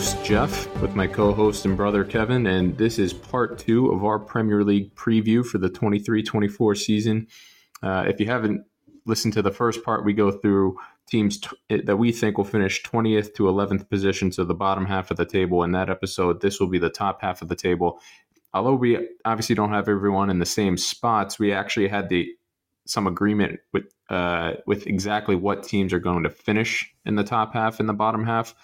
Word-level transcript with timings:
host, 0.00 0.24
Jeff, 0.24 0.80
with 0.80 0.94
my 0.94 1.06
co 1.06 1.30
host 1.30 1.66
and 1.66 1.76
brother, 1.76 2.04
Kevin, 2.04 2.46
and 2.46 2.74
this 2.78 2.98
is 2.98 3.12
part 3.12 3.58
two 3.58 3.90
of 3.90 4.02
our 4.02 4.18
Premier 4.18 4.64
League 4.64 4.94
preview 4.94 5.44
for 5.44 5.58
the 5.58 5.68
23 5.68 6.22
24 6.22 6.74
season. 6.74 7.26
Uh, 7.82 8.06
if 8.08 8.18
you 8.18 8.24
haven't 8.24 8.64
listened 9.04 9.34
to 9.34 9.42
the 9.42 9.50
first 9.50 9.84
part, 9.84 10.02
we 10.02 10.14
go 10.14 10.30
through 10.30 10.74
teams 11.06 11.38
t- 11.38 11.82
that 11.82 11.98
we 11.98 12.12
think 12.12 12.38
will 12.38 12.46
finish 12.46 12.82
20th 12.82 13.34
to 13.34 13.42
11th 13.42 13.90
position, 13.90 14.32
so 14.32 14.42
the 14.42 14.54
bottom 14.54 14.86
half 14.86 15.10
of 15.10 15.18
the 15.18 15.26
table. 15.26 15.62
In 15.64 15.72
that 15.72 15.90
episode, 15.90 16.40
this 16.40 16.58
will 16.58 16.68
be 16.68 16.78
the 16.78 16.88
top 16.88 17.20
half 17.20 17.42
of 17.42 17.48
the 17.48 17.54
table. 17.54 18.00
Although 18.54 18.76
we 18.76 19.06
obviously 19.26 19.54
don't 19.54 19.68
have 19.68 19.86
everyone 19.86 20.30
in 20.30 20.38
the 20.38 20.46
same 20.46 20.78
spots, 20.78 21.38
we 21.38 21.52
actually 21.52 21.88
had 21.88 22.08
the 22.08 22.26
some 22.86 23.06
agreement 23.06 23.60
with 23.74 23.92
uh, 24.08 24.52
with 24.66 24.86
exactly 24.86 25.36
what 25.36 25.62
teams 25.62 25.92
are 25.92 26.00
going 26.00 26.22
to 26.22 26.30
finish 26.30 26.90
in 27.04 27.16
the 27.16 27.24
top 27.24 27.52
half 27.52 27.80
and 27.80 27.88
the 27.88 27.92
bottom 27.92 28.24
half. 28.24 28.54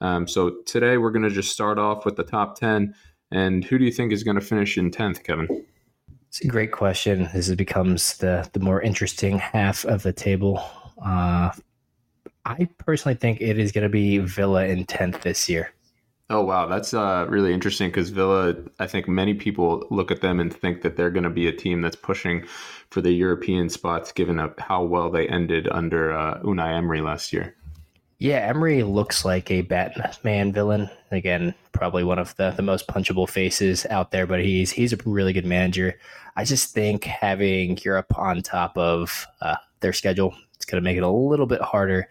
Um, 0.00 0.26
so 0.26 0.56
today 0.66 0.96
we're 0.96 1.10
going 1.10 1.28
to 1.28 1.30
just 1.30 1.52
start 1.52 1.78
off 1.78 2.04
with 2.04 2.16
the 2.16 2.24
top 2.24 2.58
ten. 2.58 2.94
And 3.30 3.64
who 3.64 3.78
do 3.78 3.84
you 3.84 3.92
think 3.92 4.12
is 4.12 4.24
going 4.24 4.38
to 4.38 4.44
finish 4.44 4.76
in 4.76 4.90
tenth, 4.90 5.22
Kevin? 5.22 5.64
It's 6.28 6.40
a 6.40 6.48
great 6.48 6.72
question. 6.72 7.28
This 7.34 7.52
becomes 7.54 8.16
the 8.18 8.48
the 8.52 8.60
more 8.60 8.80
interesting 8.80 9.38
half 9.38 9.84
of 9.84 10.02
the 10.02 10.12
table. 10.12 10.62
Uh, 11.04 11.50
I 12.44 12.68
personally 12.78 13.14
think 13.14 13.40
it 13.40 13.58
is 13.58 13.72
going 13.72 13.82
to 13.82 13.88
be 13.90 14.18
Villa 14.18 14.64
in 14.66 14.84
tenth 14.84 15.22
this 15.22 15.48
year. 15.48 15.72
Oh 16.28 16.44
wow, 16.44 16.66
that's 16.66 16.94
uh, 16.94 17.26
really 17.28 17.52
interesting 17.52 17.88
because 17.88 18.10
Villa. 18.10 18.54
I 18.78 18.86
think 18.86 19.08
many 19.08 19.34
people 19.34 19.84
look 19.90 20.12
at 20.12 20.20
them 20.20 20.38
and 20.38 20.54
think 20.54 20.82
that 20.82 20.96
they're 20.96 21.10
going 21.10 21.24
to 21.24 21.30
be 21.30 21.48
a 21.48 21.52
team 21.52 21.82
that's 21.82 21.96
pushing 21.96 22.46
for 22.90 23.00
the 23.00 23.10
European 23.10 23.68
spots, 23.68 24.12
given 24.12 24.40
how 24.58 24.84
well 24.84 25.10
they 25.10 25.26
ended 25.26 25.68
under 25.68 26.12
uh, 26.12 26.40
Unai 26.42 26.76
Emery 26.76 27.00
last 27.00 27.32
year. 27.32 27.56
Yeah, 28.20 28.46
Emery 28.46 28.82
looks 28.82 29.24
like 29.24 29.50
a 29.50 29.62
Batman 29.62 30.52
villain. 30.52 30.90
Again, 31.10 31.54
probably 31.72 32.04
one 32.04 32.18
of 32.18 32.36
the, 32.36 32.50
the 32.50 32.60
most 32.60 32.86
punchable 32.86 33.26
faces 33.26 33.86
out 33.88 34.10
there, 34.10 34.26
but 34.26 34.40
he's 34.40 34.70
he's 34.70 34.92
a 34.92 34.98
really 35.06 35.32
good 35.32 35.46
manager. 35.46 35.98
I 36.36 36.44
just 36.44 36.74
think 36.74 37.04
having 37.04 37.78
Europe 37.82 38.18
on 38.18 38.42
top 38.42 38.76
of 38.76 39.26
uh, 39.40 39.56
their 39.80 39.94
schedule, 39.94 40.34
it's 40.54 40.66
going 40.66 40.82
to 40.82 40.84
make 40.84 40.98
it 40.98 41.02
a 41.02 41.08
little 41.08 41.46
bit 41.46 41.62
harder 41.62 42.10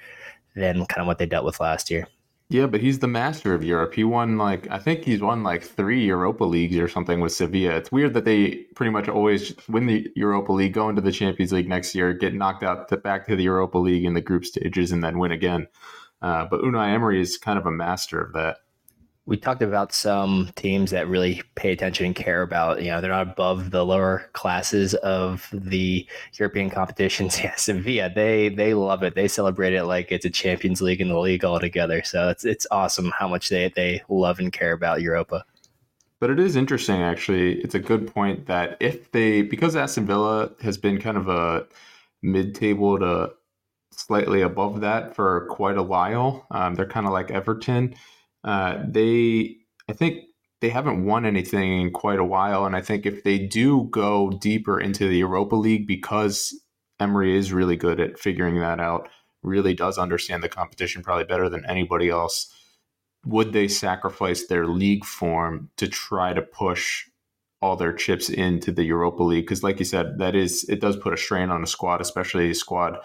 than 0.56 0.88
kind 0.88 1.02
of 1.02 1.06
what 1.06 1.20
they 1.20 1.28
dealt 1.28 1.46
with 1.46 1.60
last 1.60 1.92
year. 1.92 2.08
Yeah, 2.52 2.66
but 2.66 2.82
he's 2.82 2.98
the 2.98 3.08
master 3.08 3.54
of 3.54 3.64
Europe. 3.64 3.94
He 3.94 4.04
won 4.04 4.40
like 4.40 4.68
I 4.72 4.80
think 4.80 5.04
he's 5.04 5.22
won 5.22 5.44
like 5.44 5.62
three 5.62 6.04
Europa 6.04 6.44
leagues 6.44 6.78
or 6.78 6.88
something 6.88 7.20
with 7.20 7.34
Sevilla. 7.34 7.76
It's 7.76 7.92
weird 7.92 8.16
that 8.16 8.26
they 8.26 8.66
pretty 8.74 8.90
much 8.90 9.08
always 9.08 9.54
win 9.68 9.86
the 9.86 10.12
Europa 10.16 10.52
League, 10.54 10.74
go 10.74 10.90
into 10.90 11.04
the 11.04 11.12
Champions 11.12 11.54
League 11.54 11.70
next 11.70 11.94
year, 11.94 12.14
get 12.14 12.34
knocked 12.34 12.64
out 12.64 12.88
to 12.88 12.98
back 12.98 13.28
to 13.28 13.36
the 13.36 13.44
Europa 13.44 13.78
League 13.78 14.06
in 14.06 14.16
the 14.16 14.22
group 14.22 14.44
stages, 14.44 14.92
and 14.92 15.04
then 15.04 15.20
win 15.20 15.32
again. 15.32 15.68
Uh, 16.22 16.46
but 16.46 16.62
Unai 16.62 16.94
Emery 16.94 17.22
is 17.22 17.38
kind 17.38 17.58
of 17.58 17.66
a 17.66 17.72
master 17.72 18.22
of 18.22 18.34
that 18.34 18.58
we 19.30 19.38
talked 19.38 19.62
about 19.62 19.94
some 19.94 20.50
teams 20.56 20.90
that 20.90 21.08
really 21.08 21.44
pay 21.54 21.72
attention 21.72 22.08
and 22.08 22.16
care 22.16 22.42
about, 22.42 22.82
you 22.82 22.90
know, 22.90 23.00
they're 23.00 23.12
not 23.12 23.30
above 23.30 23.70
the 23.70 23.86
lower 23.86 24.28
classes 24.34 24.96
of 24.96 25.48
the 25.54 26.08
European 26.34 26.72
competitions. 26.72 27.40
Yeah, 27.44 27.56
Sevilla, 27.56 28.12
they 28.14 28.50
they 28.50 28.74
love 28.74 29.04
it. 29.04 29.14
They 29.14 29.28
celebrate 29.28 29.74
it 29.74 29.84
like 29.84 30.12
it's 30.12 30.26
a 30.26 30.32
Champions 30.32 30.82
League 30.82 31.00
in 31.00 31.10
the 31.10 31.20
league 31.20 31.46
altogether. 31.46 32.02
So 32.02 32.30
it's 32.30 32.44
it's 32.44 32.66
awesome 32.72 33.12
how 33.12 33.28
much 33.28 33.50
they 33.50 33.72
they 33.76 34.02
love 34.10 34.40
and 34.40 34.52
care 34.52 34.72
about 34.72 35.04
Europa. 35.04 35.46
But 36.20 36.32
it 36.32 36.40
is 36.40 36.56
interesting, 36.56 37.04
actually. 37.04 37.62
It's 37.62 37.76
a 37.76 37.80
good 37.80 38.12
point 38.12 38.48
that 38.48 38.78
if 38.80 39.12
they 39.12 39.44
because 39.44 39.76
Aston 39.76 40.08
Villa 40.08 40.50
has 40.62 40.80
been 40.80 41.00
kind 41.00 41.18
of 41.18 41.30
a 41.30 41.68
mid-table 42.24 42.98
to 42.98 43.32
slightly 44.00 44.42
above 44.42 44.82
that 44.82 45.16
for 45.16 45.48
quite 45.50 45.78
a 45.78 45.84
while. 45.84 46.48
Um, 46.52 46.76
they're 46.76 46.86
kind 46.86 47.06
of 47.06 47.12
like 47.12 47.32
Everton 47.32 47.96
uh, 48.44 48.78
they, 48.88 49.58
I 49.90 49.94
think 49.94 50.26
they 50.62 50.70
haven't 50.70 51.06
won 51.06 51.26
anything 51.26 51.82
in 51.82 51.92
quite 51.92 52.20
a 52.20 52.26
while. 52.26 52.66
And 52.66 52.76
I 52.76 52.82
think 52.82 53.06
if 53.06 53.24
they 53.24 53.40
do 53.40 53.88
go 53.92 54.30
deeper 54.30 54.80
into 54.80 55.08
the 55.08 55.18
Europa 55.18 55.56
League, 55.56 55.88
because 55.88 56.54
Emery 57.00 57.38
is 57.38 57.54
really 57.54 57.78
good 57.78 58.00
at 58.00 58.20
figuring 58.20 58.60
that 58.60 58.80
out, 58.80 59.10
really 59.42 59.74
does 59.74 59.98
understand 59.98 60.44
the 60.44 60.50
competition 60.50 61.02
probably 61.02 61.24
better 61.24 61.50
than 61.50 61.66
anybody 61.66 62.10
else, 62.10 62.54
would 63.26 63.54
they 63.54 63.68
sacrifice 63.68 64.48
their 64.48 64.68
league 64.68 65.06
form 65.06 65.70
to 65.78 65.88
try 65.88 66.34
to 66.34 66.42
push 66.42 67.06
all 67.62 67.76
their 67.76 67.94
chips 67.94 68.30
into 68.30 68.72
the 68.72 68.84
Europa 68.84 69.24
League? 69.24 69.46
Because, 69.46 69.64
like 69.64 69.80
you 69.80 69.86
said, 69.86 70.20
that 70.20 70.36
is 70.36 70.66
it 70.70 70.82
does 70.82 70.98
put 70.98 71.14
a 71.14 71.18
strain 71.18 71.50
on 71.50 71.64
a 71.64 71.68
squad, 71.68 72.02
especially 72.02 72.50
a 72.50 72.56
squad 72.56 72.98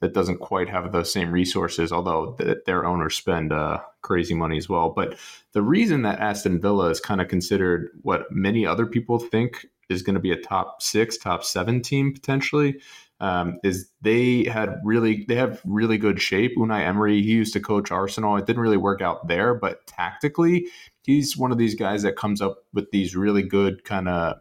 that 0.00 0.14
doesn't 0.14 0.38
quite 0.40 0.68
have 0.68 0.92
the 0.92 1.04
same 1.04 1.30
resources, 1.30 1.92
although 1.92 2.32
th- 2.38 2.58
their 2.66 2.86
owners 2.86 3.14
spend 3.14 3.52
uh, 3.52 3.78
crazy 4.02 4.34
money 4.34 4.56
as 4.56 4.68
well. 4.68 4.90
But 4.90 5.18
the 5.52 5.62
reason 5.62 6.02
that 6.02 6.20
Aston 6.20 6.60
Villa 6.60 6.88
is 6.88 7.00
kind 7.00 7.20
of 7.20 7.28
considered 7.28 7.90
what 8.02 8.30
many 8.30 8.66
other 8.66 8.86
people 8.86 9.18
think 9.18 9.66
is 9.90 10.02
going 10.02 10.14
to 10.14 10.20
be 10.20 10.32
a 10.32 10.40
top 10.40 10.80
six, 10.80 11.18
top 11.18 11.44
seven 11.44 11.82
team 11.82 12.12
potentially. 12.14 12.80
Um, 13.22 13.58
is 13.62 13.90
they 14.00 14.44
had 14.44 14.80
really 14.82 15.26
they 15.28 15.34
have 15.34 15.60
really 15.66 15.98
good 15.98 16.22
shape. 16.22 16.56
Unai 16.56 16.86
Emery, 16.86 17.20
he 17.20 17.32
used 17.32 17.52
to 17.52 17.60
coach 17.60 17.90
Arsenal. 17.90 18.38
It 18.38 18.46
didn't 18.46 18.62
really 18.62 18.78
work 18.78 19.02
out 19.02 19.28
there, 19.28 19.52
but 19.52 19.86
tactically, 19.86 20.68
he's 21.02 21.36
one 21.36 21.52
of 21.52 21.58
these 21.58 21.74
guys 21.74 22.02
that 22.02 22.16
comes 22.16 22.40
up 22.40 22.64
with 22.72 22.90
these 22.92 23.14
really 23.14 23.42
good 23.42 23.84
kind 23.84 24.08
of 24.08 24.38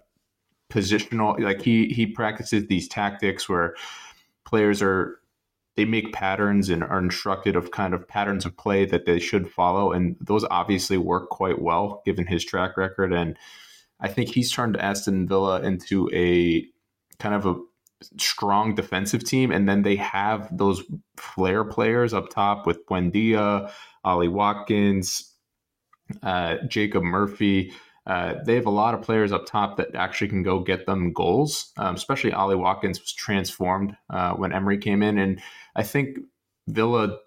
positional. 0.72 1.38
Like 1.38 1.62
he 1.62 1.88
he 1.90 2.06
practices 2.06 2.68
these 2.68 2.88
tactics 2.88 3.50
where 3.50 3.76
players 4.46 4.82
are 4.82 5.19
they 5.80 5.86
make 5.86 6.12
patterns 6.12 6.68
and 6.68 6.84
are 6.84 7.00
instructed 7.00 7.56
of 7.56 7.72
kind 7.72 7.94
of 7.94 8.06
patterns 8.06 8.46
of 8.46 8.58
play 8.58 8.84
that 8.84 9.06
they 9.06 9.18
should 9.18 9.50
follow. 9.50 9.94
And 9.94 10.18
those 10.20 10.44
obviously 10.52 10.98
work 10.98 11.30
quite 11.30 11.62
well 11.62 12.02
given 12.06 12.28
his 12.28 12.44
track 12.44 12.76
record. 12.76 13.14
And 13.14 13.38
I 14.02 14.10
think 14.10 14.28
he's 14.28 14.52
turned 14.52 14.76
Aston 14.76 15.26
Villa 15.26 15.62
into 15.62 16.10
a 16.14 16.66
kind 17.18 17.34
of 17.34 17.46
a 17.46 17.56
strong 18.18 18.76
defensive 18.76 19.24
team. 19.24 19.52
And 19.54 19.70
then 19.70 19.84
they 19.84 19.96
have 19.96 20.50
those 20.52 20.84
flair 21.16 21.64
players 21.64 22.14
up 22.14 22.28
top 22.28 22.68
with 22.68 22.86
Buendia, 22.86 23.72
Ollie 24.04 24.28
Watkins, 24.28 25.34
uh, 26.22 26.58
Jacob 26.68 27.04
Murphy. 27.04 27.72
Uh, 28.10 28.42
they 28.44 28.56
have 28.56 28.66
a 28.66 28.72
lot 28.72 28.96
of 28.96 29.04
players 29.04 29.32
up 29.32 29.46
top 29.46 29.78
that 29.78 29.94
actually 29.94 30.28
can 30.28 30.42
go 30.42 30.60
get 30.60 30.88
them 30.88 31.14
goals. 31.14 31.72
Um, 31.78 31.94
especially 31.94 32.34
Ollie 32.34 32.56
Watkins 32.56 33.00
was 33.00 33.14
transformed 33.14 33.96
uh, 34.10 34.34
when 34.34 34.52
Emery 34.52 34.80
came 34.80 35.04
in, 35.04 35.20
and 35.20 35.40
I 35.76 35.84
think 35.84 36.18
Villa 36.68 37.20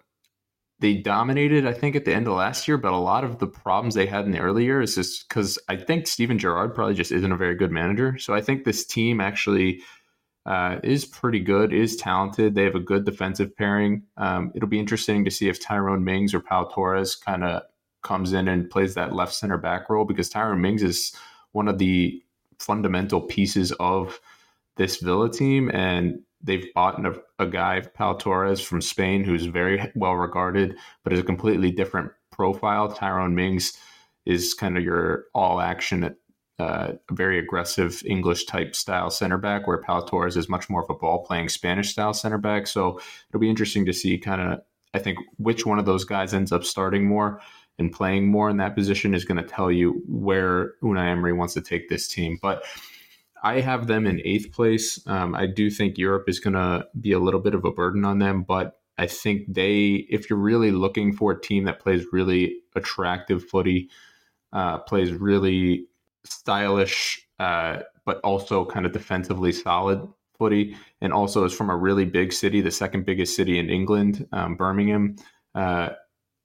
they 0.79 0.95
dominated. 0.95 1.65
I 1.65 1.71
think 1.71 1.95
at 1.95 2.03
the 2.03 2.13
end 2.13 2.27
of 2.27 2.33
last 2.33 2.67
year, 2.67 2.77
but 2.77 2.91
a 2.91 2.97
lot 2.97 3.23
of 3.23 3.39
the 3.39 3.47
problems 3.47 3.95
they 3.95 4.05
had 4.05 4.25
in 4.25 4.31
the 4.31 4.39
early 4.39 4.65
year 4.65 4.81
is 4.81 4.95
just 4.95 5.29
because 5.29 5.57
I 5.69 5.77
think 5.77 6.05
Steven 6.05 6.37
Gerrard 6.37 6.75
probably 6.75 6.95
just 6.95 7.13
isn't 7.13 7.31
a 7.31 7.37
very 7.37 7.55
good 7.55 7.71
manager. 7.71 8.17
So 8.17 8.33
I 8.33 8.41
think 8.41 8.65
this 8.65 8.85
team 8.85 9.21
actually. 9.21 9.81
Uh, 10.45 10.77
is 10.83 11.05
pretty 11.05 11.39
good, 11.39 11.71
is 11.71 11.95
talented. 11.95 12.53
They 12.53 12.65
have 12.65 12.75
a 12.75 12.79
good 12.81 13.05
defensive 13.05 13.55
pairing. 13.55 14.03
Um, 14.17 14.51
it'll 14.53 14.67
be 14.67 14.77
interesting 14.77 15.23
to 15.23 15.31
see 15.31 15.47
if 15.47 15.57
Tyrone 15.57 16.03
Mings 16.03 16.33
or 16.33 16.41
Pau 16.41 16.65
Torres 16.65 17.15
kind 17.15 17.45
of 17.45 17.63
comes 18.03 18.33
in 18.33 18.47
and 18.47 18.69
plays 18.69 18.93
that 18.93 19.15
left 19.15 19.33
center 19.33 19.57
back 19.57 19.89
role 19.89 20.05
because 20.05 20.29
Tyrone 20.29 20.61
Mings 20.61 20.83
is 20.83 21.13
one 21.53 21.67
of 21.67 21.77
the 21.77 22.21
fundamental 22.59 23.21
pieces 23.21 23.71
of 23.73 24.19
this 24.75 24.97
Villa 24.97 25.31
team. 25.31 25.69
And 25.73 26.19
they've 26.41 26.65
bought 26.73 27.03
a, 27.05 27.13
a 27.39 27.47
guy, 27.47 27.81
Pau 27.81 28.13
Torres 28.13 28.61
from 28.61 28.81
Spain, 28.81 29.23
who's 29.23 29.45
very 29.45 29.91
well 29.95 30.15
regarded, 30.15 30.77
but 31.03 31.13
is 31.13 31.19
a 31.19 31.23
completely 31.23 31.71
different 31.71 32.11
profile. 32.31 32.91
Tyrone 32.91 33.35
Mings 33.35 33.73
is 34.25 34.53
kind 34.53 34.77
of 34.77 34.83
your 34.83 35.25
all 35.33 35.61
action, 35.61 36.15
uh, 36.59 36.93
very 37.11 37.39
aggressive 37.39 38.01
English 38.05 38.45
type 38.45 38.75
style 38.75 39.09
center 39.09 39.37
back, 39.37 39.67
where 39.67 39.77
Pau 39.81 40.01
Torres 40.01 40.37
is 40.37 40.49
much 40.49 40.69
more 40.69 40.83
of 40.83 40.89
a 40.89 40.95
ball 40.95 41.23
playing 41.25 41.49
Spanish 41.49 41.91
style 41.91 42.13
center 42.13 42.37
back. 42.37 42.67
So 42.67 42.99
it'll 43.29 43.39
be 43.39 43.49
interesting 43.49 43.85
to 43.85 43.93
see 43.93 44.17
kind 44.17 44.41
of, 44.41 44.61
I 44.93 44.99
think, 44.99 45.17
which 45.37 45.65
one 45.65 45.79
of 45.79 45.85
those 45.85 46.05
guys 46.05 46.33
ends 46.33 46.51
up 46.51 46.63
starting 46.63 47.05
more 47.05 47.41
and 47.79 47.91
playing 47.91 48.27
more 48.27 48.49
in 48.49 48.57
that 48.57 48.75
position 48.75 49.13
is 49.13 49.25
going 49.25 49.41
to 49.41 49.47
tell 49.47 49.71
you 49.71 50.01
where 50.07 50.73
Unai 50.83 51.11
Emery 51.11 51.33
wants 51.33 51.53
to 51.55 51.61
take 51.61 51.89
this 51.89 52.07
team. 52.07 52.37
But 52.41 52.63
I 53.43 53.59
have 53.59 53.87
them 53.87 54.07
in 54.07 54.21
eighth 54.23 54.51
place. 54.51 55.05
Um, 55.07 55.35
I 55.35 55.47
do 55.47 55.69
think 55.69 55.97
Europe 55.97 56.29
is 56.29 56.39
going 56.39 56.53
to 56.53 56.87
be 56.99 57.11
a 57.11 57.19
little 57.19 57.41
bit 57.41 57.53
of 57.53 57.65
a 57.65 57.71
burden 57.71 58.05
on 58.05 58.19
them, 58.19 58.43
but 58.43 58.79
I 58.97 59.07
think 59.07 59.53
they, 59.53 60.05
if 60.09 60.29
you're 60.29 60.39
really 60.39 60.71
looking 60.71 61.13
for 61.13 61.31
a 61.31 61.41
team 61.41 61.65
that 61.65 61.79
plays 61.79 62.05
really 62.11 62.57
attractive 62.75 63.43
footy, 63.43 63.89
uh, 64.53 64.77
plays 64.79 65.11
really 65.11 65.87
stylish, 66.23 67.27
uh, 67.39 67.79
but 68.05 68.19
also 68.23 68.65
kind 68.65 68.85
of 68.85 68.91
defensively 68.91 69.51
solid 69.51 70.07
footy, 70.37 70.75
and 71.01 71.11
also 71.11 71.43
is 71.43 71.53
from 71.53 71.69
a 71.69 71.75
really 71.75 72.05
big 72.05 72.31
city, 72.31 72.61
the 72.61 72.71
second 72.71 73.05
biggest 73.05 73.35
city 73.35 73.59
in 73.59 73.69
England, 73.69 74.27
um, 74.31 74.55
Birmingham. 74.55 75.15
Uh, 75.55 75.89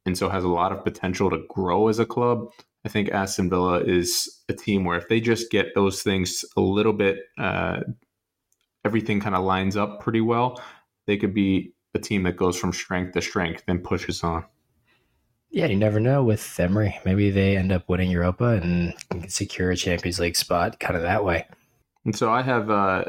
and 0.08 0.18
so 0.18 0.28
has 0.28 0.42
a 0.42 0.48
lot 0.48 0.72
of 0.72 0.82
potential 0.82 1.30
to 1.30 1.44
grow 1.48 1.86
as 1.86 2.00
a 2.00 2.06
club. 2.06 2.50
I 2.84 2.88
think 2.88 3.10
Aston 3.10 3.50
Villa 3.50 3.80
is 3.80 4.42
a 4.48 4.54
team 4.54 4.84
where 4.84 4.98
if 4.98 5.08
they 5.08 5.20
just 5.20 5.50
get 5.50 5.74
those 5.74 6.02
things 6.02 6.44
a 6.56 6.60
little 6.60 6.92
bit, 6.92 7.18
uh, 7.38 7.80
everything 8.84 9.20
kind 9.20 9.34
of 9.34 9.44
lines 9.44 9.76
up 9.76 10.00
pretty 10.00 10.20
well, 10.20 10.60
they 11.06 11.16
could 11.16 11.34
be 11.34 11.74
a 11.94 11.98
team 11.98 12.22
that 12.22 12.36
goes 12.36 12.58
from 12.58 12.72
strength 12.72 13.12
to 13.12 13.22
strength 13.22 13.62
and 13.68 13.84
pushes 13.84 14.24
on. 14.24 14.44
Yeah, 15.50 15.66
you 15.66 15.76
never 15.76 16.00
know 16.00 16.24
with 16.24 16.58
Emery. 16.58 16.98
Maybe 17.04 17.30
they 17.30 17.56
end 17.56 17.70
up 17.72 17.88
winning 17.88 18.10
Europa 18.10 18.60
and 18.62 18.94
secure 19.28 19.70
a 19.70 19.76
Champions 19.76 20.18
League 20.18 20.36
spot 20.36 20.80
kind 20.80 20.96
of 20.96 21.02
that 21.02 21.24
way. 21.24 21.46
And 22.04 22.16
so 22.16 22.30
I 22.30 22.42
have 22.42 22.70
uh, 22.70 23.04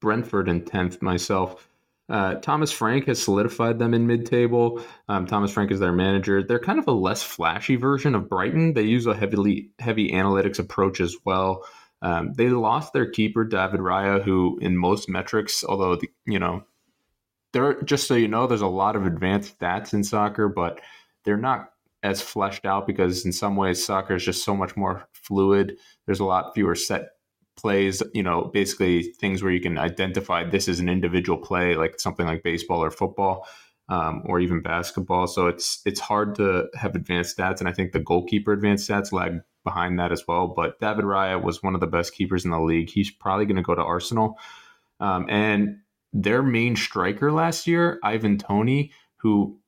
Brentford 0.00 0.48
in 0.48 0.62
10th 0.62 1.02
myself. 1.02 1.68
Uh, 2.08 2.34
Thomas 2.34 2.70
Frank 2.70 3.06
has 3.06 3.22
solidified 3.22 3.78
them 3.78 3.94
in 3.94 4.06
mid-table. 4.06 4.82
Um, 5.08 5.26
Thomas 5.26 5.50
Frank 5.50 5.70
is 5.70 5.80
their 5.80 5.92
manager. 5.92 6.42
They're 6.42 6.58
kind 6.58 6.78
of 6.78 6.86
a 6.86 6.92
less 6.92 7.22
flashy 7.22 7.76
version 7.76 8.14
of 8.14 8.28
Brighton. 8.28 8.74
They 8.74 8.82
use 8.82 9.06
a 9.06 9.16
heavily 9.16 9.70
heavy 9.78 10.10
analytics 10.10 10.58
approach 10.58 11.00
as 11.00 11.16
well. 11.24 11.64
Um, 12.02 12.34
they 12.34 12.50
lost 12.50 12.92
their 12.92 13.10
keeper 13.10 13.44
David 13.44 13.80
Raya, 13.80 14.22
who 14.22 14.58
in 14.60 14.76
most 14.76 15.08
metrics, 15.08 15.64
although 15.64 15.96
the, 15.96 16.08
you 16.26 16.38
know, 16.38 16.64
there 17.54 17.80
just 17.82 18.06
so 18.06 18.14
you 18.14 18.28
know, 18.28 18.46
there's 18.46 18.60
a 18.60 18.66
lot 18.66 18.96
of 18.96 19.06
advanced 19.06 19.58
stats 19.58 19.94
in 19.94 20.04
soccer, 20.04 20.48
but 20.48 20.80
they're 21.24 21.38
not 21.38 21.70
as 22.02 22.20
fleshed 22.20 22.66
out 22.66 22.86
because 22.86 23.24
in 23.24 23.32
some 23.32 23.56
ways 23.56 23.82
soccer 23.82 24.16
is 24.16 24.24
just 24.24 24.44
so 24.44 24.54
much 24.54 24.76
more 24.76 25.08
fluid. 25.14 25.78
There's 26.04 26.20
a 26.20 26.24
lot 26.24 26.52
fewer 26.54 26.74
set 26.74 27.12
plays, 27.56 28.02
you 28.12 28.22
know, 28.22 28.50
basically 28.52 29.02
things 29.02 29.42
where 29.42 29.52
you 29.52 29.60
can 29.60 29.78
identify 29.78 30.44
this 30.44 30.68
is 30.68 30.80
an 30.80 30.88
individual 30.88 31.38
play, 31.38 31.76
like 31.76 32.00
something 32.00 32.26
like 32.26 32.42
baseball 32.42 32.82
or 32.82 32.90
football, 32.90 33.46
um, 33.88 34.22
or 34.26 34.40
even 34.40 34.62
basketball. 34.62 35.26
So 35.26 35.46
it's 35.46 35.80
it's 35.84 36.00
hard 36.00 36.34
to 36.36 36.68
have 36.74 36.94
advanced 36.94 37.36
stats, 37.36 37.60
and 37.60 37.68
I 37.68 37.72
think 37.72 37.92
the 37.92 38.00
goalkeeper 38.00 38.52
advanced 38.52 38.88
stats 38.88 39.12
lag 39.12 39.40
behind 39.64 39.98
that 39.98 40.12
as 40.12 40.24
well. 40.26 40.48
But 40.48 40.78
David 40.80 41.04
Raya 41.04 41.42
was 41.42 41.62
one 41.62 41.74
of 41.74 41.80
the 41.80 41.86
best 41.86 42.14
keepers 42.14 42.44
in 42.44 42.50
the 42.50 42.60
league. 42.60 42.90
He's 42.90 43.10
probably 43.10 43.46
going 43.46 43.56
to 43.56 43.62
go 43.62 43.74
to 43.74 43.82
Arsenal, 43.82 44.38
um, 45.00 45.26
and 45.28 45.78
their 46.12 46.42
main 46.42 46.76
striker 46.76 47.32
last 47.32 47.66
year, 47.66 47.98
Ivan 48.02 48.38
Toney, 48.38 48.92
who 49.16 49.58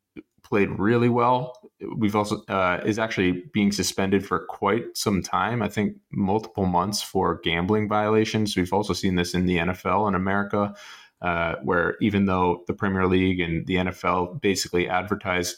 played 0.43 0.71
really 0.71 1.09
well. 1.09 1.66
We've 1.97 2.17
also 2.17 2.43
uh, 2.49 2.81
is 2.87 2.99
actually 2.99 3.45
being 3.53 3.71
suspended 3.71 4.27
for 4.27 4.47
quite 4.47 4.97
some 4.97 5.23
time. 5.23 5.63
I 5.63 5.69
think 5.69 5.97
multiple 6.11 6.65
months 6.65 7.03
for 7.03 7.41
gambling 7.43 7.89
violations. 7.89 8.57
We've 8.57 8.73
also 8.73 8.95
seen 8.95 9.17
this 9.17 9.35
in 9.35 9.47
the 9.47 9.59
NFL 9.59 10.09
in 10.09 10.15
America, 10.15 10.75
uh, 11.21 11.57
where 11.63 11.97
even 12.01 12.25
though 12.25 12.65
the 12.67 12.73
Premier 12.73 13.07
League 13.07 13.41
and 13.41 13.67
the 13.67 13.77
NFL 13.77 14.41
basically 14.41 14.89
advertise 14.89 15.57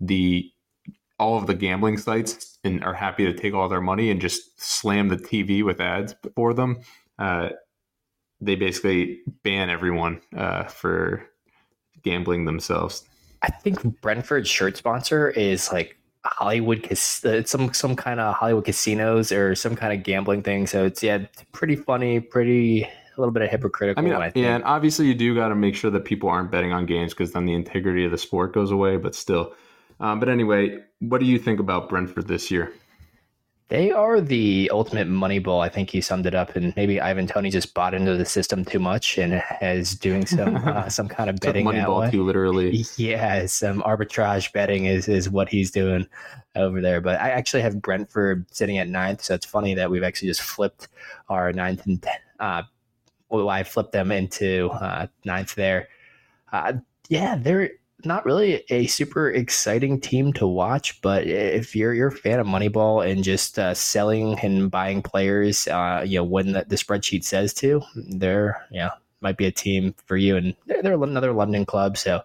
the 0.00 0.50
all 1.18 1.36
of 1.36 1.46
the 1.46 1.54
gambling 1.54 1.98
sites 1.98 2.58
and 2.64 2.82
are 2.82 2.94
happy 2.94 3.24
to 3.24 3.32
take 3.32 3.54
all 3.54 3.68
their 3.68 3.80
money 3.80 4.10
and 4.10 4.20
just 4.20 4.60
slam 4.60 5.08
the 5.08 5.16
TV 5.16 5.62
with 5.62 5.80
ads 5.80 6.14
for 6.34 6.52
them. 6.52 6.80
Uh, 7.18 7.50
they 8.40 8.56
basically 8.56 9.20
ban 9.44 9.70
everyone 9.70 10.20
uh, 10.36 10.64
for 10.64 11.24
gambling 12.02 12.44
themselves. 12.44 13.04
I 13.42 13.50
think 13.50 14.00
Brentford's 14.00 14.48
shirt 14.48 14.76
sponsor 14.76 15.30
is 15.30 15.72
like 15.72 15.96
Hollywood, 16.24 16.86
uh, 16.90 17.42
some 17.44 17.72
some 17.74 17.96
kind 17.96 18.20
of 18.20 18.34
Hollywood 18.34 18.64
casinos 18.64 19.32
or 19.32 19.54
some 19.54 19.74
kind 19.74 19.92
of 19.92 20.04
gambling 20.04 20.42
thing. 20.42 20.66
So 20.66 20.84
it's 20.84 21.02
yeah, 21.02 21.26
pretty 21.50 21.76
funny, 21.76 22.20
pretty 22.20 22.84
a 22.84 23.20
little 23.20 23.32
bit 23.32 23.42
of 23.42 23.50
hypocritical. 23.50 24.02
I 24.02 24.04
mean, 24.04 24.14
I 24.14 24.32
yeah, 24.34 24.54
and 24.54 24.64
obviously 24.64 25.06
you 25.06 25.14
do 25.14 25.34
got 25.34 25.48
to 25.48 25.56
make 25.56 25.74
sure 25.74 25.90
that 25.90 26.04
people 26.04 26.28
aren't 26.28 26.50
betting 26.50 26.72
on 26.72 26.86
games 26.86 27.12
because 27.12 27.32
then 27.32 27.44
the 27.44 27.54
integrity 27.54 28.04
of 28.04 28.10
the 28.12 28.18
sport 28.18 28.52
goes 28.52 28.70
away. 28.70 28.96
But 28.96 29.14
still, 29.14 29.54
um, 29.98 30.20
but 30.20 30.28
anyway, 30.28 30.78
what 31.00 31.18
do 31.18 31.26
you 31.26 31.38
think 31.38 31.58
about 31.58 31.88
Brentford 31.88 32.28
this 32.28 32.50
year? 32.50 32.72
They 33.72 33.90
are 33.90 34.20
the 34.20 34.68
ultimate 34.70 35.06
money 35.06 35.38
ball. 35.38 35.62
I 35.62 35.70
think 35.70 35.94
you 35.94 36.02
summed 36.02 36.26
it 36.26 36.34
up, 36.34 36.56
and 36.56 36.76
maybe 36.76 37.00
Ivan 37.00 37.26
Toney 37.26 37.48
just 37.48 37.72
bought 37.72 37.94
into 37.94 38.18
the 38.18 38.26
system 38.26 38.66
too 38.66 38.78
much 38.78 39.16
and 39.16 39.42
is 39.62 39.94
doing 39.94 40.26
some 40.26 40.56
uh, 40.68 40.90
some 40.90 41.08
kind 41.08 41.30
of 41.30 41.40
betting. 41.40 41.64
money 41.64 41.80
ball 41.80 42.10
too, 42.10 42.22
literally. 42.22 42.84
Yeah, 42.98 43.46
some 43.46 43.80
arbitrage 43.80 44.52
betting 44.52 44.84
is 44.84 45.08
is 45.08 45.30
what 45.30 45.48
he's 45.48 45.70
doing 45.70 46.06
over 46.54 46.82
there. 46.82 47.00
But 47.00 47.18
I 47.18 47.30
actually 47.30 47.62
have 47.62 47.80
Brentford 47.80 48.44
sitting 48.54 48.76
at 48.76 48.90
ninth, 48.90 49.24
so 49.24 49.32
it's 49.32 49.46
funny 49.46 49.72
that 49.72 49.90
we've 49.90 50.02
actually 50.02 50.28
just 50.28 50.42
flipped 50.42 50.88
our 51.30 51.50
ninth 51.54 51.86
and 51.86 52.06
uh, 52.40 52.64
well, 53.30 53.48
I 53.48 53.62
flipped 53.62 53.92
them 53.92 54.12
into 54.12 54.68
uh, 54.72 55.06
ninth 55.24 55.54
there. 55.54 55.88
Uh, 56.52 56.74
yeah, 57.08 57.36
they're 57.36 57.70
not 58.04 58.24
really 58.24 58.64
a 58.70 58.86
super 58.86 59.30
exciting 59.30 60.00
team 60.00 60.32
to 60.34 60.46
watch, 60.46 61.00
but 61.02 61.26
if 61.26 61.74
you're 61.76 61.94
you're 61.94 62.08
a 62.08 62.12
fan 62.12 62.40
of 62.40 62.46
Moneyball 62.46 63.08
and 63.08 63.24
just 63.24 63.58
uh, 63.58 63.74
selling 63.74 64.38
and 64.40 64.70
buying 64.70 65.02
players, 65.02 65.66
uh, 65.68 66.04
you 66.06 66.18
know 66.18 66.24
when 66.24 66.52
the, 66.52 66.64
the, 66.68 66.76
spreadsheet 66.76 67.24
says 67.24 67.54
to, 67.54 67.82
they're 67.94 68.66
yeah 68.70 68.90
might 69.22 69.36
be 69.36 69.46
a 69.46 69.52
team 69.52 69.94
for 70.06 70.16
you. 70.16 70.36
And 70.36 70.54
they're, 70.66 70.82
they're 70.82 71.02
another 71.02 71.32
London 71.32 71.64
club, 71.64 71.96
so 71.96 72.20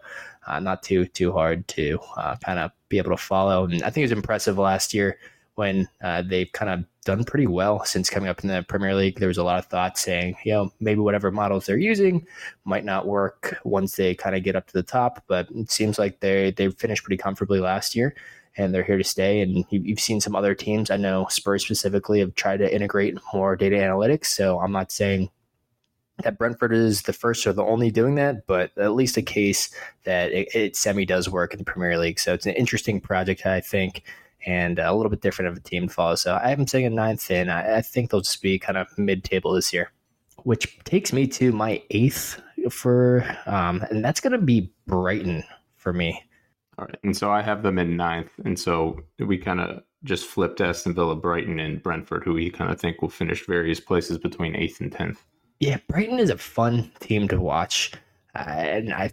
uh, 0.48 0.60
not 0.60 0.84
too 0.84 1.06
too 1.06 1.32
hard 1.32 1.68
to 1.70 2.00
uh, 2.18 2.36
kind 2.38 2.60
of 2.60 2.72
be 2.90 2.98
able 2.98 3.12
to 3.12 3.18
follow. 3.18 3.66
And 3.66 3.84
I 3.84 3.90
think 3.90 3.98
it 3.98 4.10
was 4.10 4.12
impressive 4.12 4.58
last 4.58 4.94
year 4.94 5.20
when 5.56 5.88
uh, 6.02 6.24
they've 6.24 6.52
kind 6.52 6.72
of 6.72 6.86
done 7.08 7.24
pretty 7.24 7.48
well 7.48 7.86
since 7.86 8.10
coming 8.10 8.28
up 8.28 8.44
in 8.44 8.50
the 8.50 8.66
Premier 8.68 8.94
League. 8.94 9.18
There 9.18 9.30
was 9.30 9.38
a 9.38 9.44
lot 9.44 9.60
of 9.60 9.66
thought 9.66 9.98
saying, 9.98 10.36
you 10.44 10.52
know, 10.52 10.74
maybe 10.82 11.00
whatever 11.00 11.32
models 11.32 11.66
they're 11.66 11.78
using 11.78 12.28
might 12.66 12.84
not 12.84 13.08
work 13.08 13.58
once 13.64 13.96
they 13.96 14.14
kind 14.14 14.36
of 14.36 14.44
get 14.44 14.58
up 14.58 14.68
to 14.68 14.74
the 14.74 14.84
top. 14.84 15.24
But 15.26 15.48
it 15.56 15.72
seems 15.72 15.98
like 15.98 16.20
they 16.20 16.52
they 16.52 16.70
finished 16.70 17.06
pretty 17.06 17.16
comfortably 17.16 17.62
last 17.62 17.96
year, 17.96 18.14
and 18.58 18.76
they're 18.76 18.84
here 18.84 18.98
to 18.98 19.06
stay. 19.06 19.40
And 19.40 19.64
you've 19.70 20.02
seen 20.02 20.20
some 20.20 20.36
other 20.36 20.54
teams. 20.54 20.92
I 20.92 20.98
know 20.98 21.28
Spurs 21.30 21.64
specifically 21.64 22.20
have 22.20 22.36
tried 22.36 22.58
to 22.58 22.76
integrate 22.76 23.18
more 23.34 23.56
data 23.56 23.78
analytics. 23.78 24.26
So 24.26 24.60
I'm 24.60 24.74
not 24.74 24.92
saying 24.92 25.30
that 26.24 26.38
Brentford 26.38 26.74
is 26.74 27.04
the 27.04 27.14
first 27.14 27.48
or 27.48 27.54
the 27.54 27.64
only 27.64 27.90
doing 27.90 28.16
that, 28.16 28.46
but 28.48 28.78
at 28.78 28.96
least 28.96 29.16
a 29.16 29.22
case 29.22 29.74
that 30.04 30.34
it, 30.34 30.54
it 30.54 30.76
semi 30.76 31.06
does 31.06 31.30
work 31.30 31.54
in 31.54 31.60
the 31.60 31.64
Premier 31.64 31.98
League. 31.98 32.20
So 32.20 32.34
it's 32.34 32.46
an 32.46 32.56
interesting 32.56 33.00
project, 33.00 33.46
I 33.46 33.62
think 33.62 34.04
and 34.48 34.80
a 34.80 34.94
little 34.94 35.10
bit 35.10 35.22
different 35.22 35.52
of 35.52 35.58
a 35.58 35.60
team 35.60 35.90
to 35.90 35.94
follow. 35.94 36.16
So 36.16 36.40
I 36.42 36.48
have 36.48 36.58
them 36.58 36.68
sitting 36.68 36.96
ninth, 36.96 37.30
and 37.30 37.52
I, 37.52 37.78
I 37.78 37.82
think 37.82 38.10
they'll 38.10 38.22
just 38.22 38.42
be 38.42 38.58
kind 38.58 38.78
of 38.78 38.98
mid-table 38.98 39.52
this 39.52 39.74
year, 39.74 39.92
which 40.44 40.80
takes 40.86 41.12
me 41.12 41.28
to 41.28 41.52
my 41.52 41.84
eighth 41.92 42.42
for, 42.72 43.26
um, 43.46 43.84
and 43.92 44.04
that's 44.04 44.22
going 44.22 44.32
to 44.32 44.40
be 44.40 44.72
Brighton 44.88 45.44
for 45.76 45.92
me. 45.92 46.24
All 46.80 46.86
right, 46.86 46.98
and 47.04 47.16
so 47.16 47.30
I 47.30 47.42
have 47.42 47.62
them 47.62 47.78
in 47.78 47.98
ninth, 47.98 48.32
and 48.46 48.58
so 48.58 49.02
we 49.20 49.38
kind 49.38 49.60
of 49.60 49.84
just 50.04 50.28
flipped 50.28 50.62
Aston 50.62 50.94
Villa, 50.94 51.16
Brighton, 51.16 51.60
and 51.60 51.84
Brentford, 51.84 52.24
who 52.24 52.34
we 52.34 52.50
kind 52.50 52.72
of 52.72 52.80
think 52.80 53.02
will 53.02 53.10
finish 53.10 53.46
various 53.46 53.82
places 53.82 54.18
between 54.18 54.56
eighth 54.56 54.80
and 54.80 54.92
tenth. 54.92 55.24
Yeah, 55.60 55.78
Brighton 55.90 56.20
is 56.20 56.30
a 56.30 56.38
fun 56.38 56.90
team 57.00 57.28
to 57.28 57.42
watch, 57.42 57.92
uh, 58.36 58.48
and 58.48 58.94
I 58.94 59.12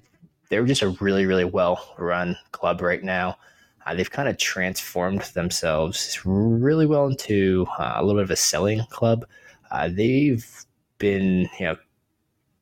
they're 0.50 0.66
just 0.66 0.82
a 0.82 0.90
really 1.00 1.26
really 1.26 1.46
well 1.46 1.94
run 1.98 2.36
club 2.52 2.82
right 2.82 3.02
now. 3.02 3.36
Uh, 3.86 3.94
they've 3.94 4.10
kind 4.10 4.28
of 4.28 4.38
transformed 4.38 5.22
themselves 5.34 6.20
really 6.24 6.86
well 6.86 7.06
into 7.06 7.66
uh, 7.78 7.94
a 7.96 8.04
little 8.04 8.20
bit 8.20 8.24
of 8.24 8.30
a 8.30 8.36
selling 8.36 8.82
club. 8.90 9.26
Uh, 9.70 9.88
they've 9.92 10.64
been, 10.98 11.48
you 11.58 11.66
know, 11.66 11.76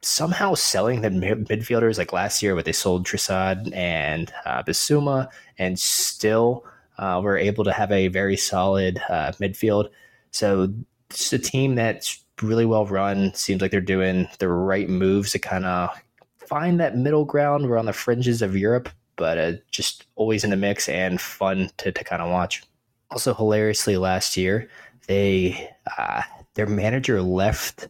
somehow 0.02 0.54
selling 0.54 1.00
the 1.00 1.08
midfielders 1.08 1.96
like 1.96 2.12
last 2.12 2.42
year, 2.42 2.56
but 2.56 2.64
they 2.64 2.72
sold 2.72 3.06
Trossard 3.06 3.74
and 3.74 4.32
uh, 4.44 4.62
Bissouma, 4.62 5.28
and 5.58 5.78
still 5.78 6.64
uh, 6.98 7.20
were 7.22 7.36
able 7.38 7.64
to 7.64 7.72
have 7.72 7.92
a 7.92 8.08
very 8.08 8.36
solid 8.36 9.00
uh, 9.08 9.32
midfield. 9.40 9.88
So 10.32 10.72
it's 11.10 11.32
a 11.32 11.38
team 11.38 11.76
that's 11.76 12.24
really 12.42 12.66
well 12.66 12.86
run. 12.86 13.32
Seems 13.34 13.62
like 13.62 13.70
they're 13.70 13.80
doing 13.80 14.28
the 14.38 14.48
right 14.48 14.88
moves 14.88 15.32
to 15.32 15.38
kind 15.38 15.64
of 15.64 15.90
find 16.36 16.80
that 16.80 16.96
middle 16.96 17.24
ground. 17.24 17.68
We're 17.68 17.78
on 17.78 17.86
the 17.86 17.92
fringes 17.92 18.42
of 18.42 18.56
Europe, 18.56 18.88
but 19.16 19.38
uh, 19.38 19.52
just 19.70 20.06
always 20.16 20.44
in 20.44 20.50
the 20.50 20.56
mix 20.56 20.88
and 20.88 21.20
fun 21.20 21.70
to, 21.78 21.92
to 21.92 22.04
kind 22.04 22.22
of 22.22 22.30
watch. 22.30 22.62
Also, 23.10 23.34
hilariously, 23.34 23.96
last 23.96 24.36
year 24.36 24.68
they 25.06 25.70
uh, 25.98 26.22
their 26.54 26.66
manager 26.66 27.22
left 27.22 27.88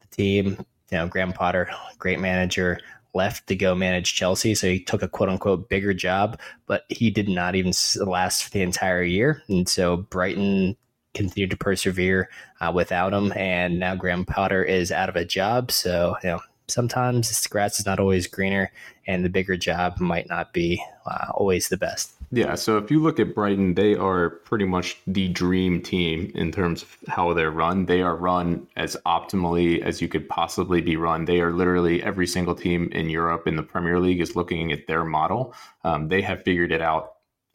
the 0.00 0.06
team. 0.10 0.64
You 0.90 0.98
know, 0.98 1.08
Graham 1.08 1.32
Potter, 1.32 1.70
great 1.98 2.20
manager, 2.20 2.80
left 3.14 3.46
to 3.48 3.56
go 3.56 3.74
manage 3.74 4.14
Chelsea. 4.14 4.54
So 4.54 4.68
he 4.68 4.80
took 4.80 5.02
a 5.02 5.08
quote 5.08 5.28
unquote 5.28 5.68
bigger 5.68 5.94
job, 5.94 6.38
but 6.66 6.84
he 6.88 7.10
did 7.10 7.28
not 7.28 7.54
even 7.54 7.72
last 7.96 8.52
the 8.52 8.62
entire 8.62 9.02
year. 9.02 9.42
And 9.48 9.68
so 9.68 9.98
Brighton 9.98 10.76
continued 11.14 11.50
to 11.50 11.56
persevere 11.56 12.28
uh, 12.60 12.72
without 12.74 13.12
him. 13.12 13.32
And 13.34 13.78
now 13.78 13.94
Graham 13.94 14.24
Potter 14.24 14.62
is 14.62 14.92
out 14.92 15.08
of 15.08 15.16
a 15.16 15.24
job. 15.24 15.70
So, 15.70 16.16
you 16.22 16.30
know, 16.30 16.40
sometimes 16.70 17.42
the 17.42 17.48
grass 17.48 17.78
is 17.80 17.86
not 17.86 18.00
always 18.00 18.26
greener 18.26 18.70
and 19.06 19.24
the 19.24 19.28
bigger 19.28 19.56
job 19.56 19.98
might 20.00 20.28
not 20.28 20.52
be 20.52 20.82
uh, 21.06 21.26
always 21.34 21.68
the 21.68 21.76
best. 21.76 22.12
Yeah, 22.32 22.54
so 22.54 22.78
if 22.78 22.92
you 22.92 23.00
look 23.00 23.18
at 23.18 23.34
Brighton, 23.34 23.74
they 23.74 23.96
are 23.96 24.30
pretty 24.30 24.64
much 24.64 24.98
the 25.06 25.28
dream 25.28 25.82
team 25.82 26.30
in 26.36 26.52
terms 26.52 26.82
of 26.82 26.96
how 27.08 27.34
they're 27.34 27.50
run. 27.50 27.86
They 27.86 28.02
are 28.02 28.14
run 28.14 28.68
as 28.76 28.96
optimally 29.04 29.82
as 29.82 30.00
you 30.00 30.06
could 30.06 30.28
possibly 30.28 30.80
be 30.80 30.96
run. 30.96 31.24
They 31.24 31.40
are 31.40 31.52
literally 31.52 32.02
every 32.04 32.28
single 32.28 32.54
team 32.54 32.88
in 32.92 33.10
Europe 33.10 33.48
in 33.48 33.56
the 33.56 33.64
Premier 33.64 33.98
League 33.98 34.20
is 34.20 34.36
looking 34.36 34.70
at 34.70 34.86
their 34.86 35.04
model. 35.04 35.54
Um, 35.82 36.06
they 36.06 36.22
have 36.22 36.44
figured 36.44 36.70
it 36.70 36.80
out 36.80 37.14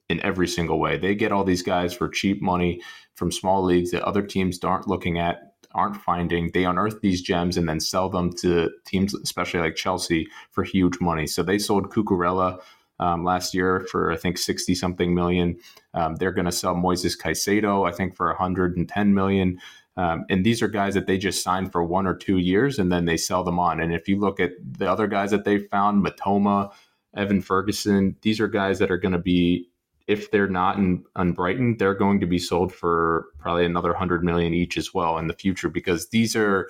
in 0.09 0.19
every 0.21 0.47
single 0.47 0.77
way. 0.77 0.97
They 0.97 1.15
get 1.15 1.31
all 1.31 1.45
these 1.45 1.63
guys 1.63 1.93
for 1.93 2.09
cheap 2.09 2.41
money 2.41 2.81
from 3.15 3.31
small 3.31 3.63
leagues 3.63 3.91
that 3.91 4.03
other 4.03 4.21
teams 4.21 4.61
aren't 4.63 4.87
looking 4.87 5.17
at 5.17 5.54
aren't 5.75 5.97
finding, 5.97 6.49
they 6.51 6.65
unearth 6.65 7.01
these 7.01 7.21
gems 7.21 7.57
and 7.57 7.67
then 7.69 7.79
sell 7.79 8.09
them 8.09 8.31
to 8.37 8.71
teams, 8.85 9.13
especially 9.13 9.59
like 9.59 9.75
Chelsea, 9.75 10.27
for 10.51 10.63
huge 10.63 10.99
money. 10.99 11.27
So 11.27 11.43
they 11.43 11.59
sold 11.59 11.91
Cucurella 11.91 12.59
um, 12.99 13.23
last 13.23 13.53
year 13.53 13.85
for 13.91 14.11
I 14.11 14.15
think 14.15 14.37
sixty 14.37 14.73
something 14.73 15.13
million. 15.13 15.57
Um, 15.93 16.15
they're 16.15 16.31
going 16.31 16.45
to 16.45 16.51
sell 16.51 16.75
Moises 16.75 17.19
Caicedo 17.19 17.87
I 17.87 17.91
think 17.91 18.15
for 18.15 18.33
hundred 18.33 18.77
and 18.77 18.87
ten 18.87 19.13
million. 19.13 19.59
Um, 19.97 20.25
and 20.29 20.45
these 20.45 20.61
are 20.61 20.67
guys 20.67 20.93
that 20.93 21.07
they 21.07 21.17
just 21.17 21.43
signed 21.43 21.71
for 21.71 21.83
one 21.83 22.07
or 22.07 22.15
two 22.15 22.37
years 22.37 22.79
and 22.79 22.91
then 22.91 23.05
they 23.05 23.17
sell 23.17 23.43
them 23.43 23.59
on. 23.59 23.79
And 23.79 23.93
if 23.93 24.07
you 24.09 24.19
look 24.19 24.39
at 24.39 24.51
the 24.77 24.91
other 24.91 25.07
guys 25.07 25.31
that 25.31 25.45
they 25.45 25.57
found, 25.57 26.05
Mitoma, 26.05 26.71
Evan 27.15 27.41
Ferguson, 27.41 28.15
these 28.21 28.41
are 28.41 28.49
guys 28.49 28.79
that 28.79 28.91
are 28.91 28.97
going 28.97 29.13
to 29.13 29.17
be, 29.17 29.69
if 30.07 30.31
they're 30.31 30.47
not 30.47 30.77
in 30.77 31.03
on 31.15 31.31
Brighton, 31.33 31.77
they're 31.77 31.95
going 31.95 32.19
to 32.19 32.27
be 32.27 32.39
sold 32.39 32.73
for 32.73 33.27
probably 33.39 33.65
another 33.65 33.93
hundred 33.93 34.23
million 34.23 34.53
each 34.53 34.77
as 34.77 34.93
well 34.93 35.17
in 35.17 35.27
the 35.27 35.33
future 35.33 35.69
because 35.69 36.09
these 36.09 36.35
are 36.35 36.69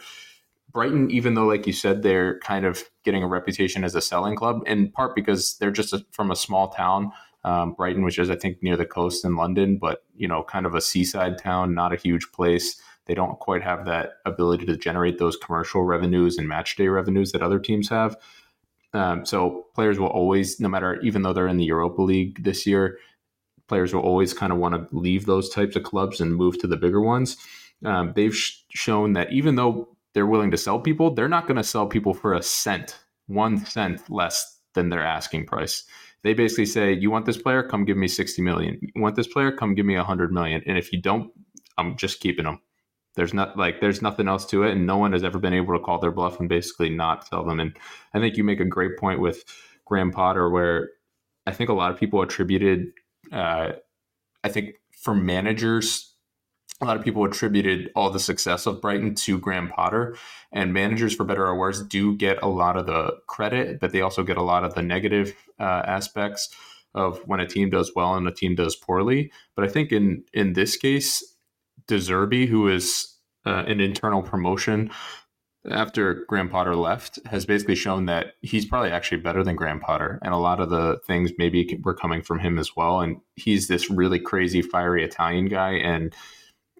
Brighton, 0.72 1.10
even 1.10 1.36
though, 1.36 1.46
like 1.46 1.66
you 1.66 1.74
said, 1.74 2.02
they're 2.02 2.38
kind 2.40 2.66
of 2.66 2.84
getting 3.04 3.24
a 3.24 3.28
reputation 3.28 3.86
as 3.86 3.96
a 3.96 4.02
selling 4.02 4.36
club, 4.36 4.62
in 4.66 4.92
part 4.92 5.16
because 5.16 5.58
they're 5.58 5.72
just 5.72 5.94
a, 5.94 6.06
from 6.12 6.32
a 6.32 6.36
small 6.36 6.68
town, 6.68 7.14
um, 7.46 7.74
Brighton, 7.74 8.04
which 8.04 8.20
is 8.20 8.30
I 8.30 8.36
think 8.36 8.62
near 8.62 8.76
the 8.76 8.86
coast 8.86 9.24
in 9.24 9.38
London, 9.38 9.78
but 9.78 10.04
you 10.18 10.28
know, 10.28 10.44
kind 10.44 10.66
of 10.66 10.76
a 10.76 10.82
seaside 10.82 11.38
town, 11.38 11.74
not 11.74 11.94
a 11.94 11.98
huge 11.98 12.30
place. 12.34 12.82
They 13.06 13.14
don't 13.14 13.40
quite 13.40 13.64
have 13.64 13.86
that 13.86 14.14
ability 14.26 14.66
to 14.66 14.76
generate 14.76 15.18
those 15.18 15.38
commercial 15.38 15.84
revenues 15.84 16.38
and 16.38 16.48
match 16.48 16.76
day 16.76 16.90
revenues 16.90 17.32
that 17.32 17.42
other 17.42 17.60
teams 17.60 17.88
have. 17.90 18.18
Um, 18.94 19.26
so 19.26 19.68
players 19.76 20.00
will 20.00 20.08
always, 20.08 20.60
no 20.60 20.68
matter, 20.68 21.00
even 21.02 21.22
though 21.22 21.34
they're 21.34 21.48
in 21.48 21.58
the 21.58 21.66
Europa 21.66 22.02
League 22.02 22.44
this 22.44 22.66
year, 22.66 22.98
players 23.68 23.94
will 23.94 24.02
always 24.02 24.34
kind 24.34 24.52
of 24.54 24.60
want 24.60 24.76
to 24.76 24.98
leave 24.98 25.26
those 25.26 25.50
types 25.50 25.76
of 25.76 25.84
clubs 25.84 26.22
and 26.22 26.36
move 26.36 26.60
to 26.60 26.68
the 26.68 26.78
bigger 26.78 27.02
ones. 27.02 27.38
Um, 27.84 28.14
they've 28.16 28.36
sh- 28.36 28.62
shown 28.70 29.14
that 29.14 29.32
even 29.32 29.56
though 29.56 29.96
they're 30.14 30.26
willing 30.26 30.52
to 30.52 30.58
sell 30.58 30.80
people, 30.80 31.14
they're 31.14 31.28
not 31.28 31.48
going 31.48 31.58
to 31.58 31.64
sell 31.64 31.88
people 31.88 32.14
for 32.14 32.34
a 32.34 32.42
cent, 32.42 32.98
one 33.28 33.66
cent 33.66 34.10
less 34.10 34.60
than 34.74 34.90
their 34.90 35.04
asking 35.04 35.46
price. 35.46 35.84
They 36.24 36.34
basically 36.34 36.66
say, 36.66 36.94
"You 36.94 37.12
want 37.12 37.26
this 37.26 37.38
player? 37.38 37.62
Come 37.62 37.86
give 37.86 37.98
me 37.98 38.08
sixty 38.08 38.42
million. 38.42 38.80
You 38.82 39.02
want 39.02 39.16
this 39.16 39.28
player? 39.28 39.52
Come 39.52 39.76
give 39.76 39.86
me 39.86 39.96
a 39.96 40.04
hundred 40.04 40.32
million. 40.32 40.64
And 40.66 40.78
if 40.78 40.92
you 40.92 41.02
don't, 41.02 41.32
I'm 41.78 41.98
just 41.98 42.20
keeping 42.20 42.46
them." 42.46 42.60
There's 43.16 43.34
not 43.34 43.58
like 43.58 43.80
there's 43.80 44.02
nothing 44.02 44.28
else 44.28 44.46
to 44.48 44.64
it, 44.64 44.72
and 44.72 44.86
no 44.86 44.98
one 44.98 45.14
has 45.14 45.24
ever 45.24 45.40
been 45.40 45.54
able 45.54 45.74
to 45.78 45.84
call 45.84 46.00
their 46.00 46.12
bluff 46.12 46.40
and 46.40 46.50
basically 46.50 46.90
not 46.90 47.28
sell 47.28 47.46
them. 47.46 47.60
And 47.60 47.78
I 48.14 48.20
think 48.20 48.38
you 48.38 48.44
make 48.44 48.60
a 48.60 48.66
great 48.66 48.98
point 48.98 49.22
with 49.22 49.44
Graham 49.86 50.12
Potter, 50.12 50.50
where 50.50 50.90
I 51.46 51.52
think 51.52 51.70
a 51.70 51.74
lot 51.74 51.92
of 51.92 52.00
people 52.00 52.22
attributed, 52.22 52.88
uh, 53.32 53.74
I 54.44 54.50
think 54.50 54.76
for 55.02 55.16
managers, 55.16 56.14
a 56.82 56.86
lot 56.86 56.98
of 56.98 57.04
people 57.04 57.24
attributed 57.24 57.90
all 57.96 58.10
the 58.10 58.20
success 58.20 58.66
of 58.66 58.82
Brighton 58.82 59.16
to 59.16 59.40
Graham 59.40 59.70
Potter, 59.70 60.18
and 60.52 60.74
managers, 60.74 61.16
for 61.16 61.24
better 61.24 61.46
or 61.46 61.58
worse, 61.58 61.82
do 61.82 62.16
get 62.16 62.42
a 62.42 62.48
lot 62.48 62.78
of 62.78 62.86
the 62.86 63.18
credit, 63.28 63.80
but 63.80 63.92
they 63.92 64.02
also 64.02 64.24
get 64.24 64.38
a 64.38 64.44
lot 64.44 64.64
of 64.64 64.74
the 64.74 64.82
negative 64.82 65.34
uh, 65.60 65.84
aspects 65.86 66.54
of 66.94 67.20
when 67.26 67.40
a 67.40 67.48
team 67.48 67.70
does 67.70 67.92
well 67.96 68.16
and 68.16 68.28
a 68.28 68.32
team 68.32 68.56
does 68.56 68.76
poorly. 68.76 69.32
But 69.56 69.66
I 69.66 69.68
think 69.68 69.92
in 69.92 70.24
in 70.34 70.54
this 70.54 70.78
case, 70.78 71.24
De 71.88 71.98
Zerbi, 71.98 72.48
who 72.48 72.68
is 72.68 73.16
uh, 73.46 73.64
an 73.68 73.80
internal 73.80 74.22
promotion 74.22 74.92
after 75.70 76.26
Graham 76.28 76.50
Potter 76.50 76.76
left, 76.76 77.20
has 77.26 77.46
basically 77.46 77.76
shown 77.76 78.06
that 78.06 78.36
he's 78.42 78.66
probably 78.66 78.92
actually 78.92 79.22
better 79.22 79.44
than 79.44 79.56
Graham 79.56 79.80
Potter. 79.80 80.20
And 80.22 80.34
a 80.34 80.38
lot 80.38 80.60
of 80.60 80.70
the 80.70 81.00
things 81.06 81.32
maybe 81.38 81.80
were 81.84 81.94
coming 81.94 82.22
from 82.22 82.40
him 82.40 82.60
as 82.60 82.76
well. 82.76 83.02
And 83.02 83.18
he's 83.36 83.68
this 83.68 83.90
really 83.90 84.20
crazy, 84.20 84.62
fiery 84.62 85.04
Italian 85.04 85.48
guy. 85.48 85.74
And 85.74 86.16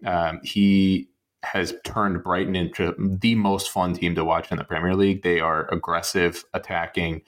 um, 0.04 0.40
he 0.42 1.08
has 1.42 1.74
turned 1.84 2.22
Brighton 2.22 2.56
into 2.56 2.94
the 2.98 3.34
most 3.34 3.70
fun 3.70 3.94
team 3.94 4.14
to 4.14 4.24
watch 4.24 4.50
in 4.50 4.58
the 4.58 4.64
Premier 4.64 4.94
League. 4.94 5.22
They 5.22 5.40
are 5.40 5.68
aggressive, 5.72 6.44
attacking, 6.54 7.22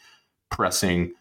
pressing, 0.50 1.12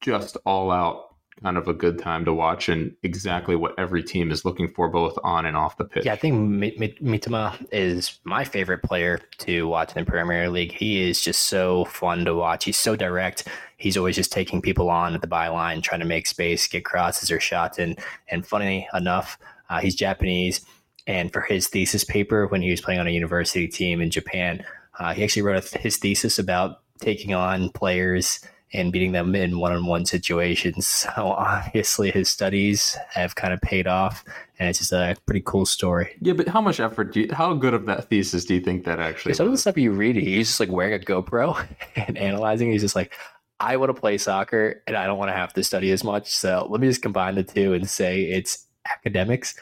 just 0.00 0.36
all 0.44 0.70
out 0.70 1.07
kind 1.42 1.56
of 1.56 1.68
a 1.68 1.74
good 1.74 1.98
time 1.98 2.24
to 2.24 2.32
watch 2.32 2.68
and 2.68 2.94
exactly 3.02 3.56
what 3.56 3.74
every 3.78 4.02
team 4.02 4.30
is 4.30 4.44
looking 4.44 4.68
for 4.68 4.88
both 4.88 5.18
on 5.22 5.46
and 5.46 5.56
off 5.56 5.76
the 5.76 5.84
pitch. 5.84 6.04
Yeah, 6.04 6.12
I 6.12 6.16
think 6.16 6.34
Mitoma 6.34 7.66
is 7.72 8.18
my 8.24 8.44
favorite 8.44 8.82
player 8.82 9.20
to 9.38 9.68
watch 9.68 9.94
in 9.94 10.04
the 10.04 10.10
Premier 10.10 10.50
League. 10.50 10.72
He 10.72 11.08
is 11.08 11.22
just 11.22 11.46
so 11.46 11.84
fun 11.86 12.24
to 12.24 12.34
watch. 12.34 12.64
He's 12.64 12.76
so 12.76 12.96
direct. 12.96 13.46
He's 13.76 13.96
always 13.96 14.16
just 14.16 14.32
taking 14.32 14.60
people 14.60 14.90
on 14.90 15.14
at 15.14 15.20
the 15.20 15.28
byline, 15.28 15.82
trying 15.82 16.00
to 16.00 16.06
make 16.06 16.26
space, 16.26 16.66
get 16.66 16.84
crosses 16.84 17.30
or 17.30 17.40
shots. 17.40 17.78
And 17.78 17.98
and 18.28 18.46
funny 18.46 18.88
enough, 18.94 19.38
uh, 19.70 19.80
he's 19.80 19.94
Japanese. 19.94 20.64
And 21.06 21.32
for 21.32 21.40
his 21.40 21.68
thesis 21.68 22.04
paper, 22.04 22.46
when 22.48 22.60
he 22.60 22.70
was 22.70 22.82
playing 22.82 23.00
on 23.00 23.06
a 23.06 23.10
university 23.10 23.66
team 23.66 24.00
in 24.00 24.10
Japan, 24.10 24.64
uh, 24.98 25.14
he 25.14 25.24
actually 25.24 25.42
wrote 25.42 25.64
his 25.64 25.96
thesis 25.96 26.38
about 26.38 26.82
taking 27.00 27.32
on 27.32 27.70
players 27.70 28.40
and 28.72 28.92
beating 28.92 29.12
them 29.12 29.34
in 29.34 29.58
one-on-one 29.58 30.04
situations. 30.04 30.86
So 31.08 31.32
obviously 31.32 32.10
his 32.10 32.28
studies 32.28 32.96
have 33.10 33.34
kind 33.34 33.52
of 33.52 33.60
paid 33.60 33.86
off, 33.86 34.24
and 34.58 34.68
it's 34.68 34.78
just 34.78 34.92
a 34.92 35.16
pretty 35.26 35.42
cool 35.44 35.64
story. 35.64 36.16
Yeah, 36.20 36.34
but 36.34 36.48
how 36.48 36.60
much 36.60 36.80
effort 36.80 37.12
do 37.12 37.20
you, 37.20 37.32
how 37.32 37.54
good 37.54 37.74
of 37.74 37.86
that 37.86 38.08
thesis 38.08 38.44
do 38.44 38.54
you 38.54 38.60
think 38.60 38.84
that 38.84 38.98
actually? 38.98 39.34
Some 39.34 39.46
was? 39.46 39.52
of 39.52 39.52
the 39.52 39.60
stuff 39.60 39.78
you 39.78 39.92
read, 39.92 40.16
he's 40.16 40.48
just 40.48 40.60
like 40.60 40.70
wearing 40.70 40.94
a 40.94 41.04
GoPro 41.04 41.66
and 41.96 42.18
analyzing. 42.18 42.70
He's 42.70 42.82
just 42.82 42.96
like, 42.96 43.14
I 43.60 43.76
want 43.76 43.94
to 43.94 44.00
play 44.00 44.18
soccer, 44.18 44.82
and 44.86 44.96
I 44.96 45.06
don't 45.06 45.18
want 45.18 45.30
to 45.30 45.34
have 45.34 45.52
to 45.54 45.64
study 45.64 45.90
as 45.90 46.04
much. 46.04 46.34
So 46.36 46.66
let 46.70 46.80
me 46.80 46.88
just 46.88 47.02
combine 47.02 47.34
the 47.34 47.42
two 47.42 47.72
and 47.74 47.88
say 47.88 48.22
it's 48.22 48.66
academics. 48.86 49.54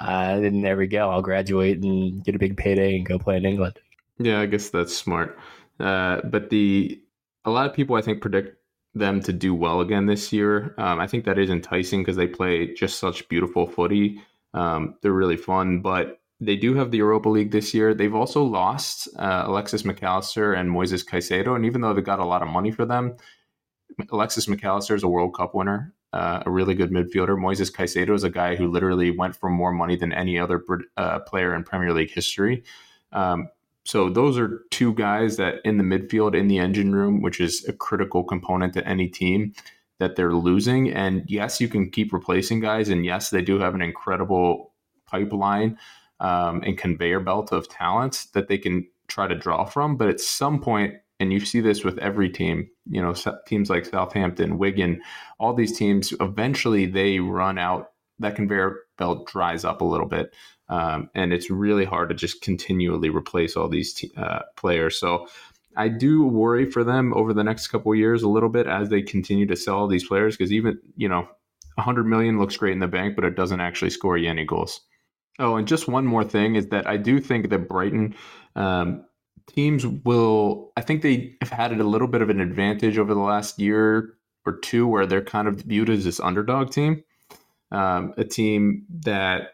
Uh, 0.00 0.40
and 0.42 0.64
there 0.64 0.76
we 0.76 0.86
go. 0.86 1.10
I'll 1.10 1.22
graduate 1.22 1.82
and 1.82 2.24
get 2.24 2.34
a 2.34 2.38
big 2.38 2.56
payday 2.56 2.96
and 2.96 3.06
go 3.06 3.18
play 3.18 3.36
in 3.36 3.44
England. 3.44 3.78
Yeah, 4.18 4.40
I 4.40 4.46
guess 4.46 4.70
that's 4.70 4.96
smart. 4.96 5.38
Uh, 5.78 6.20
but 6.24 6.50
the 6.50 7.00
a 7.44 7.50
lot 7.50 7.66
of 7.66 7.74
people 7.74 7.96
I 7.96 8.02
think 8.02 8.20
predict 8.20 8.56
them 8.94 9.20
to 9.22 9.32
do 9.32 9.54
well 9.54 9.80
again 9.80 10.06
this 10.06 10.32
year. 10.32 10.74
Um, 10.78 11.00
I 11.00 11.06
think 11.06 11.24
that 11.24 11.38
is 11.38 11.50
enticing 11.50 12.00
because 12.00 12.16
they 12.16 12.26
play 12.26 12.72
just 12.74 12.98
such 12.98 13.28
beautiful 13.28 13.66
footy. 13.66 14.20
Um, 14.54 14.96
they're 15.02 15.12
really 15.12 15.36
fun, 15.36 15.80
but 15.80 16.20
they 16.40 16.56
do 16.56 16.74
have 16.74 16.90
the 16.90 16.98
Europa 16.98 17.28
League 17.28 17.50
this 17.50 17.74
year. 17.74 17.94
They've 17.94 18.14
also 18.14 18.42
lost 18.42 19.08
uh, 19.18 19.44
Alexis 19.46 19.84
Mac 19.84 20.02
Allister 20.02 20.52
and 20.52 20.70
Moises 20.70 21.04
Caicedo, 21.04 21.56
and 21.56 21.64
even 21.66 21.80
though 21.80 21.92
they 21.92 22.02
got 22.02 22.20
a 22.20 22.24
lot 22.24 22.42
of 22.42 22.48
money 22.48 22.70
for 22.70 22.84
them, 22.84 23.16
Alexis 24.10 24.48
Mac 24.48 24.62
Allister 24.64 24.94
is 24.94 25.02
a 25.02 25.08
World 25.08 25.34
Cup 25.34 25.54
winner, 25.54 25.92
uh, 26.12 26.42
a 26.46 26.50
really 26.50 26.74
good 26.74 26.90
midfielder. 26.90 27.36
Moises 27.36 27.72
Caicedo 27.72 28.14
is 28.14 28.24
a 28.24 28.30
guy 28.30 28.54
who 28.56 28.70
literally 28.70 29.10
went 29.10 29.34
for 29.36 29.50
more 29.50 29.72
money 29.72 29.96
than 29.96 30.12
any 30.12 30.38
other 30.38 30.62
uh, 30.96 31.20
player 31.20 31.54
in 31.54 31.64
Premier 31.64 31.92
League 31.92 32.10
history. 32.12 32.62
Um, 33.12 33.48
so 33.84 34.08
those 34.08 34.38
are 34.38 34.62
two 34.70 34.94
guys 34.94 35.36
that 35.36 35.56
in 35.64 35.76
the 35.76 35.84
midfield 35.84 36.34
in 36.34 36.48
the 36.48 36.58
engine 36.58 36.94
room, 36.94 37.20
which 37.20 37.40
is 37.40 37.64
a 37.68 37.72
critical 37.72 38.24
component 38.24 38.72
to 38.74 38.88
any 38.88 39.08
team 39.08 39.52
that 39.98 40.16
they're 40.16 40.34
losing. 40.34 40.90
And 40.90 41.22
yes, 41.28 41.60
you 41.60 41.68
can 41.68 41.90
keep 41.90 42.12
replacing 42.12 42.60
guys, 42.60 42.88
and 42.88 43.04
yes, 43.04 43.30
they 43.30 43.42
do 43.42 43.58
have 43.58 43.74
an 43.74 43.82
incredible 43.82 44.72
pipeline 45.06 45.78
um, 46.20 46.62
and 46.64 46.78
conveyor 46.78 47.20
belt 47.20 47.52
of 47.52 47.68
talents 47.68 48.26
that 48.26 48.48
they 48.48 48.58
can 48.58 48.86
try 49.08 49.26
to 49.26 49.34
draw 49.34 49.64
from. 49.64 49.96
But 49.96 50.08
at 50.08 50.20
some 50.20 50.60
point, 50.60 50.94
and 51.20 51.32
you 51.32 51.40
see 51.40 51.60
this 51.60 51.84
with 51.84 51.98
every 51.98 52.28
team, 52.28 52.68
you 52.88 53.00
know, 53.00 53.14
teams 53.46 53.70
like 53.70 53.84
Southampton, 53.84 54.58
Wigan, 54.58 55.00
all 55.38 55.54
these 55.54 55.76
teams, 55.76 56.12
eventually 56.20 56.86
they 56.86 57.20
run 57.20 57.58
out. 57.58 57.90
That 58.20 58.36
conveyor 58.36 58.78
belt 58.96 59.26
dries 59.26 59.64
up 59.64 59.80
a 59.80 59.84
little 59.84 60.06
bit. 60.06 60.34
Um, 60.68 61.10
and 61.14 61.32
it's 61.32 61.50
really 61.50 61.84
hard 61.84 62.08
to 62.08 62.14
just 62.14 62.40
continually 62.40 63.10
replace 63.10 63.56
all 63.56 63.68
these 63.68 64.04
uh, 64.16 64.40
players. 64.56 64.98
So 64.98 65.26
I 65.76 65.88
do 65.88 66.26
worry 66.26 66.70
for 66.70 66.84
them 66.84 67.12
over 67.14 67.34
the 67.34 67.44
next 67.44 67.68
couple 67.68 67.94
years 67.94 68.22
a 68.22 68.28
little 68.28 68.48
bit 68.48 68.66
as 68.66 68.88
they 68.88 69.02
continue 69.02 69.46
to 69.46 69.56
sell 69.56 69.86
these 69.86 70.06
players 70.06 70.36
because 70.36 70.52
even 70.52 70.78
you 70.96 71.08
know 71.08 71.28
100 71.74 72.04
million 72.04 72.38
looks 72.38 72.56
great 72.56 72.72
in 72.72 72.78
the 72.78 72.86
bank, 72.86 73.16
but 73.16 73.24
it 73.24 73.36
doesn't 73.36 73.60
actually 73.60 73.90
score 73.90 74.16
you 74.16 74.30
any 74.30 74.44
goals. 74.44 74.80
Oh, 75.38 75.56
and 75.56 75.66
just 75.66 75.88
one 75.88 76.06
more 76.06 76.24
thing 76.24 76.54
is 76.54 76.68
that 76.68 76.86
I 76.86 76.96
do 76.96 77.18
think 77.18 77.50
that 77.50 77.68
Brighton 77.68 78.14
um, 78.54 79.04
teams 79.48 79.84
will. 79.84 80.72
I 80.76 80.80
think 80.80 81.02
they 81.02 81.34
have 81.40 81.50
had 81.50 81.72
a 81.72 81.84
little 81.84 82.06
bit 82.06 82.22
of 82.22 82.30
an 82.30 82.40
advantage 82.40 82.98
over 82.98 83.12
the 83.12 83.20
last 83.20 83.58
year 83.58 84.14
or 84.46 84.58
two, 84.60 84.86
where 84.86 85.06
they're 85.06 85.24
kind 85.24 85.48
of 85.48 85.56
viewed 85.56 85.90
as 85.90 86.04
this 86.04 86.20
underdog 86.20 86.70
team, 86.70 87.02
um, 87.74 88.14
a 88.16 88.24
team 88.24 88.86
that 89.00 89.50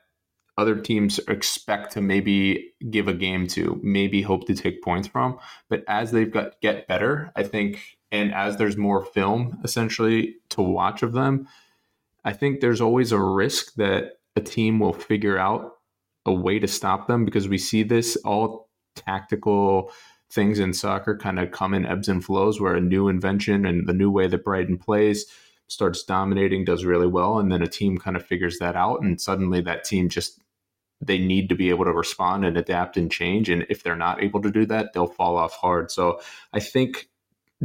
other 0.58 0.76
teams 0.76 1.18
expect 1.26 1.92
to 1.92 2.02
maybe 2.02 2.72
give 2.90 3.08
a 3.08 3.14
game 3.14 3.46
to, 3.46 3.80
maybe 3.82 4.20
hope 4.20 4.46
to 4.46 4.54
take 4.54 4.82
points 4.82 5.08
from. 5.08 5.38
But 5.70 5.84
as 5.88 6.10
they've 6.10 6.30
got 6.30 6.60
get 6.60 6.86
better, 6.86 7.32
I 7.34 7.44
think, 7.44 7.98
and 8.12 8.34
as 8.34 8.56
there's 8.56 8.76
more 8.76 9.04
film 9.04 9.58
essentially 9.64 10.36
to 10.50 10.60
watch 10.60 11.02
of 11.02 11.12
them, 11.12 11.48
I 12.24 12.34
think 12.34 12.60
there's 12.60 12.82
always 12.82 13.10
a 13.10 13.18
risk 13.18 13.74
that 13.76 14.18
a 14.36 14.40
team 14.42 14.78
will 14.78 14.92
figure 14.92 15.38
out 15.38 15.76
a 16.26 16.32
way 16.32 16.58
to 16.58 16.68
stop 16.68 17.06
them 17.06 17.24
because 17.24 17.48
we 17.48 17.56
see 17.56 17.82
this 17.82 18.16
all 18.16 18.68
tactical 18.94 19.90
things 20.30 20.58
in 20.58 20.74
soccer 20.74 21.16
kind 21.16 21.38
of 21.38 21.50
come 21.50 21.72
in 21.72 21.86
ebbs 21.86 22.08
and 22.08 22.22
flows 22.22 22.60
where 22.60 22.74
a 22.74 22.80
new 22.80 23.08
invention 23.08 23.64
and 23.64 23.88
the 23.88 23.94
new 23.94 24.10
way 24.10 24.26
that 24.26 24.44
Brighton 24.44 24.76
plays 24.76 25.24
starts 25.70 26.02
dominating, 26.02 26.64
does 26.64 26.84
really 26.84 27.06
well, 27.06 27.38
and 27.38 27.50
then 27.50 27.62
a 27.62 27.68
team 27.68 27.96
kind 27.96 28.16
of 28.16 28.26
figures 28.26 28.58
that 28.58 28.74
out, 28.74 29.02
and 29.02 29.20
suddenly 29.20 29.60
that 29.60 29.84
team 29.84 30.08
just 30.08 30.40
they 31.00 31.16
need 31.16 31.48
to 31.48 31.54
be 31.54 31.70
able 31.70 31.84
to 31.84 31.92
respond 31.92 32.44
and 32.44 32.58
adapt 32.58 32.96
and 32.96 33.10
change. 33.10 33.48
And 33.48 33.64
if 33.70 33.82
they're 33.82 33.96
not 33.96 34.22
able 34.22 34.42
to 34.42 34.50
do 34.50 34.66
that, 34.66 34.92
they'll 34.92 35.06
fall 35.06 35.38
off 35.38 35.54
hard. 35.54 35.90
So 35.90 36.20
I 36.52 36.60
think 36.60 37.08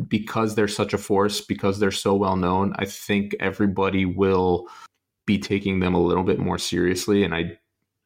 because 0.07 0.55
they're 0.55 0.69
such 0.69 0.93
a 0.93 0.97
force, 0.97 1.41
because 1.41 1.79
they're 1.79 1.91
so 1.91 2.15
well 2.15 2.37
known, 2.37 2.73
I 2.77 2.85
think 2.85 3.35
everybody 3.41 4.05
will 4.05 4.67
be 5.25 5.37
taking 5.37 5.79
them 5.79 5.93
a 5.93 6.01
little 6.01 6.23
bit 6.23 6.39
more 6.39 6.57
seriously. 6.57 7.23
And 7.23 7.35
I, 7.35 7.57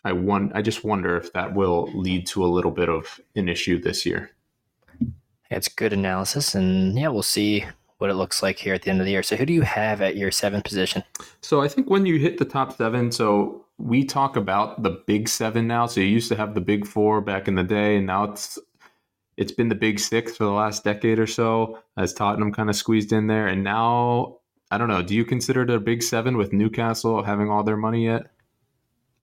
I 0.04 0.14
want, 0.14 0.54
I 0.56 0.64
just 0.64 0.84
wonder 0.84 1.16
if 1.16 1.34
that 1.34 1.54
will 1.54 1.92
lead 1.94 2.26
to 2.28 2.44
a 2.44 2.48
little 2.48 2.72
bit 2.72 2.90
of 2.90 3.20
an 3.36 3.50
issue 3.50 3.80
this 3.80 4.08
year. 4.08 4.32
It's 5.52 5.68
good 5.68 5.94
analysis, 5.94 6.56
and 6.56 6.98
yeah, 6.98 7.10
we'll 7.10 7.24
see 7.24 7.66
what 8.00 8.10
it 8.10 8.16
looks 8.16 8.42
like 8.42 8.58
here 8.58 8.74
at 8.74 8.82
the 8.82 8.90
end 8.90 9.00
of 9.00 9.06
the 9.06 9.12
year. 9.12 9.24
So, 9.24 9.36
who 9.36 9.46
do 9.46 9.54
you 9.54 9.62
have 9.62 10.02
at 10.02 10.18
your 10.18 10.32
seventh 10.32 10.64
position? 10.64 11.04
So, 11.42 11.62
I 11.62 11.68
think 11.68 11.90
when 11.90 12.06
you 12.06 12.18
hit 12.18 12.38
the 12.38 12.46
top 12.46 12.76
seven, 12.76 13.12
so 13.12 13.66
we 13.78 14.04
talk 14.04 14.36
about 14.36 14.84
the 14.84 15.02
big 15.06 15.30
seven 15.30 15.68
now. 15.68 15.86
So, 15.86 16.02
you 16.02 16.08
used 16.08 16.30
to 16.30 16.36
have 16.36 16.56
the 16.56 16.62
big 16.62 16.88
four 16.88 17.22
back 17.22 17.48
in 17.48 17.56
the 17.56 17.64
day, 17.64 17.98
and 17.98 18.08
now 18.08 18.24
it's 18.24 18.58
it's 19.40 19.54
been 19.54 19.70
the 19.70 19.76
big 19.76 20.00
six 20.00 20.36
for 20.36 20.44
the 20.44 20.52
last 20.52 20.84
decade 20.84 21.18
or 21.18 21.28
so 21.28 21.80
as 21.96 22.14
Tottenham 22.14 22.52
kind 22.52 22.70
of 22.70 22.76
squeezed 22.76 23.14
in 23.14 23.28
there. 23.28 23.48
And 23.48 23.64
now, 23.64 24.40
I 24.70 24.78
don't 24.78 24.90
know, 24.90 25.02
do 25.02 25.16
you 25.16 25.24
consider 25.24 25.62
it 25.62 25.70
a 25.70 25.80
big 25.80 26.04
seven 26.04 26.36
with 26.36 26.52
Newcastle 26.52 27.24
having 27.24 27.50
all 27.50 27.64
their 27.64 27.78
money 27.78 28.04
yet? 28.04 28.24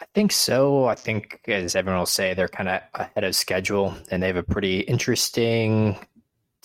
I 0.01 0.07
think 0.15 0.33
so. 0.33 0.87
I 0.87 0.95
think, 0.95 1.43
as 1.49 1.77
everyone 1.77 1.99
will 1.99 2.07
say, 2.07 2.33
they're 2.33 2.49
kind 2.49 2.71
of 2.71 2.81
ahead 2.95 3.25
of 3.25 3.37
schedule 3.37 3.95
and 4.11 4.23
they 4.23 4.27
have 4.27 4.37
a 4.37 4.43
pretty 4.43 4.81
interesting 4.81 5.99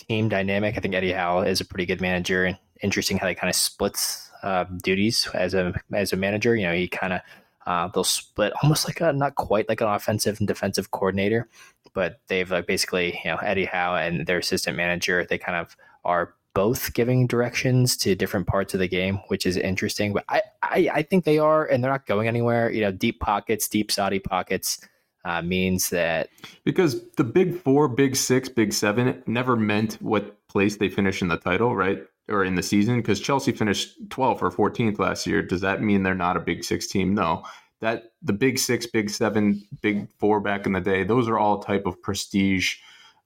team 0.07 0.29
dynamic. 0.29 0.77
I 0.77 0.79
think 0.79 0.95
Eddie 0.95 1.13
Howe 1.13 1.41
is 1.41 1.61
a 1.61 1.65
pretty 1.65 1.85
good 1.85 2.01
manager 2.01 2.45
and 2.45 2.57
interesting 2.81 3.17
how 3.17 3.27
he 3.27 3.35
kind 3.35 3.49
of 3.49 3.55
splits 3.55 4.29
uh, 4.43 4.65
duties 4.83 5.27
as 5.33 5.53
a 5.53 5.73
as 5.93 6.13
a 6.13 6.17
manager. 6.17 6.55
You 6.55 6.67
know, 6.67 6.73
he 6.73 6.87
kind 6.87 7.13
of 7.13 7.21
uh, 7.65 7.87
they'll 7.89 8.03
split 8.03 8.53
almost 8.63 8.87
like 8.87 9.01
a 9.01 9.13
not 9.13 9.35
quite 9.35 9.69
like 9.69 9.81
an 9.81 9.87
offensive 9.87 10.39
and 10.39 10.47
defensive 10.47 10.91
coordinator, 10.91 11.47
but 11.93 12.19
they've 12.27 12.49
like 12.49 12.67
basically 12.67 13.19
you 13.23 13.31
know 13.31 13.37
Eddie 13.37 13.65
Howe 13.65 13.95
and 13.95 14.25
their 14.25 14.39
assistant 14.39 14.77
manager. 14.77 15.25
They 15.29 15.37
kind 15.37 15.57
of 15.57 15.75
are 16.03 16.33
both 16.53 16.93
giving 16.93 17.27
directions 17.27 17.95
to 17.95 18.15
different 18.15 18.47
parts 18.47 18.73
of 18.73 18.79
the 18.79 18.87
game, 18.87 19.19
which 19.27 19.45
is 19.45 19.55
interesting. 19.55 20.13
But 20.13 20.25
I, 20.27 20.41
I, 20.61 20.89
I 20.93 21.01
think 21.03 21.23
they 21.23 21.37
are, 21.37 21.65
and 21.65 21.83
they're 21.83 21.91
not 21.91 22.05
going 22.05 22.27
anywhere. 22.27 22.69
You 22.71 22.81
know, 22.81 22.91
deep 22.91 23.19
pockets, 23.19 23.67
deep 23.67 23.91
Saudi 23.91 24.19
pockets. 24.19 24.79
Uh, 25.23 25.39
means 25.39 25.91
that 25.91 26.29
because 26.63 27.07
the 27.11 27.23
big 27.23 27.55
four, 27.55 27.87
big 27.87 28.15
six, 28.15 28.49
big 28.49 28.73
seven 28.73 29.21
never 29.27 29.55
meant 29.55 29.93
what 30.01 30.35
place 30.47 30.77
they 30.77 30.89
finish 30.89 31.21
in 31.21 31.27
the 31.27 31.37
title, 31.37 31.75
right? 31.75 32.01
or 32.31 32.43
in 32.43 32.55
the 32.55 32.63
season 32.63 32.97
because 32.97 33.19
Chelsea 33.19 33.51
finished 33.51 34.09
12th 34.09 34.41
or 34.41 34.51
14th 34.51 34.99
last 34.99 35.27
year. 35.27 35.41
Does 35.41 35.61
that 35.61 35.81
mean 35.81 36.03
they're 36.03 36.15
not 36.15 36.37
a 36.37 36.41
big 36.41 36.63
six 36.63 36.87
team? 36.87 37.13
No. 37.13 37.43
That 37.81 38.13
the 38.21 38.33
big 38.33 38.59
six, 38.59 38.85
big 38.85 39.09
seven, 39.09 39.63
big 39.81 40.07
four 40.19 40.39
back 40.39 40.65
in 40.65 40.73
the 40.73 40.81
day, 40.81 41.03
those 41.03 41.27
are 41.27 41.37
all 41.37 41.59
type 41.59 41.85
of 41.85 42.01
prestige 42.01 42.75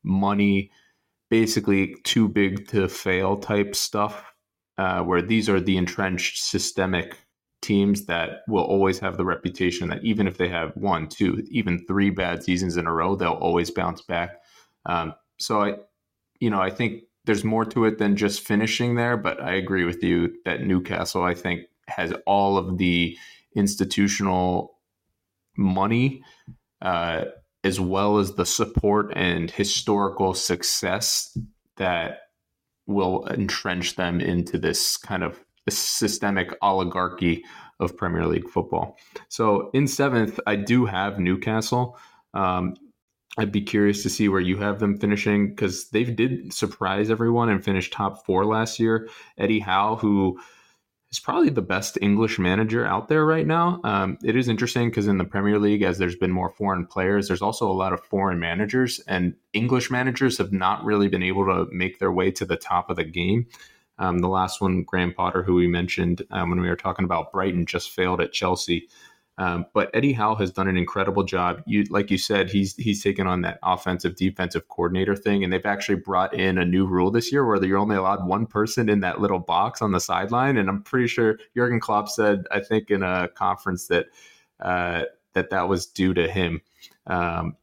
money, 0.04 0.72
basically 1.30 1.96
too 2.04 2.28
big 2.30 2.68
to 2.70 2.88
fail 2.88 3.38
type 3.38 3.76
stuff. 3.76 4.32
Uh, 4.78 5.02
where 5.02 5.22
these 5.22 5.48
are 5.48 5.62
the 5.62 5.78
entrenched 5.78 6.38
systemic 6.38 7.18
teams 7.66 8.06
that 8.06 8.42
will 8.48 8.64
always 8.64 9.00
have 9.00 9.18
the 9.18 9.26
reputation 9.26 9.90
that 9.90 10.04
even 10.04 10.28
if 10.28 10.38
they 10.38 10.48
have 10.48 10.72
one, 10.76 11.08
two, 11.08 11.44
even 11.50 11.86
three 11.86 12.10
bad 12.10 12.44
seasons 12.44 12.78
in 12.78 12.88
a 12.88 12.94
row, 12.94 13.16
they'll 13.16 13.32
always 13.32 13.72
bounce 13.72 14.02
back. 14.02 14.42
Um, 14.86 15.14
so 15.40 15.62
I, 15.62 15.76
you 16.40 16.50
know, 16.50 16.62
I 16.62 16.70
think 16.70 17.04
there's 17.26 17.44
more 17.44 17.66
to 17.66 17.86
it 17.86 17.98
than 17.98 18.16
just 18.16 18.46
finishing 18.46 18.96
there, 18.96 19.18
but 19.18 19.42
I 19.42 19.56
agree 19.56 19.86
with 19.86 20.04
you 20.04 20.36
that 20.46 20.62
Newcastle, 20.62 21.24
I 21.24 21.34
think, 21.34 21.62
has 21.88 22.14
all 22.26 22.58
of 22.58 22.78
the 22.78 23.18
institutional 23.56 24.80
money 25.58 26.22
uh, 26.82 27.26
as 27.64 27.80
well 27.80 28.20
as 28.20 28.36
the 28.36 28.46
support 28.46 29.12
and 29.16 29.50
historical 29.50 30.34
success 30.34 31.36
that 31.78 32.20
will 32.86 33.26
entrench 33.28 33.96
them 33.96 34.22
into 34.22 34.60
this 34.60 34.98
kind 34.98 35.24
of 35.24 35.40
systemic 35.72 36.56
oligarchy 36.62 37.44
of 37.80 37.98
Premier 37.98 38.26
League 38.26 38.50
football. 38.50 38.98
So 39.30 39.70
in 39.74 39.88
seventh, 39.88 40.40
I 40.48 40.56
do 40.56 40.86
have 40.86 41.20
Newcastle. 41.20 41.98
Um, 42.34 42.76
I'd 43.38 43.52
be 43.52 43.62
curious 43.62 44.02
to 44.04 44.10
see 44.10 44.30
where 44.30 44.40
you 44.40 44.58
have 44.58 44.80
them 44.80 44.98
finishing 44.98 45.50
because 45.50 45.90
they 45.90 46.04
did 46.06 46.54
surprise 46.54 47.10
everyone 47.10 47.50
and 47.50 47.64
finish 47.64 47.90
top 47.90 48.26
four 48.26 48.46
last 48.46 48.80
year. 48.80 49.10
Eddie 49.38 49.60
Howe, 49.60 49.98
who 49.98 50.40
is 51.12 51.20
probably 51.20 51.50
the 51.50 51.62
best 51.62 51.98
English 52.02 52.40
manager 52.40 52.86
out 52.86 53.08
there 53.08 53.26
right 53.26 53.46
now. 53.46 53.82
Um, 53.84 54.18
it 54.24 54.36
is 54.36 54.48
interesting 54.48 54.90
because 54.90 55.08
in 55.08 55.18
the 55.18 55.26
Premier 55.26 55.60
League, 55.60 55.82
as 55.82 55.98
there's 55.98 56.16
been 56.16 56.32
more 56.32 56.50
foreign 56.50 56.86
players, 56.86 57.28
there's 57.28 57.42
also 57.42 57.70
a 57.70 57.74
lot 57.74 57.94
of 57.94 58.04
foreign 58.04 58.40
managers, 58.40 59.00
and 59.08 59.36
English 59.54 59.92
managers 59.92 60.38
have 60.38 60.52
not 60.52 60.84
really 60.84 61.08
been 61.08 61.24
able 61.24 61.46
to 61.46 61.68
make 61.72 62.00
their 62.00 62.12
way 62.12 62.32
to 62.32 62.46
the 62.46 62.58
top 62.58 62.90
of 62.90 62.96
the 62.96 63.04
game. 63.04 63.48
Um, 63.98 64.20
the 64.20 64.28
last 64.28 64.62
one, 64.62 64.84
Graham 64.84 65.14
Potter, 65.14 65.44
who 65.44 65.56
we 65.56 65.68
mentioned 65.68 66.24
um, 66.32 66.50
when 66.50 66.60
we 66.62 66.68
were 66.68 66.76
talking 66.76 67.06
about 67.06 67.32
Brighton, 67.32 67.66
just 67.66 67.92
failed 67.92 68.22
at 68.22 68.34
Chelsea. 68.34 68.88
Um, 69.38 69.66
but 69.74 69.90
Eddie 69.94 70.14
Howe 70.14 70.36
has 70.36 70.52
done 70.52 70.70
an 70.70 70.78
incredible 70.78 71.24
job. 71.24 71.62
You, 71.66 71.84
like 71.90 72.10
you 72.10 72.18
said, 72.18 72.50
he's 72.50 72.74
he's 72.76 73.04
taken 73.04 73.28
on 73.28 73.42
that 73.42 73.60
offensive 73.64 74.16
defensive 74.16 74.70
coordinator 74.70 75.16
thing, 75.16 75.44
and 75.44 75.52
they've 75.52 75.66
actually 75.66 75.96
brought 75.96 76.34
in 76.34 76.58
a 76.58 76.66
new 76.66 76.86
rule 76.86 77.12
this 77.12 77.32
year 77.32 77.46
where 77.46 77.64
you're 77.64 77.78
only 77.78 77.98
allowed 77.98 78.26
one 78.26 78.46
person 78.46 78.88
in 78.88 79.02
that 79.02 79.20
little 79.20 79.40
box 79.40 79.82
on 79.82 79.92
the 79.92 80.00
sideline. 80.00 80.56
And 80.56 80.70
I'm 80.70 80.84
pretty 80.84 81.08
sure 81.08 81.38
Jurgen 81.54 81.82
Klopp 81.82 82.08
said, 82.08 82.46
I 82.50 82.62
think 82.62 82.90
in 82.90 83.04
a 83.04 83.28
conference 83.28 83.88
that 83.88 84.06
uh, 84.62 85.04
that 85.34 85.50
that 85.50 85.68
was 85.68 85.86
due 85.86 86.14
to 86.14 86.30
him. 86.30 86.62
Um, 87.08 87.58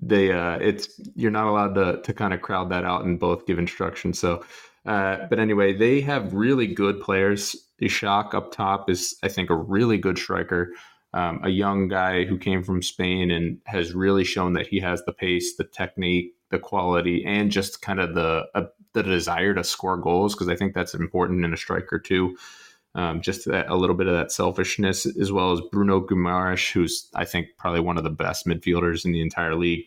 they 0.00 0.32
uh, 0.32 0.58
it's 0.60 0.98
you're 1.14 1.30
not 1.30 1.46
allowed 1.46 1.74
to 1.74 2.00
to 2.00 2.14
kind 2.14 2.32
of 2.32 2.40
crowd 2.40 2.70
that 2.70 2.84
out 2.84 3.04
and 3.04 3.20
both 3.20 3.46
give 3.46 3.58
instructions. 3.58 4.18
So. 4.18 4.44
Uh, 4.86 5.26
but 5.28 5.38
anyway, 5.38 5.72
they 5.72 6.00
have 6.00 6.34
really 6.34 6.66
good 6.66 7.00
players. 7.00 7.56
Isak 7.80 8.34
up 8.34 8.52
top 8.52 8.88
is, 8.88 9.16
I 9.22 9.28
think, 9.28 9.50
a 9.50 9.56
really 9.56 9.98
good 9.98 10.18
striker 10.18 10.72
um, 11.14 11.40
a 11.42 11.48
young 11.48 11.88
guy 11.88 12.24
who 12.24 12.38
came 12.38 12.62
from 12.62 12.82
Spain 12.82 13.30
and 13.30 13.58
has 13.64 13.94
really 13.94 14.24
shown 14.24 14.52
that 14.54 14.66
he 14.66 14.80
has 14.80 15.02
the 15.04 15.12
pace, 15.12 15.56
the 15.56 15.64
technique, 15.64 16.34
the 16.50 16.58
quality, 16.58 17.24
and 17.24 17.50
just 17.50 17.80
kind 17.80 18.00
of 18.00 18.14
the 18.14 18.46
uh, 18.54 18.66
the 18.92 19.02
desire 19.02 19.54
to 19.54 19.64
score 19.64 19.96
goals 19.96 20.34
because 20.34 20.48
I 20.48 20.56
think 20.56 20.74
that's 20.74 20.94
important 20.94 21.44
in 21.44 21.52
a 21.52 21.56
striker 21.56 21.98
too. 21.98 22.36
Um, 22.94 23.20
just 23.20 23.46
that, 23.46 23.68
a 23.68 23.76
little 23.76 23.94
bit 23.96 24.06
of 24.06 24.14
that 24.14 24.32
selfishness, 24.32 25.06
as 25.06 25.30
well 25.30 25.52
as 25.52 25.60
Bruno 25.72 26.00
Guimaraes, 26.00 26.70
who's 26.72 27.08
I 27.14 27.24
think 27.24 27.48
probably 27.56 27.80
one 27.80 27.96
of 27.96 28.04
the 28.04 28.10
best 28.10 28.46
midfielders 28.46 29.04
in 29.04 29.12
the 29.12 29.22
entire 29.22 29.54
league. 29.54 29.86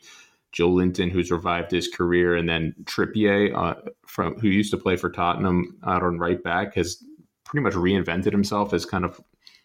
Joelinton, 0.53 1.11
who's 1.11 1.31
revived 1.31 1.71
his 1.71 1.87
career, 1.87 2.35
and 2.35 2.47
then 2.47 2.75
Trippier, 2.83 3.55
uh, 3.55 3.75
from 4.05 4.37
who 4.39 4.47
used 4.47 4.71
to 4.71 4.77
play 4.77 4.95
for 4.95 5.09
Tottenham 5.09 5.77
out 5.85 6.03
on 6.03 6.19
right 6.19 6.41
back, 6.41 6.75
has 6.75 7.03
pretty 7.45 7.63
much 7.63 7.73
reinvented 7.73 8.31
himself 8.31 8.73
as 8.73 8.85
kind 8.85 9.05
of 9.05 9.21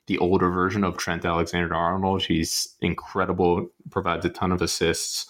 the 0.06 0.18
older 0.18 0.50
version 0.50 0.84
of 0.84 0.96
Trent 0.96 1.24
Alexander 1.24 1.74
Arnold. 1.74 2.22
He's 2.22 2.76
incredible, 2.80 3.68
provides 3.90 4.24
a 4.24 4.28
ton 4.28 4.52
of 4.52 4.62
assists. 4.62 5.26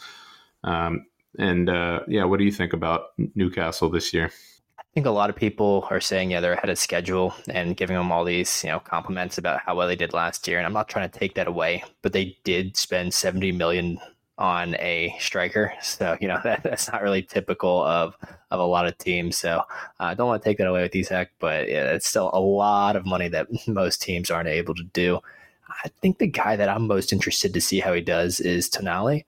Um, 0.65 1.07
and 1.39 1.69
uh, 1.69 2.01
yeah, 2.09 2.25
what 2.25 2.39
do 2.39 2.45
you 2.45 2.53
think 2.53 2.73
about 2.73 3.09
Newcastle 3.35 3.91
this 3.91 4.13
year? 4.13 4.31
I 4.79 4.83
think 4.95 5.07
a 5.07 5.11
lot 5.11 5.29
of 5.29 5.37
people 5.37 5.87
are 5.91 6.01
saying, 6.01 6.31
yeah, 6.31 6.41
they're 6.41 6.55
ahead 6.55 6.71
of 6.71 6.79
schedule 6.79 7.35
and 7.49 7.77
giving 7.77 7.97
them 7.97 8.11
all 8.11 8.25
these, 8.25 8.65
you 8.65 8.71
know, 8.71 8.81
compliments 8.81 9.37
about 9.37 9.61
how 9.61 9.75
well 9.75 9.87
they 9.87 9.97
did 9.97 10.15
last 10.15 10.49
year. 10.49 10.57
And 10.57 10.67
I'm 10.67 10.73
not 10.73 10.89
trying 10.89 11.11
to 11.11 11.19
take 11.19 11.35
that 11.35 11.47
away, 11.47 11.85
but 12.01 12.13
they 12.13 12.37
did 12.45 12.77
spend 12.77 13.13
70 13.13 13.53
million 13.53 13.99
on 14.39 14.75
a 14.77 15.15
striker. 15.19 15.73
So, 15.83 16.17
you 16.21 16.29
know, 16.29 16.41
that, 16.45 16.63
that's 16.63 16.91
not 16.91 17.03
really 17.03 17.23
typical 17.23 17.83
of, 17.85 18.17
of 18.51 18.61
a 18.61 18.65
lot 18.65 18.87
of 18.87 18.99
teams. 18.99 19.37
So 19.37 19.63
I 19.99 20.13
uh, 20.13 20.15
don't 20.15 20.29
want 20.29 20.43
to 20.43 20.49
take 20.49 20.59
that 20.59 20.67
away 20.67 20.83
with 20.83 20.95
Isak, 20.95 21.31
but 21.39 21.69
yeah, 21.69 21.93
it's 21.93 22.07
still 22.07 22.31
a 22.33 22.41
lot 22.41 22.97
of 22.97 23.07
money 23.07 23.29
that 23.29 23.49
most 23.69 24.03
teams 24.03 24.31
aren't 24.31 24.49
able 24.49 24.75
to 24.75 24.85
do. 24.85 25.21
I 25.85 25.89
think 26.01 26.19
the 26.19 26.27
guy 26.27 26.57
that 26.57 26.69
I'm 26.69 26.87
most 26.87 27.13
interested 27.13 27.53
to 27.55 27.61
see 27.61 27.81
how 27.81 27.93
he 27.93 28.01
does 28.01 28.41
is 28.41 28.71
Tonali. 28.71 29.25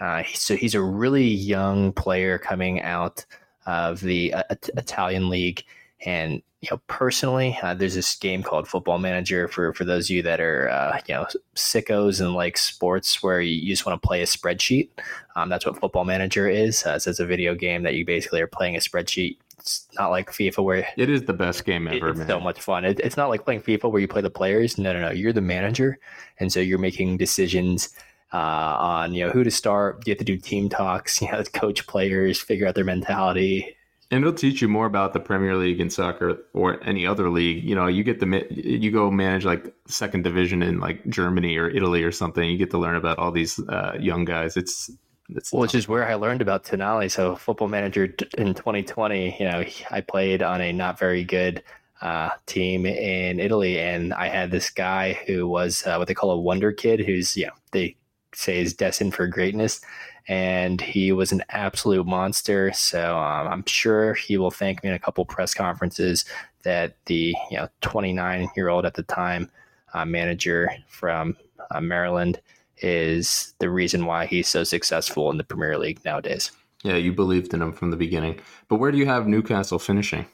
Uh, 0.00 0.22
so 0.34 0.56
he's 0.56 0.74
a 0.74 0.82
really 0.82 1.26
young 1.26 1.92
player 1.92 2.38
coming 2.38 2.80
out 2.82 3.24
of 3.66 4.00
the 4.00 4.32
uh, 4.32 4.42
Italian 4.76 5.28
league. 5.28 5.64
And 6.04 6.42
you 6.60 6.68
know, 6.70 6.80
personally, 6.88 7.56
uh, 7.62 7.74
there's 7.74 7.94
this 7.94 8.16
game 8.16 8.42
called 8.42 8.66
Football 8.66 8.98
Manager 8.98 9.46
for 9.46 9.72
for 9.74 9.84
those 9.84 10.06
of 10.06 10.10
you 10.10 10.22
that 10.22 10.40
are 10.40 10.68
uh, 10.68 11.00
you 11.06 11.14
know 11.14 11.26
sickos 11.54 12.20
and 12.20 12.34
like 12.34 12.58
sports 12.58 13.22
where 13.22 13.40
you 13.40 13.68
just 13.68 13.86
want 13.86 14.00
to 14.00 14.06
play 14.06 14.22
a 14.22 14.26
spreadsheet. 14.26 14.88
Um, 15.36 15.48
that's 15.48 15.64
what 15.64 15.78
Football 15.78 16.04
Manager 16.04 16.48
is. 16.48 16.84
Uh, 16.84 16.98
so 16.98 17.10
it's 17.10 17.20
a 17.20 17.26
video 17.26 17.54
game 17.54 17.84
that 17.84 17.94
you 17.94 18.04
basically 18.04 18.40
are 18.40 18.48
playing 18.48 18.74
a 18.74 18.80
spreadsheet. 18.80 19.38
It's 19.58 19.86
not 19.94 20.10
like 20.10 20.30
FIFA 20.30 20.64
where 20.64 20.88
it 20.96 21.08
is 21.08 21.22
the 21.22 21.32
best 21.32 21.64
game 21.64 21.86
ever. 21.86 22.10
It's 22.10 22.18
man. 22.18 22.28
so 22.28 22.40
much 22.40 22.60
fun. 22.60 22.84
It, 22.84 23.00
it's 23.00 23.16
not 23.16 23.28
like 23.28 23.44
playing 23.44 23.62
FIFA 23.62 23.90
where 23.92 24.00
you 24.00 24.08
play 24.08 24.22
the 24.22 24.30
players. 24.30 24.78
No, 24.78 24.92
no, 24.92 25.00
no. 25.00 25.10
You're 25.10 25.32
the 25.32 25.40
manager, 25.40 25.98
and 26.40 26.52
so 26.52 26.58
you're 26.58 26.78
making 26.78 27.18
decisions 27.18 27.90
uh, 28.32 28.36
on 28.36 29.14
you 29.14 29.24
know 29.24 29.30
who 29.30 29.44
to 29.44 29.50
start. 29.50 30.06
You 30.06 30.12
have 30.12 30.18
to 30.18 30.24
do 30.24 30.36
team 30.36 30.68
talks. 30.68 31.22
You 31.28 31.30
know, 31.30 31.42
coach 31.44 31.86
players, 31.86 32.40
figure 32.40 32.66
out 32.66 32.74
their 32.74 32.84
mentality. 32.84 33.76
And 34.10 34.22
it'll 34.22 34.32
teach 34.32 34.62
you 34.62 34.68
more 34.68 34.86
about 34.86 35.12
the 35.12 35.20
Premier 35.20 35.54
League 35.54 35.80
in 35.80 35.90
soccer 35.90 36.38
or 36.54 36.82
any 36.82 37.06
other 37.06 37.28
league. 37.28 37.62
You 37.62 37.74
know, 37.74 37.88
you 37.88 38.02
get 38.02 38.20
the 38.20 38.46
you 38.50 38.90
go 38.90 39.10
manage 39.10 39.44
like 39.44 39.74
second 39.86 40.24
division 40.24 40.62
in 40.62 40.80
like 40.80 41.06
Germany 41.08 41.58
or 41.58 41.68
Italy 41.68 42.02
or 42.02 42.12
something. 42.12 42.48
You 42.48 42.56
get 42.56 42.70
to 42.70 42.78
learn 42.78 42.96
about 42.96 43.18
all 43.18 43.30
these 43.30 43.58
uh, 43.68 43.96
young 44.00 44.24
guys. 44.24 44.56
It's 44.56 44.90
It's 45.28 45.52
well, 45.52 45.60
Which 45.60 45.74
is 45.74 45.88
where 45.88 46.08
I 46.08 46.14
learned 46.14 46.40
about 46.40 46.64
Tonali. 46.64 47.10
So, 47.10 47.36
Football 47.36 47.68
Manager 47.68 48.04
in 48.38 48.54
2020, 48.54 49.36
you 49.38 49.44
know, 49.44 49.62
I 49.90 50.00
played 50.00 50.42
on 50.42 50.62
a 50.62 50.72
not 50.72 50.98
very 50.98 51.22
good 51.22 51.62
uh, 52.00 52.30
team 52.46 52.86
in 52.86 53.40
Italy, 53.40 53.78
and 53.78 54.14
I 54.14 54.28
had 54.28 54.50
this 54.50 54.70
guy 54.70 55.20
who 55.26 55.46
was 55.46 55.86
uh, 55.86 55.96
what 55.96 56.08
they 56.08 56.14
call 56.14 56.30
a 56.30 56.40
wonder 56.40 56.72
kid, 56.72 57.00
who's 57.00 57.36
you 57.36 57.46
know 57.46 57.52
they 57.72 57.96
say 58.34 58.60
is 58.60 58.74
destined 58.74 59.14
for 59.14 59.26
greatness, 59.26 59.80
and 60.26 60.80
he 60.80 61.12
was 61.12 61.32
an 61.32 61.42
absolute 61.50 62.06
monster. 62.06 62.72
So 62.72 63.18
um, 63.18 63.48
I'm 63.48 63.64
sure 63.66 64.14
he 64.14 64.36
will 64.36 64.50
thank 64.50 64.82
me 64.82 64.90
in 64.90 64.94
a 64.94 64.98
couple 64.98 65.24
press 65.24 65.54
conferences 65.54 66.24
that 66.62 66.96
the 67.06 67.34
you 67.50 67.56
know 67.56 67.68
29 67.80 68.48
year 68.56 68.68
old 68.68 68.84
at 68.84 68.94
the 68.94 69.02
time 69.04 69.50
uh, 69.94 70.04
manager 70.04 70.70
from 70.88 71.36
uh, 71.70 71.80
Maryland 71.80 72.40
is 72.78 73.54
the 73.58 73.70
reason 73.70 74.06
why 74.06 74.26
he's 74.26 74.48
so 74.48 74.64
successful 74.64 75.30
in 75.30 75.36
the 75.36 75.44
Premier 75.44 75.78
League 75.78 76.04
nowadays. 76.04 76.52
Yeah, 76.84 76.94
you 76.94 77.12
believed 77.12 77.52
in 77.54 77.62
him 77.62 77.72
from 77.72 77.90
the 77.90 77.96
beginning. 77.96 78.40
But 78.68 78.76
where 78.76 78.92
do 78.92 78.98
you 78.98 79.06
have 79.06 79.26
Newcastle 79.26 79.78
finishing? 79.78 80.26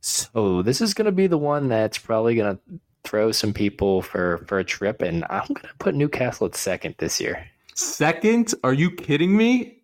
So 0.00 0.62
this 0.62 0.80
is 0.80 0.94
going 0.94 1.06
to 1.06 1.12
be 1.12 1.28
the 1.28 1.38
one 1.38 1.68
that's 1.68 1.98
probably 1.98 2.34
going 2.34 2.56
to 2.56 2.80
throw 3.04 3.32
some 3.32 3.52
people 3.52 4.02
for 4.02 4.38
for 4.46 4.58
a 4.58 4.64
trip, 4.64 5.02
and 5.02 5.24
I'm 5.30 5.46
going 5.48 5.68
to 5.68 5.74
put 5.78 5.94
Newcastle 5.94 6.46
at 6.46 6.54
second 6.54 6.94
this 6.98 7.20
year. 7.20 7.46
Second? 7.74 8.54
Are 8.62 8.72
you 8.72 8.90
kidding 8.90 9.36
me? 9.36 9.82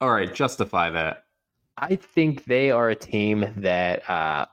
All 0.00 0.10
right, 0.10 0.32
justify 0.32 0.90
that. 0.90 1.24
I 1.76 1.96
think 1.96 2.44
they 2.44 2.70
are 2.70 2.90
a 2.90 2.96
team 2.96 3.46
that 3.56 4.08
uh, 4.08 4.46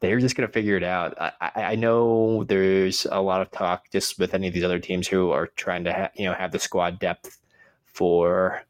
they're 0.00 0.20
just 0.20 0.36
going 0.36 0.46
to 0.46 0.52
figure 0.52 0.76
it 0.76 0.82
out. 0.82 1.16
I, 1.20 1.32
I, 1.54 1.74
know 1.76 2.44
there's 2.44 3.06
a 3.10 3.20
lot 3.20 3.40
of 3.40 3.50
talk 3.50 3.90
just 3.90 4.18
with 4.18 4.34
any 4.34 4.48
of 4.48 4.54
these 4.54 4.64
other 4.64 4.78
teams 4.78 5.08
who 5.08 5.30
are 5.30 5.46
trying 5.48 5.84
to 5.84 5.92
ha- 5.92 6.10
you 6.14 6.26
know 6.26 6.34
have 6.34 6.52
the 6.52 6.58
squad 6.58 6.98
depth 6.98 7.38
for 7.84 8.62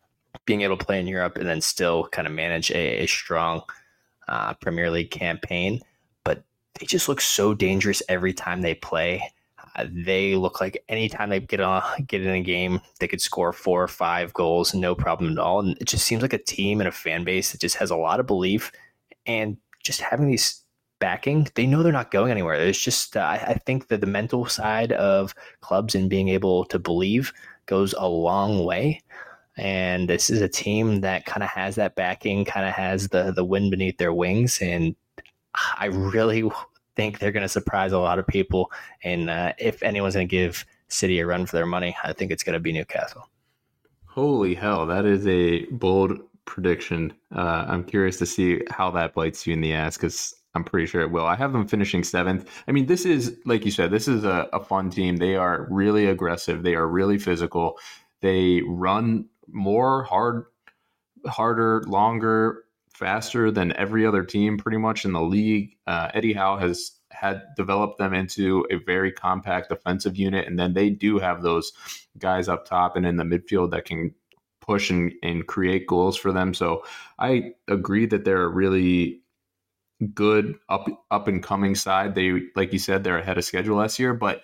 being 0.45 0.63
able 0.63 0.77
to 0.77 0.85
play 0.85 1.01
in 1.01 1.07
Europe 1.07 1.37
and 1.37 1.49
then 1.49 1.61
still 1.61 2.07
kind 2.09 2.27
of 2.27 2.33
manage 2.33 2.71
a, 2.71 3.03
a 3.03 3.07
strong 3.07 3.63
uh, 4.29 4.55
Premier 4.55 4.91
League 4.91 5.11
campaign, 5.11 5.81
they 6.79 6.87
just 6.87 7.09
look 7.09 7.21
so 7.21 7.55
dangerous 7.55 8.03
every 8.09 8.33
time 8.33 8.63
they 8.63 8.75
play. 8.75 9.23
Uh, 9.77 9.87
they 9.91 10.35
look 10.35 10.61
like 10.61 10.85
anytime 10.89 11.31
they 11.31 11.41
get 11.41 11.61
on 11.61 11.83
get 12.07 12.23
in 12.23 12.35
a 12.35 12.43
game, 12.43 12.81
they 13.01 13.09
could 13.09 13.21
score 13.21 13.53
four 13.53 13.83
or 13.83 13.89
five 13.89 14.33
goals, 14.35 14.75
no 14.75 14.95
problem 14.95 15.33
at 15.33 15.39
all. 15.39 15.61
And 15.61 15.77
it 15.81 15.87
just 15.87 16.07
seems 16.07 16.23
like 16.23 16.33
a 16.33 16.39
team 16.39 16.81
and 16.81 16.89
a 16.89 16.93
fan 16.93 17.25
base 17.25 17.53
that 17.53 17.61
just 17.61 17.77
has 17.77 17.91
a 17.91 17.97
lot 17.97 18.21
of 18.21 18.27
belief 18.27 18.73
and 19.27 19.57
just 19.83 20.01
having 20.01 20.29
these 20.29 20.63
backing. 21.03 21.49
They 21.55 21.67
know 21.67 21.83
they're 21.83 21.93
not 21.93 22.13
going 22.13 22.31
anywhere. 22.31 22.59
There's 22.59 22.81
just 22.81 23.17
uh, 23.17 23.39
I 23.43 23.55
think 23.67 23.89
that 23.89 24.01
the 24.01 24.07
mental 24.07 24.47
side 24.47 24.93
of 24.93 25.35
clubs 25.61 25.95
and 25.95 26.09
being 26.09 26.29
able 26.29 26.65
to 26.67 26.79
believe 26.79 27.33
goes 27.67 27.95
a 27.99 28.09
long 28.09 28.65
way. 28.65 29.03
And 29.57 30.09
this 30.09 30.31
is 30.31 30.41
a 30.41 30.49
team 30.49 31.01
that 31.03 31.27
kind 31.27 31.43
of 31.43 31.51
has 31.51 31.75
that 31.75 31.97
backing, 31.97 32.45
kind 32.45 32.67
of 32.67 32.73
has 32.73 33.09
the 33.09 33.33
the 33.33 33.45
wind 33.45 33.71
beneath 33.71 33.99
their 33.99 34.15
wings, 34.15 34.61
and 34.63 34.95
I 35.55 35.87
really 35.87 36.51
think 36.97 37.19
they're 37.19 37.33
going 37.33 37.43
to 37.43 37.49
surprise 37.49 37.93
a 37.93 37.99
lot 37.99 38.19
of 38.19 38.27
people. 38.27 38.71
And 39.03 39.31
uh, 39.31 39.53
if 39.59 39.83
anyone's 39.83 40.15
going 40.15 40.29
to 40.29 40.31
give 40.31 40.65
City 40.89 41.21
a 41.21 41.27
run 41.27 41.47
for 41.47 41.57
their 41.57 41.67
money, 41.67 41.97
I 42.05 42.13
think 42.13 42.31
it's 42.31 42.43
going 42.43 42.55
to 42.55 42.61
be 42.61 42.73
Newcastle. 42.73 43.29
Holy 44.07 44.55
hell, 44.55 44.87
that 44.87 45.07
is 45.07 45.27
a 45.27 45.65
bold 45.67 46.19
prediction. 46.45 47.15
Uh, 47.35 47.65
I'm 47.69 47.85
curious 47.85 48.19
to 48.19 48.27
see 48.27 48.61
how 48.71 48.91
that 48.91 49.15
bites 49.15 49.47
you 49.47 49.55
in 49.55 49.61
the 49.61 49.73
ass 49.73 49.97
because 49.97 50.35
I'm 50.55 50.65
pretty 50.65 50.87
sure 50.87 51.01
it 51.01 51.11
will. 51.11 51.25
I 51.25 51.35
have 51.35 51.53
them 51.53 51.67
finishing 51.67 52.05
seventh. 52.05 52.49
I 52.69 52.73
mean, 52.73 52.87
this 52.87 53.07
is, 53.07 53.39
like 53.47 53.65
you 53.65 53.71
said, 53.71 53.91
this 53.91 54.09
is 54.09 54.25
a, 54.25 54.49
a 54.53 54.63
fun 54.63 54.91
team. 54.91 55.17
They 55.17 55.37
are 55.37 55.67
really 55.71 56.07
aggressive, 56.07 56.63
they 56.63 56.75
are 56.75 56.87
really 56.87 57.19
physical. 57.19 57.79
They 58.21 58.63
run 58.67 59.27
more 59.49 60.05
hard, 60.05 60.45
harder, 61.27 61.83
longer, 61.87 62.62
faster 63.03 63.51
than 63.51 63.73
every 63.73 64.07
other 64.07 64.23
team 64.23 64.57
pretty 64.57 64.79
much 64.79 65.05
in 65.05 65.13
the 65.13 65.21
league. 65.21 65.77
Uh, 65.89 66.09
Eddie 66.15 66.33
Howe 66.33 66.57
has 66.57 66.93
had 67.11 67.43
developed 67.57 67.99
them 67.99 68.15
into 68.15 68.65
a 68.71 68.77
very 68.77 69.11
compact 69.11 69.73
offensive 69.73 70.17
unit, 70.17 70.47
and 70.47 70.59
then 70.59 70.73
they 70.73 70.89
do 70.89 71.19
have 71.19 71.43
those 71.43 71.73
guys 72.17 72.49
up 72.49 72.65
top 72.65 72.97
and 72.97 73.05
in 73.05 73.17
the 73.17 73.25
midfield 73.25 73.73
that 73.73 73.85
can 73.85 74.15
push 74.61 74.89
and, 74.91 75.13
and 75.23 75.49
create 75.49 75.89
goals 75.89 76.17
for 76.17 76.33
them. 76.33 76.55
So 76.55 76.85
I 77.19 77.55
agree 77.67 78.07
that 78.07 78.25
they're 78.25 78.45
a 78.45 78.49
really 78.49 79.21
good 80.15 80.55
up 80.69 80.87
up 81.11 81.27
and 81.27 81.43
coming 81.43 81.75
side. 81.75 82.15
They 82.15 82.43
like 82.55 82.73
you 82.73 82.79
said, 82.79 83.03
they're 83.03 83.19
ahead 83.19 83.39
of 83.39 83.45
schedule 83.45 83.79
last 83.79 83.99
year, 83.99 84.15
but 84.15 84.43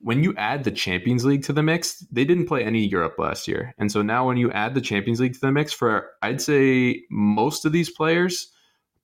when 0.00 0.22
you 0.22 0.34
add 0.36 0.64
the 0.64 0.70
Champions 0.70 1.24
League 1.24 1.42
to 1.44 1.52
the 1.52 1.62
mix, 1.62 2.00
they 2.12 2.24
didn't 2.24 2.46
play 2.46 2.64
any 2.64 2.86
Europe 2.86 3.14
last 3.18 3.48
year. 3.48 3.74
And 3.78 3.90
so 3.90 4.02
now 4.02 4.26
when 4.26 4.36
you 4.36 4.50
add 4.52 4.74
the 4.74 4.80
Champions 4.80 5.20
League 5.20 5.34
to 5.34 5.40
the 5.40 5.52
mix 5.52 5.72
for 5.72 6.10
I'd 6.22 6.40
say 6.40 7.02
most 7.10 7.64
of 7.64 7.72
these 7.72 7.90
players, 7.90 8.52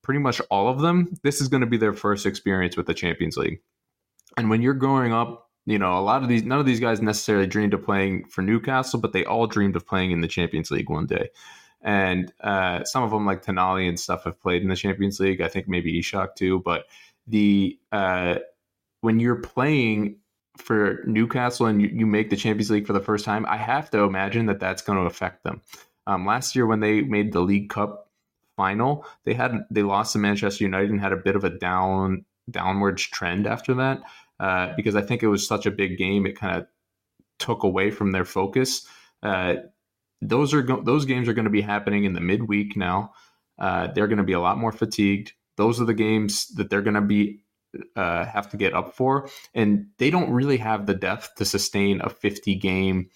pretty 0.03 0.21
much 0.21 0.41
all 0.51 0.69
of 0.69 0.81
them, 0.81 1.15
this 1.23 1.41
is 1.41 1.49
going 1.49 1.63
to 1.63 1.67
be 1.67 1.77
their 1.77 1.95
first 1.95 2.27
experience 2.27 2.77
with 2.77 2.87
the 2.87 2.95
Champions 2.95 3.37
League. 3.37 3.61
And 4.37 4.51
when 4.51 4.63
you're 4.63 4.75
growing 4.75 5.13
up, 5.13 5.51
you 5.65 5.79
know, 5.79 5.97
a 5.97 6.01
lot 6.01 6.23
of 6.23 6.29
these 6.29 6.43
none 6.43 6.59
of 6.59 6.67
these 6.67 6.81
guys 6.81 7.01
necessarily 7.01 7.47
dreamed 7.47 7.75
of 7.75 7.85
playing 7.85 8.27
for 8.27 8.43
Newcastle, 8.43 9.01
but 9.01 9.13
they 9.13 9.25
all 9.25 9.47
dreamed 9.47 9.77
of 9.77 9.87
playing 9.87 10.11
in 10.11 10.21
the 10.21 10.29
Champions 10.29 10.71
League 10.71 10.91
one 10.91 11.07
day. 11.07 11.31
And 11.81 12.33
uh, 12.41 12.85
some 12.85 13.03
of 13.03 13.11
them, 13.11 13.27
like 13.27 13.45
Tonali 13.45 13.89
and 13.89 13.99
stuff, 13.99 14.25
have 14.25 14.41
played 14.41 14.63
in 14.63 14.69
the 14.69 14.77
Champions 14.77 15.19
League. 15.21 15.41
I 15.41 15.49
think 15.49 15.69
maybe 15.69 15.99
Isak 15.99 16.37
too. 16.37 16.61
But 16.65 16.85
the 17.27 17.79
uh, 17.93 18.37
when 19.01 19.21
you're 19.21 19.37
playing 19.37 20.17
for 20.57 21.03
Newcastle 21.07 21.67
and 21.67 21.81
you, 21.81 21.89
you, 21.89 22.07
make 22.07 22.31
the 22.31 22.37
Champions 22.37 22.71
League 22.71 22.87
for 22.87 22.93
the 22.93 23.01
first 23.01 23.25
time, 23.25 23.47
I 23.47 23.57
have 23.57 23.91
to 23.91 24.01
imagine 24.01 24.47
that 24.47 24.61
that's 24.61 24.83
going 24.83 24.99
to 24.99 25.07
affect 25.07 25.45
them. 25.45 25.63
Um, 26.07 26.27
last 26.27 26.55
year, 26.55 26.67
when 26.67 26.81
they 26.81 27.01
made 27.01 27.33
the 27.33 27.41
League 27.41 27.71
Cup 27.71 28.11
final, 28.57 29.07
they 29.25 29.35
had 29.35 29.65
they 29.71 29.83
lost 29.83 30.13
to 30.13 30.19
Manchester 30.19 30.65
United 30.65 30.91
and 30.91 31.01
had 31.01 31.13
a 31.13 31.17
bit 31.17 31.37
of 31.37 31.45
a 31.45 31.51
down 31.51 32.25
downwards 32.51 33.03
trend 33.03 33.47
after 33.47 33.75
that 33.75 34.03
uh, 34.41 34.75
because 34.77 34.97
I 34.97 35.03
think 35.03 35.23
it 35.23 35.29
was 35.29 35.47
such 35.47 35.67
a 35.67 35.71
big 35.71 35.97
game. 35.97 36.27
It 36.27 36.39
kind 36.39 36.57
of 36.57 36.67
took 37.39 37.63
away 37.63 37.91
from 37.91 38.13
their 38.13 38.25
focus. 38.25 38.87
Uh, 39.23 39.55
those 40.21 40.53
are 40.53 40.63
go- 40.63 40.83
those 40.83 41.05
games 41.05 41.29
are 41.29 41.35
going 41.35 41.45
to 41.45 41.51
be 41.51 41.61
happening 41.61 42.05
in 42.05 42.13
the 42.13 42.21
midweek 42.21 42.77
now. 42.77 43.13
Uh, 43.59 43.89
they're 43.89 44.09
going 44.09 44.19
to 44.19 44.25
be 44.25 44.33
a 44.33 44.41
lot 44.41 44.59
more 44.59 44.73
fatigued. 44.73 45.33
Those 45.57 45.81
are 45.81 45.85
the 45.85 45.95
games 45.95 46.49
that 46.55 46.71
they're 46.71 46.83
going 46.83 46.95
to 46.95 47.01
be 47.01 47.43
uh, 47.97 48.25
have 48.27 48.51
to 48.51 48.57
get 48.57 48.75
up 48.75 48.95
for, 48.95 49.29
and 49.55 49.87
they 49.99 50.11
don't 50.11 50.31
really 50.31 50.59
have 50.59 50.87
the 50.87 50.95
depth 50.95 51.35
to 51.37 51.45
sustain 51.45 52.01
a 52.03 52.11
50 52.11 52.55
game 52.57 53.09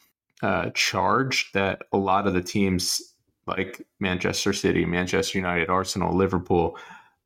uh, 0.42 0.70
charge 0.74 1.50
that 1.52 1.82
a 1.92 1.98
lot 1.98 2.26
of 2.26 2.34
the 2.34 2.42
teams 2.42 3.14
like 3.46 3.86
Manchester 4.00 4.52
City, 4.52 4.84
Manchester 4.84 5.38
United, 5.38 5.70
Arsenal, 5.70 6.16
Liverpool 6.16 6.76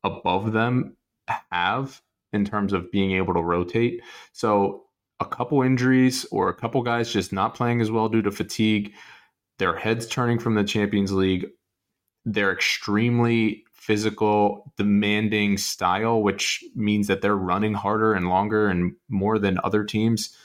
above 0.03 0.53
them 0.53 0.95
have 1.51 2.01
in 2.33 2.45
terms 2.45 2.73
of 2.73 2.91
being 2.91 3.11
able 3.11 3.33
to 3.33 3.41
rotate. 3.41 4.01
So 4.31 4.85
a 5.19 5.25
couple 5.25 5.61
injuries 5.61 6.25
or 6.31 6.49
a 6.49 6.53
couple 6.53 6.81
guys 6.81 7.11
just 7.11 7.33
not 7.33 7.55
playing 7.55 7.81
as 7.81 7.91
well 7.91 8.09
due 8.09 8.21
to 8.21 8.31
fatigue, 8.31 8.93
their 9.59 9.75
heads 9.75 10.07
turning 10.07 10.39
from 10.39 10.55
the 10.55 10.63
Champions 10.63 11.11
League. 11.11 11.47
They're 12.25 12.51
extremely 12.51 13.65
physical, 13.71 14.71
demanding 14.77 15.57
style, 15.57 16.21
which 16.21 16.63
means 16.75 17.07
that 17.07 17.21
they're 17.21 17.35
running 17.35 17.73
harder 17.73 18.13
and 18.13 18.29
longer 18.29 18.67
and 18.67 18.93
more 19.09 19.39
than 19.39 19.59
other 19.63 19.83
teams. 19.83 20.35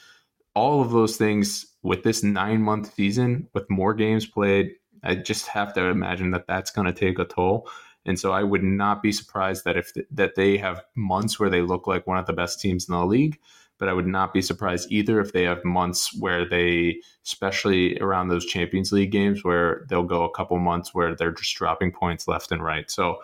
All 0.54 0.80
of 0.80 0.90
those 0.90 1.16
things 1.16 1.66
with 1.82 2.02
this 2.02 2.22
nine 2.22 2.62
month 2.62 2.94
season, 2.94 3.48
with 3.52 3.68
more 3.68 3.92
games 3.92 4.24
played, 4.24 4.72
I 5.04 5.16
just 5.16 5.48
have 5.48 5.74
to 5.74 5.84
imagine 5.84 6.30
that 6.30 6.46
that's 6.46 6.70
going 6.70 6.86
to 6.86 6.92
take 6.92 7.18
a 7.18 7.24
toll. 7.24 7.68
And 8.06 8.18
so 8.18 8.32
I 8.32 8.42
would 8.42 8.62
not 8.62 9.02
be 9.02 9.12
surprised 9.12 9.64
that 9.64 9.76
if 9.76 9.92
th- 9.92 10.06
that 10.12 10.36
they 10.36 10.56
have 10.56 10.84
months 10.94 11.38
where 11.38 11.50
they 11.50 11.60
look 11.60 11.86
like 11.86 12.06
one 12.06 12.18
of 12.18 12.26
the 12.26 12.32
best 12.32 12.60
teams 12.60 12.88
in 12.88 12.94
the 12.94 13.04
league, 13.04 13.38
but 13.78 13.88
I 13.88 13.92
would 13.92 14.06
not 14.06 14.32
be 14.32 14.42
surprised 14.42 14.90
either 14.90 15.20
if 15.20 15.32
they 15.32 15.44
have 15.44 15.64
months 15.64 16.16
where 16.18 16.48
they, 16.48 17.00
especially 17.24 17.98
around 17.98 18.28
those 18.28 18.46
Champions 18.46 18.92
League 18.92 19.12
games, 19.12 19.44
where 19.44 19.84
they'll 19.88 20.02
go 20.02 20.24
a 20.24 20.30
couple 20.30 20.58
months 20.58 20.94
where 20.94 21.14
they're 21.14 21.32
just 21.32 21.54
dropping 21.56 21.92
points 21.92 22.26
left 22.26 22.52
and 22.52 22.62
right. 22.62 22.90
So 22.90 23.18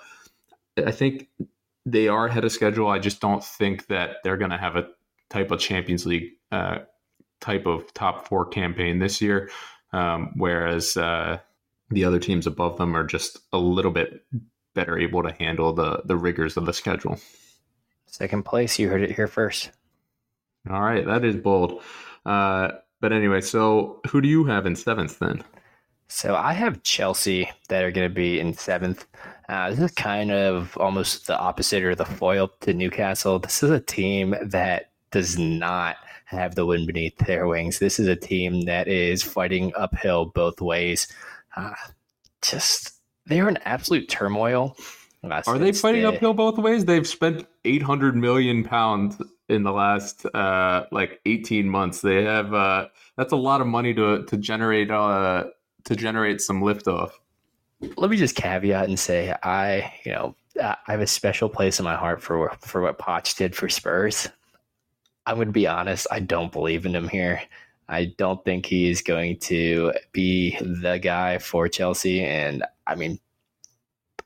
I 0.76 0.90
think 0.90 1.28
they 1.86 2.08
are 2.08 2.26
ahead 2.26 2.44
of 2.44 2.52
schedule. 2.52 2.88
I 2.88 2.98
just 2.98 3.20
don't 3.20 3.42
think 3.42 3.86
that 3.86 4.16
they're 4.22 4.36
going 4.36 4.50
to 4.50 4.58
have 4.58 4.76
a 4.76 4.88
type 5.30 5.50
of 5.50 5.60
Champions 5.60 6.06
League 6.06 6.32
uh, 6.50 6.80
type 7.40 7.66
of 7.66 7.92
top 7.94 8.28
four 8.28 8.46
campaign 8.46 8.98
this 8.98 9.20
year, 9.20 9.50
um, 9.92 10.32
whereas 10.36 10.96
uh, 10.96 11.38
the 11.90 12.04
other 12.04 12.18
teams 12.18 12.46
above 12.46 12.76
them 12.78 12.94
are 12.94 13.04
just 13.04 13.38
a 13.52 13.58
little 13.58 13.90
bit 13.90 14.24
better 14.74 14.98
able 14.98 15.22
to 15.22 15.32
handle 15.32 15.72
the 15.72 16.02
the 16.04 16.16
rigors 16.16 16.56
of 16.56 16.66
the 16.66 16.72
schedule. 16.72 17.18
Second 18.06 18.44
place, 18.44 18.78
you 18.78 18.88
heard 18.88 19.02
it 19.02 19.12
here 19.12 19.26
first. 19.26 19.70
All 20.70 20.82
right, 20.82 21.04
that 21.06 21.24
is 21.24 21.36
bold. 21.36 21.82
Uh, 22.24 22.68
but 23.00 23.12
anyway, 23.12 23.40
so 23.40 24.00
who 24.08 24.20
do 24.20 24.28
you 24.28 24.44
have 24.44 24.66
in 24.66 24.76
seventh 24.76 25.18
then? 25.18 25.42
So 26.08 26.36
I 26.36 26.52
have 26.52 26.82
Chelsea 26.82 27.50
that 27.68 27.82
are 27.82 27.90
going 27.90 28.08
to 28.08 28.14
be 28.14 28.38
in 28.38 28.54
seventh. 28.54 29.06
Uh, 29.48 29.70
this 29.70 29.78
is 29.80 29.90
kind 29.92 30.30
of 30.30 30.76
almost 30.78 31.26
the 31.26 31.38
opposite 31.38 31.82
or 31.82 31.94
the 31.94 32.04
foil 32.04 32.48
to 32.60 32.74
Newcastle. 32.74 33.38
This 33.38 33.62
is 33.62 33.70
a 33.70 33.80
team 33.80 34.34
that 34.42 34.90
does 35.10 35.38
not 35.38 35.96
have 36.26 36.54
the 36.54 36.66
wind 36.66 36.86
beneath 36.86 37.16
their 37.18 37.46
wings. 37.46 37.78
This 37.78 37.98
is 37.98 38.08
a 38.08 38.16
team 38.16 38.62
that 38.62 38.88
is 38.88 39.22
fighting 39.22 39.72
uphill 39.76 40.26
both 40.26 40.60
ways. 40.60 41.08
uh, 41.56 41.74
just 42.42 42.94
they're 43.26 43.48
in 43.48 43.56
absolute 43.64 44.08
turmoil. 44.08 44.76
Uh, 45.24 45.40
Are 45.46 45.58
they 45.58 45.72
fighting 45.72 46.02
the, 46.02 46.08
uphill 46.08 46.34
both 46.34 46.58
ways? 46.58 46.84
They've 46.84 47.06
spent 47.06 47.46
800 47.64 48.16
million 48.16 48.64
pounds 48.64 49.16
in 49.52 49.62
the 49.62 49.72
last 49.72 50.26
uh, 50.34 50.86
like 50.90 51.20
18 51.26 51.68
months. 51.68 52.00
They 52.00 52.24
have 52.24 52.52
uh, 52.52 52.88
that's 53.16 53.32
a 53.32 53.36
lot 53.36 53.60
of 53.60 53.66
money 53.66 53.94
to 53.94 54.24
to 54.24 54.36
generate 54.36 54.90
uh, 54.90 55.44
to 55.84 55.96
generate 55.96 56.40
some 56.40 56.62
liftoff. 56.62 57.12
Let 57.96 58.10
me 58.10 58.16
just 58.16 58.36
caveat 58.36 58.88
and 58.88 58.98
say 58.98 59.34
I, 59.42 59.92
you 60.04 60.12
know, 60.12 60.36
I 60.60 60.76
have 60.86 61.00
a 61.00 61.06
special 61.06 61.48
place 61.48 61.78
in 61.78 61.84
my 61.84 61.96
heart 61.96 62.22
for 62.22 62.50
for 62.60 62.80
what 62.80 62.98
Poch 62.98 63.36
did 63.36 63.54
for 63.54 63.68
Spurs. 63.68 64.28
I'm 65.26 65.36
going 65.36 65.48
to 65.48 65.52
be 65.52 65.66
honest, 65.66 66.06
I 66.10 66.20
don't 66.20 66.50
believe 66.50 66.84
in 66.84 66.94
him 66.94 67.08
here. 67.08 67.42
I 67.88 68.06
don't 68.16 68.44
think 68.44 68.66
he 68.66 68.88
is 68.90 69.02
going 69.02 69.38
to 69.40 69.92
be 70.12 70.56
the 70.58 70.98
guy 70.98 71.38
for 71.38 71.68
Chelsea. 71.68 72.24
And 72.24 72.64
I 72.86 72.94
mean, 72.94 73.18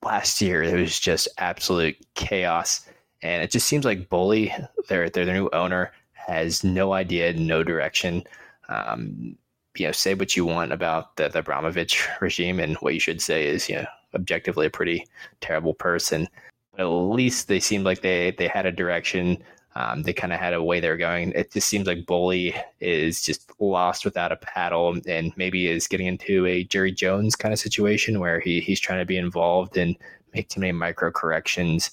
last 0.03 0.41
year 0.41 0.63
it 0.63 0.79
was 0.79 0.99
just 0.99 1.29
absolute 1.39 1.97
chaos. 2.15 2.87
And 3.23 3.43
it 3.43 3.51
just 3.51 3.67
seems 3.67 3.85
like 3.85 4.09
Boehly, 4.09 4.53
their, 4.89 5.09
their, 5.09 5.25
new 5.25 5.49
owner, 5.53 5.93
has 6.13 6.63
no 6.63 6.93
idea, 6.93 7.33
no 7.33 7.63
direction. 7.63 8.25
Um, 8.69 9.37
you 9.77 9.87
know, 9.87 9.93
say 9.93 10.15
what 10.15 10.37
you 10.37 10.45
want 10.45 10.73
about 10.73 11.17
the, 11.17 11.29
the 11.29 11.41
Abramovich 11.41 12.07
regime, 12.21 12.61
and 12.61 12.77
what 12.77 12.95
you 12.95 13.01
should 13.01 13.21
say 13.21 13.47
is, 13.47 13.69
you 13.69 13.77
know, 13.77 13.87
objectively 14.15 14.67
a 14.67 14.71
pretty 14.71 15.07
terrible 15.41 15.75
person. 15.75 16.29
But 16.73 16.83
at 16.83 16.87
least 16.87 17.49
they 17.49 17.61
seemed 17.61 17.85
like 17.85 18.03
they 18.03 18.33
they 18.33 18.49
had 18.49 18.67
a 18.67 18.73
direction. 18.73 19.43
Um, 19.75 20.03
they 20.03 20.15
kind 20.15 20.33
of 20.33 20.41
had 20.41 20.55
a 20.55 20.63
way 20.63 20.81
they 20.81 20.89
were 20.89 20.97
going. 20.97 21.33
It 21.33 21.53
just 21.53 21.69
seems 21.69 21.87
like 21.87 22.07
Boehly 22.07 22.55
is 22.81 23.21
just 23.21 23.53
lost 23.61 24.07
without 24.07 24.33
a 24.33 24.37
paddle, 24.37 24.97
and 25.07 25.33
maybe 25.37 25.69
is 25.69 25.87
getting 25.87 26.07
into 26.07 26.47
a 26.47 26.65
Jerry 26.65 26.93
Jones 26.93 27.37
kind 27.37 27.53
of 27.53 27.59
situation 27.59 28.21
where 28.21 28.41
he 28.41 28.61
he's 28.61 28.81
trying 28.81 29.01
to 29.01 29.07
be 29.07 29.19
involved 29.19 29.77
and 29.77 29.97
make 30.35 30.49
too 30.49 30.61
many 30.61 30.73
micro 30.73 31.11
corrections. 31.11 31.91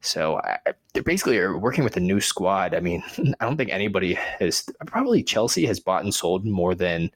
So 0.00 0.40
I, 0.44 0.58
they 0.92 1.00
basically 1.00 1.38
working 1.46 1.84
with 1.84 1.96
a 1.96 2.00
new 2.00 2.20
squad. 2.20 2.74
I 2.74 2.80
mean, 2.80 3.02
I 3.40 3.44
don't 3.44 3.56
think 3.56 3.70
anybody 3.70 4.14
has 4.14 4.64
probably 4.86 5.22
Chelsea 5.22 5.66
has 5.66 5.80
bought 5.80 6.04
and 6.04 6.14
sold 6.14 6.44
more 6.44 6.74
than 6.74 7.10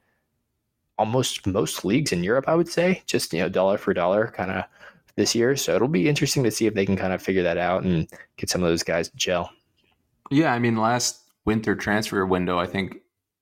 almost 0.99 1.47
most 1.47 1.85
leagues 1.85 2.13
in 2.13 2.25
Europe. 2.25 2.45
I 2.49 2.55
would 2.55 2.69
say 2.69 3.03
just 3.07 3.33
you 3.33 3.41
know 3.41 3.49
dollar 3.49 3.79
for 3.79 3.95
dollar 3.95 4.29
kind 4.29 4.51
of 4.51 4.65
this 5.17 5.35
year. 5.35 5.57
So 5.57 5.75
it'll 5.75 5.89
be 5.89 6.09
interesting 6.09 6.45
to 6.45 6.51
see 6.51 6.67
if 6.67 6.75
they 6.75 6.87
can 6.87 6.97
kind 6.97 7.13
of 7.13 7.23
figure 7.23 7.43
that 7.43 7.59
out 7.59 7.85
and 7.85 8.09
get 8.37 8.51
some 8.51 8.63
of 8.63 8.69
those 8.69 8.83
guys 8.83 9.09
to 9.09 9.17
gel. 9.17 9.51
Yeah, 10.31 10.53
I 10.53 10.59
mean, 10.59 10.77
last 10.77 11.23
winter 11.45 11.75
transfer 11.75 12.25
window, 12.27 12.59
I 12.59 12.67
think 12.67 12.99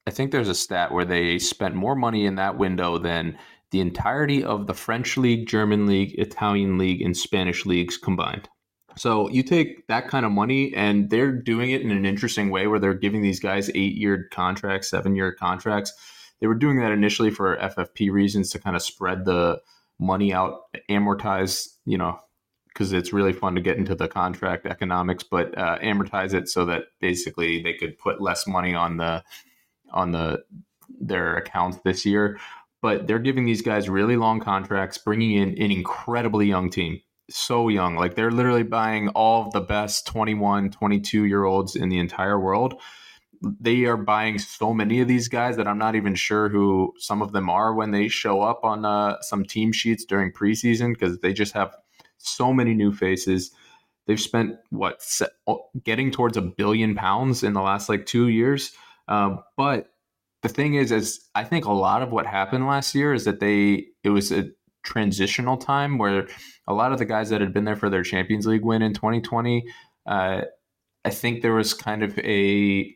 I 0.06 0.10
think 0.10 0.30
there's 0.30 0.48
a 0.48 0.54
stat 0.54 0.92
where 0.92 1.04
they 1.04 1.38
spent 1.38 1.74
more 1.74 1.94
money 1.94 2.24
in 2.26 2.36
that 2.36 2.56
window 2.56 2.98
than 2.98 3.38
the 3.70 3.80
entirety 3.80 4.42
of 4.42 4.66
the 4.66 4.74
French 4.74 5.18
league, 5.18 5.46
German 5.46 5.86
league, 5.86 6.18
Italian 6.18 6.78
league, 6.78 7.02
and 7.02 7.14
Spanish 7.14 7.66
leagues 7.66 7.98
combined. 7.98 8.48
So 8.96 9.28
you 9.28 9.42
take 9.42 9.86
that 9.86 10.08
kind 10.08 10.26
of 10.26 10.32
money, 10.32 10.74
and 10.74 11.10
they're 11.10 11.32
doing 11.32 11.70
it 11.70 11.82
in 11.82 11.90
an 11.90 12.04
interesting 12.04 12.50
way 12.50 12.66
where 12.66 12.78
they're 12.78 12.94
giving 12.94 13.22
these 13.22 13.40
guys 13.40 13.70
eight-year 13.74 14.28
contracts, 14.32 14.90
seven-year 14.90 15.32
contracts. 15.32 15.92
They 16.40 16.46
were 16.46 16.54
doing 16.54 16.78
that 16.80 16.92
initially 16.92 17.30
for 17.30 17.56
FFP 17.56 18.10
reasons 18.10 18.50
to 18.50 18.58
kind 18.58 18.76
of 18.76 18.82
spread 18.82 19.24
the 19.24 19.60
money 19.98 20.32
out, 20.32 20.62
amortize, 20.88 21.68
you 21.84 21.98
know, 21.98 22.18
because 22.68 22.92
it's 22.92 23.12
really 23.12 23.32
fun 23.32 23.56
to 23.56 23.60
get 23.60 23.76
into 23.76 23.94
the 23.94 24.08
contract 24.08 24.66
economics, 24.66 25.24
but 25.24 25.56
uh, 25.58 25.78
amortize 25.80 26.32
it 26.32 26.48
so 26.48 26.64
that 26.64 26.84
basically 27.00 27.62
they 27.62 27.74
could 27.74 27.98
put 27.98 28.20
less 28.20 28.46
money 28.46 28.74
on 28.74 28.98
the 28.98 29.22
on 29.90 30.12
the 30.12 30.44
their 31.00 31.36
accounts 31.36 31.78
this 31.84 32.06
year. 32.06 32.38
But 32.80 33.08
they're 33.08 33.18
giving 33.18 33.44
these 33.44 33.62
guys 33.62 33.88
really 33.88 34.16
long 34.16 34.38
contracts, 34.38 34.98
bringing 34.98 35.32
in 35.32 35.48
an 35.60 35.72
incredibly 35.72 36.46
young 36.46 36.70
team, 36.70 37.00
so 37.30 37.68
young. 37.68 37.96
Like 37.96 38.14
they're 38.14 38.30
literally 38.30 38.62
buying 38.62 39.08
all 39.10 39.46
of 39.46 39.52
the 39.52 39.60
best 39.60 40.06
21, 40.06 40.70
22 40.70 41.24
year 41.24 41.44
olds 41.44 41.76
in 41.76 41.88
the 41.88 41.98
entire 41.98 42.38
world. 42.38 42.80
They 43.42 43.84
are 43.84 43.96
buying 43.96 44.38
so 44.38 44.74
many 44.74 45.00
of 45.00 45.06
these 45.06 45.28
guys 45.28 45.56
that 45.56 45.68
I'm 45.68 45.78
not 45.78 45.94
even 45.94 46.14
sure 46.14 46.48
who 46.48 46.92
some 46.98 47.22
of 47.22 47.32
them 47.32 47.48
are 47.48 47.72
when 47.72 47.92
they 47.92 48.08
show 48.08 48.40
up 48.42 48.64
on 48.64 48.84
uh, 48.84 49.20
some 49.20 49.44
team 49.44 49.70
sheets 49.72 50.04
during 50.04 50.32
preseason 50.32 50.92
because 50.92 51.20
they 51.20 51.32
just 51.32 51.52
have 51.52 51.76
so 52.16 52.52
many 52.52 52.74
new 52.74 52.92
faces. 52.92 53.52
They've 54.06 54.20
spent 54.20 54.56
what 54.70 55.00
getting 55.84 56.10
towards 56.10 56.36
a 56.36 56.42
billion 56.42 56.94
pounds 56.96 57.44
in 57.44 57.52
the 57.52 57.60
last 57.60 57.88
like 57.88 58.06
two 58.06 58.28
years. 58.28 58.72
Um, 59.06 59.40
but 59.56 59.90
the 60.42 60.48
thing 60.48 60.74
is, 60.74 60.90
is 60.90 61.28
I 61.34 61.44
think 61.44 61.64
a 61.64 61.72
lot 61.72 62.02
of 62.02 62.10
what 62.10 62.26
happened 62.26 62.66
last 62.66 62.94
year 62.94 63.12
is 63.12 63.24
that 63.24 63.40
they 63.40 63.86
it 64.02 64.10
was 64.10 64.32
a 64.32 64.50
transitional 64.88 65.56
time 65.56 65.98
where 65.98 66.26
a 66.66 66.72
lot 66.72 66.92
of 66.92 66.98
the 66.98 67.04
guys 67.04 67.28
that 67.28 67.40
had 67.40 67.52
been 67.52 67.64
there 67.64 67.76
for 67.76 67.90
their 67.90 68.02
Champions 68.02 68.46
League 68.46 68.64
win 68.64 68.82
in 68.82 68.94
2020, 68.94 69.66
uh, 70.06 70.42
I 71.04 71.10
think 71.10 71.42
there 71.42 71.54
was 71.54 71.74
kind 71.74 72.02
of 72.02 72.18
a 72.18 72.94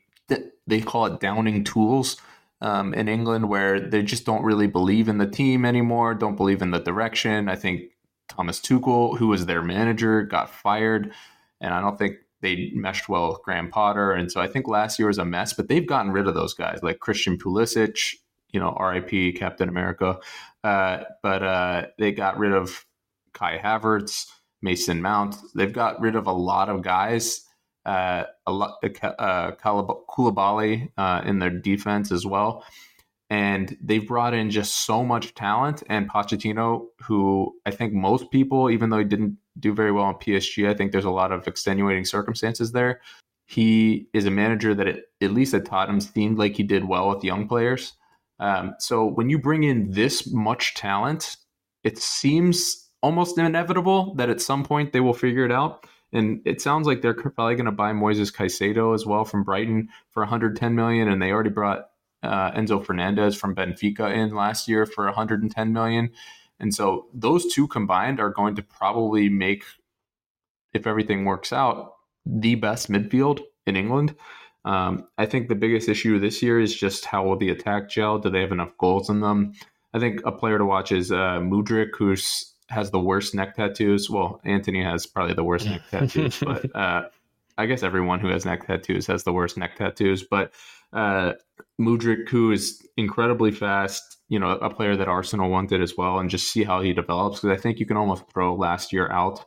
they 0.67 0.81
call 0.81 1.07
it 1.07 1.21
downing 1.21 1.65
tools 1.65 2.17
um, 2.61 2.95
in 2.95 3.09
England 3.09 3.49
where 3.49 3.81
they 3.81 4.03
just 4.03 4.25
don't 4.25 4.45
really 4.45 4.69
believe 4.69 5.09
in 5.09 5.19
the 5.19 5.27
team 5.27 5.65
anymore, 5.65 6.15
don't 6.15 6.37
believe 6.37 6.63
in 6.63 6.71
the 6.71 6.79
direction. 6.79 7.49
I 7.49 7.57
think 7.57 7.83
Thomas 8.29 8.61
Tuchel, 8.61 9.19
who 9.19 9.29
was 9.29 9.47
their 9.47 9.63
manager, 9.63 10.23
got 10.23 10.49
fired, 10.49 11.13
and 11.61 11.75
I 11.75 11.81
don't 11.81 11.99
think 11.99 12.17
they 12.41 12.71
meshed 12.75 13.09
well 13.09 13.33
with 13.33 13.43
Graham 13.43 13.71
Potter. 13.71 14.13
And 14.13 14.31
so 14.31 14.41
I 14.41 14.47
think 14.47 14.69
last 14.69 14.99
year 14.99 15.09
was 15.09 15.19
a 15.19 15.25
mess, 15.25 15.53
but 15.53 15.69
they've 15.69 15.87
gotten 15.87 16.13
rid 16.13 16.29
of 16.29 16.35
those 16.35 16.55
guys 16.55 16.81
like 16.83 17.01
Christian 17.01 17.37
Pulisic, 17.37 18.15
you 18.53 18.61
know, 18.61 18.77
RIP 18.79 19.37
Captain 19.37 19.69
America. 19.69 20.19
Uh, 20.63 21.05
but 21.23 21.43
uh, 21.43 21.87
they 21.99 22.13
got 22.13 22.39
rid 22.39 22.53
of 22.53 22.85
Kai 23.33 23.59
Havertz, 23.59 24.27
Mason 24.61 25.03
Mount. 25.03 25.37
They've 25.55 25.73
got 25.73 26.01
rid 26.01 26.17
of 26.17 26.27
a 26.27 26.33
lot 26.33 26.69
of 26.69 26.83
guys. 26.83 27.45
Uh, 27.85 28.25
a 28.47 28.53
lot, 28.53 28.79
uh, 28.85 29.53
Koulibaly 29.53 30.91
uh, 30.97 31.23
in 31.25 31.41
their 31.41 31.51
defense 31.51 32.13
as 32.13 32.25
well 32.25 32.65
and 33.33 33.79
they've 33.83 34.07
brought 34.07 34.35
in 34.35 34.51
just 34.51 34.85
so 34.85 35.03
much 35.03 35.35
talent. 35.35 35.83
And 35.89 36.07
Pochettino, 36.07 36.89
who 37.01 37.57
I 37.65 37.71
think 37.71 37.95
most 37.95 38.31
people, 38.31 38.69
even 38.69 38.91
though 38.91 38.99
he 38.99 39.07
didn't 39.07 39.39
do 39.59 39.73
very 39.73 39.91
well 39.91 40.11
in 40.11 40.17
PSG, 40.17 40.69
I 40.69 40.75
think 40.75 40.93
there's 40.93 41.07
a 41.07 41.11
lot 41.11 41.33
of 41.33 41.49
extenuating 41.49 42.05
circumstances 42.05 42.73
there. 42.73 43.01
He 43.47 44.07
is 44.13 44.27
a 44.27 44.31
manager 44.31 44.75
that, 44.75 44.87
it, 44.87 45.05
at 45.23 45.33
least 45.33 45.55
at 45.55 45.65
Tottenham, 45.65 46.03
seemed 46.03 46.37
like 46.37 46.57
he 46.57 46.63
did 46.63 46.85
well 46.85 47.09
with 47.09 47.25
young 47.25 47.49
players. 47.49 47.95
Um, 48.43 48.75
so 48.81 49.07
when 49.07 49.31
you 49.31 49.39
bring 49.39 49.63
in 49.63 49.93
this 49.93 50.27
much 50.33 50.75
talent, 50.75 51.37
it 51.85 51.97
seems 51.97 52.91
almost 53.01 53.39
inevitable 53.39 54.15
that 54.17 54.31
at 54.31 54.41
some 54.41 54.65
point 54.65 54.93
they 54.93 54.99
will 54.99 55.15
figure 55.15 55.45
it 55.45 55.53
out. 55.53 55.87
And 56.13 56.43
it 56.45 56.61
sounds 56.61 56.89
like 56.89 57.03
they're 57.03 57.15
probably 57.15 57.55
going 57.55 57.67
to 57.67 57.73
buy 57.73 57.93
Moises 57.93 58.35
Caicedo 58.35 58.97
as 58.97 59.07
well 59.07 59.25
from 59.25 59.45
Brighton 59.45 59.89
for 60.11 60.25
110 60.25 60.75
million, 60.75 61.09
and 61.09 61.23
they 61.23 61.31
already 61.31 61.51
brought 61.51 61.87
uh, 62.25 62.51
Enzo 62.51 62.85
Fernandez 62.85 63.37
from 63.37 63.55
Benfica 63.55 64.13
in 64.13 64.35
last 64.35 64.67
year 64.67 64.87
for 64.87 65.05
110 65.05 65.73
million. 65.73 66.11
And 66.59 66.75
so 66.75 67.07
those 67.15 67.47
two 67.47 67.69
combined 67.69 68.19
are 68.19 68.31
going 68.31 68.57
to 68.57 68.63
probably 68.63 69.29
make, 69.29 69.65
if 70.73 70.87
everything 70.87 71.25
works 71.25 71.53
out, 71.53 71.93
the 72.27 72.57
best 72.57 72.91
midfield 72.91 73.41
in 73.67 73.77
England. 73.77 74.17
Um, 74.65 75.09
I 75.19 75.27
think 75.27 75.49
the 75.49 75.55
biggest 75.55 75.89
issue 75.89 76.19
this 76.19 76.43
year 76.43 76.61
is 76.61 76.75
just 76.75 77.05
how 77.05 77.25
will 77.25 77.37
the 77.37 77.51
attack 77.51 77.89
gel? 77.89 78.19
Do 78.19 78.31
they 78.31 78.41
have 78.41 78.53
enough 78.53 78.77
goals 78.79 79.11
in 79.11 79.21
them? 79.21 79.53
I 79.95 79.99
think 79.99 80.21
a 80.25 80.33
player 80.33 80.59
to 80.59 80.65
watch 80.65 80.93
is 80.93 81.13
uh, 81.13 81.41
Mudryk, 81.41 81.91
who's 81.97 82.53
has 82.69 82.91
the 82.91 83.01
worst 83.01 83.35
neck 83.35 83.55
tattoos. 83.55 84.09
Well, 84.09 84.41
Antony 84.45 84.83
has 84.83 85.07
probably 85.07 85.35
the 85.35 85.45
worst 85.45 85.67
neck 85.67 85.83
tattoos, 85.91 86.39
but 86.41 86.75
uh, 86.77 87.03
I 87.59 87.67
guess 87.67 87.83
everyone 87.83 88.21
who 88.21 88.29
has 88.29 88.47
neck 88.47 88.67
tattoos 88.67 89.07
has 89.07 89.25
the 89.25 89.33
worst 89.33 89.59
neck 89.59 89.77
tattoos. 89.77 90.23
But 90.23 90.53
uh, 90.93 91.35
Mudryk, 91.81 92.29
who 92.29 92.51
is 92.51 92.87
incredibly 92.97 93.51
fast, 93.51 94.19
you 94.29 94.39
know, 94.39 94.53
a 94.53 94.71
player 94.71 94.97
that 94.97 95.09
Arsenal 95.09 95.51
wanted 95.51 95.83
as 95.83 95.97
well, 95.97 96.19
and 96.19 96.31
just 96.31 96.51
see 96.51 96.65
how 96.65 96.81
he 96.81 96.93
develops. 96.93 97.41
Because 97.41 97.59
I 97.59 97.61
think 97.61 97.79
you 97.79 97.87
can 97.87 97.97
almost 97.97 98.25
throw 98.33 98.55
last 98.55 98.93
year 98.93 99.11
out. 99.11 99.45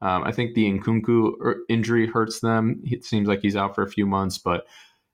Um, 0.00 0.22
I 0.24 0.32
think 0.32 0.54
the 0.54 0.70
Nkunku 0.70 1.32
er, 1.40 1.56
injury 1.68 2.06
hurts 2.06 2.40
them. 2.40 2.80
It 2.84 3.04
seems 3.04 3.28
like 3.28 3.40
he's 3.40 3.56
out 3.56 3.74
for 3.74 3.82
a 3.82 3.90
few 3.90 4.06
months, 4.06 4.38
but 4.38 4.66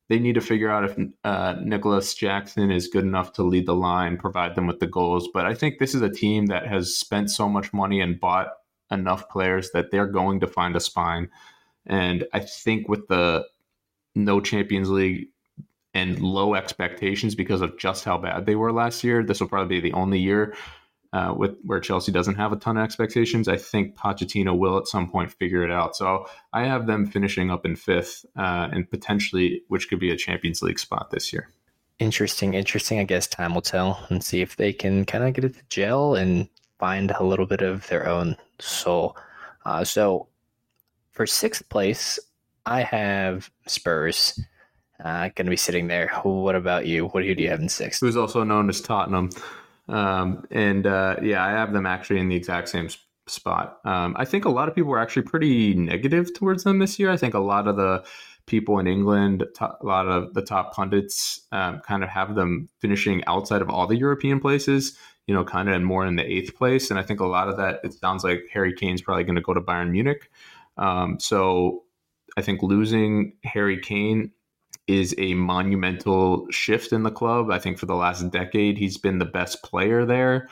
they 0.09 0.19
need 0.19 0.35
to 0.35 0.41
figure 0.41 0.71
out 0.71 0.85
if 0.85 0.99
uh, 1.25 1.57
Nicolas 1.63 2.15
Jackson 2.15 2.71
is 2.71 2.89
good 2.89 3.05
enough 3.05 3.33
to 3.35 3.43
lead 3.43 3.67
the 3.67 3.75
line, 3.75 4.19
provide 4.19 4.55
them 4.55 4.67
with 4.67 4.81
the 4.81 4.87
goals. 4.87 5.29
But 5.33 5.47
I 5.47 5.55
think 5.55 5.79
this 5.79 5.95
is 5.95 6.03
a 6.03 6.11
team 6.11 6.47
that 6.47 6.67
has 6.67 6.95
spent 6.95 7.31
so 7.31 7.49
much 7.49 7.73
money 7.73 8.01
and 8.01 8.21
bought 8.21 8.49
enough 8.91 9.29
players 9.31 9.71
that 9.71 9.91
they're 9.91 10.07
going 10.07 10.41
to 10.41 10.47
find 10.47 10.77
a 10.77 10.81
spine. 10.81 11.31
And 11.87 12.27
I 12.35 12.41
think 12.41 12.89
with 12.89 13.09
the 13.09 13.47
no 14.15 14.41
Champions 14.41 14.91
League 14.91 15.29
and 15.95 16.21
low 16.21 16.55
expectations 16.55 17.35
because 17.35 17.61
of 17.61 17.79
just 17.79 18.05
how 18.05 18.19
bad 18.19 18.47
they 18.47 18.57
were 18.57 18.73
last 18.73 19.05
year. 19.05 19.23
This 19.23 19.41
will 19.41 19.49
probably 19.49 19.81
be 19.81 19.89
the 19.89 19.97
only 19.97 20.19
year 20.19 20.55
uh, 21.15 21.33
with 21.33 21.57
where 21.63 21.79
Chelsea 21.79 22.11
doesn't 22.11 22.35
have 22.35 22.53
a 22.53 22.57
ton 22.57 22.77
of 22.77 22.83
expectations. 22.83 23.47
I 23.47 23.57
think 23.57 23.97
Pochettino 23.97 24.59
will 24.59 24.77
at 24.77 24.89
some 24.89 25.09
point 25.09 25.31
figure 25.31 25.63
it 25.63 25.71
out. 25.71 25.95
So 25.95 26.27
I 26.53 26.65
have 26.65 26.89
them 26.89 27.07
finishing 27.07 27.53
up 27.53 27.65
in 27.65 27.77
fifth 27.77 28.27
uh, 28.37 28.69
and 28.73 28.91
potentially, 28.91 29.63
which 29.69 29.89
could 29.89 30.01
be 30.01 30.11
a 30.11 30.17
Champions 30.17 30.61
League 30.61 30.81
spot 30.81 31.13
this 31.13 31.33
year. 31.33 31.51
Interesting, 32.01 32.55
interesting. 32.55 32.99
I 32.99 33.05
guess 33.05 33.29
time 33.29 33.55
will 33.55 33.63
tell 33.63 34.05
and 34.11 34.25
see 34.25 34.41
if 34.41 34.57
they 34.57 34.73
can 34.73 35.05
kind 35.05 35.23
of 35.23 35.33
get 35.35 35.45
it 35.45 35.55
to 35.55 35.63
gel 35.69 36.17
and 36.17 36.49
find 36.81 37.13
a 37.13 37.23
little 37.23 37.47
bit 37.47 37.63
of 37.63 37.87
their 37.87 38.09
own 38.09 38.37
soul. 38.59 39.17
Uh, 39.65 39.85
so 39.85 40.27
for 41.13 41.29
sixth 41.29 41.69
place, 41.69 42.19
I 42.67 42.83
have 42.83 43.49
Spurs. 43.69 44.41
Uh, 45.05 45.29
going 45.37 45.47
to 45.47 45.51
be 45.51 45.57
sitting 45.57 45.87
there. 45.87 46.09
What 46.25 46.57
about 46.57 46.87
you? 46.87 47.07
What 47.07 47.21
do 47.21 47.27
you, 47.29 47.37
do 47.37 47.45
you 47.45 47.51
have 47.51 47.61
in 47.61 47.69
sixth? 47.69 48.01
Who's 48.01 48.17
also 48.17 48.43
known 48.43 48.69
as 48.69 48.81
Tottenham. 48.81 49.31
Um, 49.89 50.45
and 50.51 50.87
uh, 50.87 51.17
yeah, 51.23 51.45
I 51.45 51.51
have 51.51 51.73
them 51.73 51.87
actually 51.87 52.21
in 52.21 52.29
the 52.29 52.37
exact 52.37 52.69
same 52.69 52.89
spot. 53.27 53.79
Um, 53.85 54.15
I 54.19 54.25
think 54.25 54.45
a 54.45 54.51
lot 54.51 54.69
of 54.69 54.75
people 54.75 54.91
were 54.91 54.99
actually 54.99 55.23
pretty 55.23 55.75
negative 55.75 56.35
towards 56.35 56.65
them 56.65 56.79
this 56.79 56.99
year. 56.99 57.11
I 57.11 57.17
think 57.17 57.35
a 57.35 57.39
lot 57.41 57.69
of 57.69 57.77
the 57.77 58.05
people 58.47 58.79
in 58.79 58.87
England, 58.87 59.45
a 59.61 59.77
lot 59.83 60.07
of 60.07 60.35
the 60.35 60.43
top 60.43 60.75
pundits 60.75 61.41
um, 61.53 61.81
kind 61.81 62.03
of 62.03 62.11
have 62.11 62.35
them 62.35 62.69
finishing 62.81 63.25
outside 63.27 63.63
of 63.63 63.71
all 63.71 63.87
the 63.87 63.97
European 63.97 64.41
places, 64.41 64.99
you 65.27 65.35
know, 65.35 65.45
kind 65.45 65.71
of 65.71 65.81
more 65.83 66.05
in 66.05 66.17
the 66.17 66.31
eighth 66.31 66.55
place. 66.55 66.91
And 66.91 66.99
I 66.99 67.03
think 67.03 67.21
a 67.21 67.27
lot 67.27 67.49
of 67.49 67.57
that, 67.57 67.81
it 67.83 67.95
sounds 67.95 68.23
like 68.25 68.43
Harry 68.53 68.75
Kane's 68.75 69.01
probably 69.01 69.25
going 69.25 69.37
to 69.37 69.41
go 69.43 69.55
to 69.55 69.61
Bayern 69.61 69.91
Munich. 69.91 70.31
Um, 70.77 71.19
so 71.19 71.85
I 72.37 72.43
think 72.43 72.63
losing 72.63 73.35
Harry 73.45 73.81
Kane 73.81 74.33
is 74.87 75.15
a 75.19 75.35
monumental 75.35 76.47
shift 76.51 76.93
in 76.93 77.03
the 77.03 77.11
club. 77.11 77.51
I 77.51 77.59
think 77.59 77.79
for 77.79 77.87
the 77.87 77.95
last 77.95 78.31
decade, 78.31 78.79
he's 78.79 78.99
been 78.99 79.19
the 79.19 79.25
best 79.25 79.63
player 79.63 80.05
there. 80.05 80.49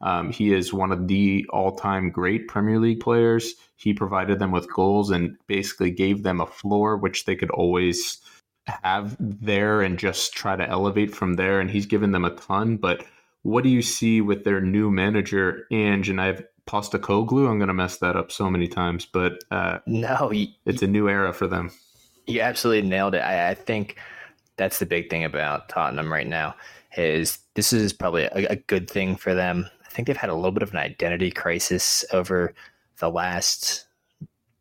Um, 0.00 0.32
he 0.32 0.52
is 0.52 0.72
one 0.72 0.92
of 0.92 1.08
the 1.08 1.46
all 1.50 1.76
time 1.76 2.10
great 2.10 2.48
Premier 2.48 2.78
League 2.78 3.00
players. 3.00 3.54
He 3.76 3.94
provided 3.94 4.38
them 4.38 4.50
with 4.50 4.72
goals 4.72 5.10
and 5.10 5.36
basically 5.46 5.90
gave 5.90 6.22
them 6.22 6.40
a 6.40 6.46
floor 6.46 6.96
which 6.96 7.24
they 7.24 7.36
could 7.36 7.50
always 7.50 8.20
have 8.66 9.16
there 9.18 9.82
and 9.82 9.98
just 9.98 10.32
try 10.32 10.56
to 10.56 10.68
elevate 10.68 11.14
from 11.14 11.34
there. 11.34 11.60
And 11.60 11.70
he's 11.70 11.86
given 11.86 12.12
them 12.12 12.24
a 12.24 12.34
ton. 12.34 12.76
But 12.76 13.04
what 13.42 13.64
do 13.64 13.70
you 13.70 13.82
see 13.82 14.20
with 14.20 14.44
their 14.44 14.60
new 14.60 14.90
manager, 14.90 15.66
Ange? 15.70 16.08
And 16.08 16.20
I've 16.20 16.44
Postecoglou. 16.66 17.48
I'm 17.48 17.58
going 17.58 17.68
to 17.68 17.74
mess 17.74 17.98
that 17.98 18.16
up 18.16 18.30
so 18.30 18.50
many 18.50 18.68
times, 18.68 19.06
but 19.06 19.42
uh, 19.50 19.78
no, 19.86 20.30
you, 20.30 20.48
it's 20.64 20.82
a 20.82 20.86
new 20.86 21.08
era 21.08 21.32
for 21.32 21.46
them. 21.46 21.70
You 22.26 22.40
absolutely 22.40 22.88
nailed 22.88 23.14
it. 23.14 23.20
I, 23.20 23.50
I 23.50 23.54
think 23.54 23.96
that's 24.56 24.78
the 24.78 24.86
big 24.86 25.10
thing 25.10 25.24
about 25.24 25.68
Tottenham 25.68 26.12
right 26.12 26.26
now 26.26 26.54
is 26.96 27.38
this 27.54 27.72
is 27.72 27.92
probably 27.92 28.24
a, 28.24 28.46
a 28.50 28.56
good 28.56 28.88
thing 28.88 29.16
for 29.16 29.34
them 29.34 29.68
I 29.92 29.94
think 29.94 30.06
they've 30.06 30.16
had 30.16 30.30
a 30.30 30.34
little 30.34 30.52
bit 30.52 30.62
of 30.62 30.70
an 30.70 30.78
identity 30.78 31.30
crisis 31.30 32.02
over 32.14 32.54
the 32.98 33.10
last 33.10 33.88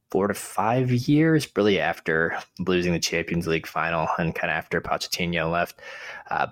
four 0.10 0.28
to 0.28 0.34
five 0.34 0.91
years, 0.91 1.47
really 1.56 1.80
after 1.80 2.38
losing 2.60 2.91
the 2.91 3.00
Champions 3.00 3.47
League 3.47 3.65
final 3.65 4.10
and 4.17 4.36
kind 4.36 4.52
of 4.52 4.58
after 4.58 4.82
Pochettino 4.82 5.50
left. 5.50 5.80
Uh, 6.30 6.47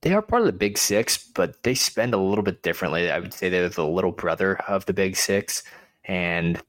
they 0.00 0.14
are 0.14 0.22
part 0.22 0.40
of 0.40 0.46
the 0.46 0.52
Big 0.52 0.78
Six, 0.78 1.18
but 1.18 1.62
they 1.62 1.74
spend 1.74 2.14
a 2.14 2.18
little 2.18 2.42
bit 2.42 2.62
differently. 2.62 3.10
I 3.10 3.18
would 3.18 3.34
say 3.34 3.50
they're 3.50 3.68
the 3.68 3.86
little 3.86 4.12
brother 4.12 4.56
of 4.66 4.86
the 4.86 4.94
Big 4.94 5.14
Six, 5.14 5.62
and 6.06 6.62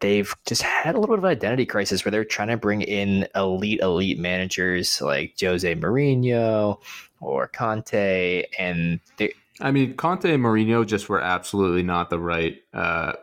they've 0.00 0.34
just 0.46 0.62
had 0.62 0.94
a 0.94 1.00
little 1.00 1.16
bit 1.16 1.24
of 1.24 1.24
identity 1.24 1.66
crisis 1.66 2.04
where 2.04 2.12
they're 2.12 2.24
trying 2.24 2.48
to 2.48 2.56
bring 2.56 2.82
in 2.82 3.26
elite, 3.34 3.80
elite 3.80 4.18
managers 4.18 5.00
like 5.00 5.34
Jose 5.40 5.74
Mourinho 5.74 6.80
or 7.20 7.48
Conte, 7.48 8.44
and 8.58 9.00
they 9.16 9.32
I 9.60 9.70
mean, 9.70 9.94
Conte 9.94 10.32
and 10.32 10.42
Mourinho 10.42 10.86
just 10.86 11.08
were 11.08 11.20
absolutely 11.20 11.82
not 11.82 12.10
the 12.10 12.18
right 12.18 12.62
uh, 12.72 13.14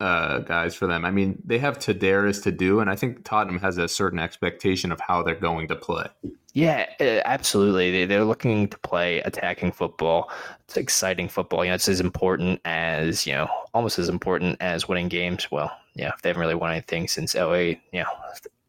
uh, 0.00 0.40
guys 0.40 0.74
for 0.74 0.86
them. 0.86 1.04
I 1.04 1.10
mean, 1.10 1.40
they 1.44 1.58
have 1.58 1.78
Tadaris 1.78 2.42
to 2.42 2.52
do, 2.52 2.80
and 2.80 2.90
I 2.90 2.96
think 2.96 3.24
Tottenham 3.24 3.60
has 3.60 3.78
a 3.78 3.88
certain 3.88 4.18
expectation 4.18 4.90
of 4.90 5.00
how 5.00 5.22
they're 5.22 5.34
going 5.34 5.68
to 5.68 5.76
play. 5.76 6.06
Yeah, 6.54 6.86
uh, 7.00 7.20
absolutely. 7.24 8.06
They're 8.06 8.24
looking 8.24 8.68
to 8.68 8.78
play 8.78 9.20
attacking 9.20 9.72
football. 9.72 10.30
It's 10.64 10.76
exciting 10.76 11.28
football. 11.28 11.64
You 11.64 11.70
know, 11.70 11.74
it's 11.74 11.88
as 11.88 12.00
important 12.00 12.60
as, 12.64 13.26
you 13.26 13.34
know, 13.34 13.48
almost 13.74 13.98
as 13.98 14.08
important 14.08 14.56
as 14.60 14.88
winning 14.88 15.08
games. 15.08 15.50
Well, 15.50 15.70
yeah, 15.96 16.12
they 16.22 16.28
haven't 16.28 16.40
really 16.40 16.54
won 16.54 16.70
anything 16.70 17.08
since 17.08 17.34
08, 17.34 17.80
you 17.92 18.00
know, 18.00 18.08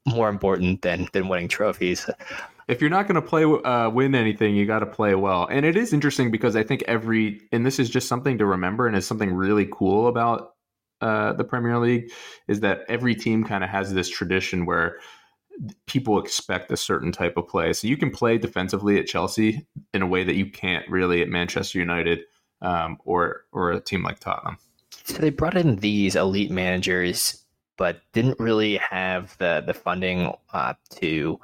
more 0.06 0.30
important 0.30 0.82
than, 0.82 1.08
than 1.13 1.28
winning 1.28 1.48
trophies 1.48 2.10
if 2.68 2.82
you're 2.82 2.90
not 2.90 3.08
going 3.08 3.16
to 3.16 3.22
play 3.22 3.44
uh, 3.44 3.90
win 3.90 4.13
anything, 4.13 4.56
you 4.56 4.66
got 4.66 4.80
to 4.80 4.86
play 4.86 5.16
well. 5.16 5.48
And 5.50 5.66
it 5.66 5.78
is 5.78 5.94
interesting 5.94 6.32
because 6.32 6.56
I 6.56 6.63
think 6.63 6.84
every 6.88 7.42
and 7.52 7.66
this 7.66 7.80
is 7.80 7.90
just 7.90 8.08
something 8.08 8.38
to 8.38 8.46
remember, 8.46 8.88
and 8.88 8.96
is 8.96 9.08
something 9.08 9.34
really 9.34 9.68
cool 9.72 10.08
about 10.08 10.54
uh, 11.00 11.34
the 11.34 11.44
Premier 11.44 11.80
League 11.80 12.12
is 12.48 12.60
that 12.62 12.82
every 12.90 13.16
team 13.16 13.44
kind 13.44 13.63
of 13.63 13.70
has 13.70 13.94
this 13.94 14.10
tradition 14.10 14.66
where 14.66 14.98
people 15.86 16.20
expect 16.20 16.72
a 16.72 16.78
certain 16.78 17.12
type 17.12 17.38
of 17.38 17.48
play. 17.48 17.74
So 17.74 17.88
you 17.88 17.98
can 17.98 18.12
play 18.12 18.38
defensively 18.38 19.00
at 19.00 19.08
Chelsea 19.08 19.66
in 19.94 20.02
a 20.02 20.08
way 20.08 20.24
that 20.24 20.36
you 20.36 20.52
can't 20.52 20.88
really 20.90 21.22
at 21.22 21.30
Manchester 21.30 21.80
United 21.80 22.22
um, 22.62 22.98
or 23.06 23.46
or 23.54 23.72
a 23.72 23.80
team 23.80 24.04
like 24.04 24.20
Tottenham. 24.20 24.58
So 24.91 25.17
they 25.17 25.30
brought 25.30 25.58
in 25.58 25.78
these 25.78 26.15
elite 26.15 26.52
managers, 26.52 27.43
but 27.78 28.02
didn't 28.13 28.39
really 28.39 28.78
have 28.78 29.38
the 29.38 29.63
the 29.65 29.73
funding 29.73 30.34
uh, 30.54 30.73
to 30.95 31.39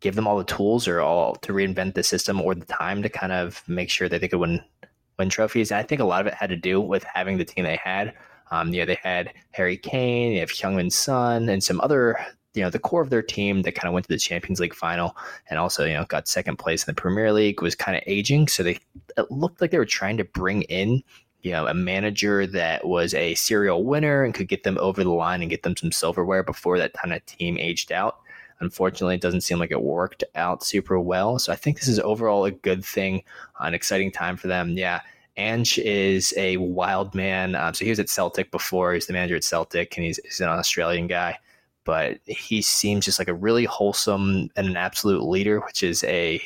give 0.00 0.14
them 0.14 0.26
all 0.26 0.38
the 0.38 0.44
tools 0.44 0.86
or 0.86 1.00
all 1.00 1.34
to 1.36 1.52
reinvent 1.52 1.94
the 1.94 2.02
system 2.02 2.40
or 2.40 2.54
the 2.54 2.64
time 2.66 3.02
to 3.02 3.08
kind 3.08 3.32
of 3.32 3.62
make 3.68 3.90
sure 3.90 4.08
that 4.08 4.20
they 4.20 4.28
could 4.28 4.40
win 4.40 4.62
win 5.18 5.28
trophies. 5.28 5.72
I 5.72 5.82
think 5.82 6.00
a 6.00 6.04
lot 6.04 6.20
of 6.20 6.26
it 6.26 6.34
had 6.34 6.50
to 6.50 6.56
do 6.56 6.80
with 6.80 7.04
having 7.04 7.38
the 7.38 7.44
team 7.44 7.64
they 7.64 7.80
had. 7.82 8.14
Um, 8.50 8.72
you 8.72 8.80
know, 8.80 8.86
they 8.86 8.98
had 9.02 9.32
Harry 9.50 9.76
Kane, 9.76 10.32
they 10.32 10.38
have 10.38 10.50
Heung-min 10.50 10.90
Son, 10.90 11.48
and 11.48 11.62
some 11.62 11.80
other, 11.80 12.16
you 12.54 12.62
know, 12.62 12.70
the 12.70 12.78
core 12.78 13.02
of 13.02 13.10
their 13.10 13.22
team 13.22 13.62
that 13.62 13.74
kind 13.74 13.88
of 13.88 13.92
went 13.92 14.06
to 14.06 14.14
the 14.14 14.18
Champions 14.18 14.58
League 14.60 14.74
final 14.74 15.16
and 15.50 15.58
also, 15.58 15.84
you 15.84 15.92
know, 15.92 16.04
got 16.06 16.28
second 16.28 16.56
place 16.56 16.82
in 16.82 16.94
the 16.94 17.00
Premier 17.00 17.32
League 17.32 17.60
was 17.60 17.74
kind 17.74 17.96
of 17.96 18.02
aging. 18.06 18.48
So 18.48 18.62
they 18.62 18.78
it 19.16 19.30
looked 19.30 19.60
like 19.60 19.70
they 19.70 19.78
were 19.78 19.84
trying 19.84 20.16
to 20.16 20.24
bring 20.24 20.62
in, 20.62 21.02
you 21.42 21.52
know, 21.52 21.66
a 21.66 21.74
manager 21.74 22.46
that 22.46 22.86
was 22.86 23.14
a 23.14 23.34
serial 23.34 23.84
winner 23.84 24.24
and 24.24 24.34
could 24.34 24.48
get 24.48 24.64
them 24.64 24.78
over 24.80 25.04
the 25.04 25.10
line 25.10 25.40
and 25.40 25.50
get 25.50 25.62
them 25.62 25.76
some 25.76 25.92
silverware 25.92 26.42
before 26.42 26.78
that 26.78 26.92
kind 26.94 27.14
of 27.14 27.24
team 27.26 27.56
aged 27.58 27.92
out. 27.92 28.18
Unfortunately, 28.60 29.14
it 29.14 29.20
doesn't 29.20 29.42
seem 29.42 29.58
like 29.58 29.70
it 29.70 29.82
worked 29.82 30.24
out 30.34 30.64
super 30.64 30.98
well. 30.98 31.38
So 31.38 31.52
I 31.52 31.56
think 31.56 31.78
this 31.78 31.88
is 31.88 32.00
overall 32.00 32.44
a 32.44 32.50
good 32.50 32.84
thing, 32.84 33.22
an 33.60 33.72
exciting 33.72 34.10
time 34.10 34.36
for 34.36 34.48
them. 34.48 34.70
Yeah. 34.70 35.00
Ange 35.36 35.78
is 35.78 36.34
a 36.36 36.56
wild 36.56 37.14
man. 37.14 37.54
Um, 37.54 37.72
so 37.72 37.84
he 37.84 37.90
was 37.90 38.00
at 38.00 38.08
Celtic 38.08 38.50
before. 38.50 38.94
He's 38.94 39.06
the 39.06 39.12
manager 39.12 39.36
at 39.36 39.44
Celtic, 39.44 39.96
and 39.96 40.04
he's, 40.04 40.18
he's 40.24 40.40
an 40.40 40.48
Australian 40.48 41.06
guy. 41.06 41.38
But 41.84 42.18
he 42.26 42.60
seems 42.60 43.04
just 43.04 43.20
like 43.20 43.28
a 43.28 43.34
really 43.34 43.64
wholesome 43.64 44.50
and 44.56 44.66
an 44.66 44.76
absolute 44.76 45.22
leader, 45.22 45.60
which 45.60 45.84
is 45.84 46.02
a 46.04 46.42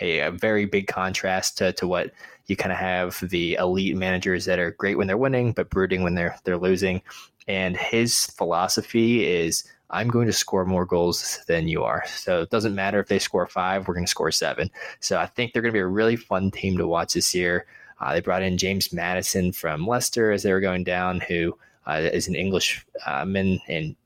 a, 0.00 0.20
a 0.20 0.30
very 0.30 0.64
big 0.64 0.86
contrast 0.86 1.58
to, 1.58 1.72
to 1.74 1.86
what 1.86 2.10
you 2.50 2.56
kind 2.56 2.72
of 2.72 2.78
have 2.78 3.20
the 3.30 3.54
elite 3.54 3.96
managers 3.96 4.44
that 4.44 4.58
are 4.58 4.72
great 4.72 4.98
when 4.98 5.06
they're 5.06 5.16
winning, 5.16 5.52
but 5.52 5.70
brooding 5.70 6.02
when 6.02 6.16
they're 6.16 6.36
they're 6.44 6.58
losing. 6.58 7.00
And 7.46 7.76
his 7.76 8.26
philosophy 8.26 9.24
is 9.24 9.64
I'm 9.90 10.08
going 10.08 10.26
to 10.26 10.32
score 10.32 10.64
more 10.64 10.84
goals 10.84 11.40
than 11.46 11.68
you 11.68 11.82
are. 11.84 12.04
So 12.06 12.42
it 12.42 12.50
doesn't 12.50 12.74
matter 12.74 13.00
if 13.00 13.08
they 13.08 13.18
score 13.18 13.46
five, 13.46 13.86
we're 13.86 13.94
going 13.94 14.06
to 14.06 14.10
score 14.10 14.30
seven. 14.30 14.70
So 15.00 15.18
I 15.18 15.26
think 15.26 15.52
they're 15.52 15.62
going 15.62 15.72
to 15.72 15.76
be 15.76 15.80
a 15.80 15.86
really 15.86 16.16
fun 16.16 16.50
team 16.50 16.76
to 16.78 16.86
watch 16.86 17.14
this 17.14 17.34
year. 17.34 17.66
Uh, 18.00 18.14
they 18.14 18.20
brought 18.20 18.42
in 18.42 18.58
James 18.58 18.92
Maddison 18.92 19.52
from 19.52 19.86
Leicester 19.86 20.32
as 20.32 20.42
they 20.42 20.52
were 20.52 20.60
going 20.60 20.84
down, 20.84 21.20
who 21.20 21.56
uh, 21.86 22.08
is 22.12 22.28
an 22.28 22.34
Englishman 22.34 22.86
uh, 23.06 23.72
and 23.72 23.96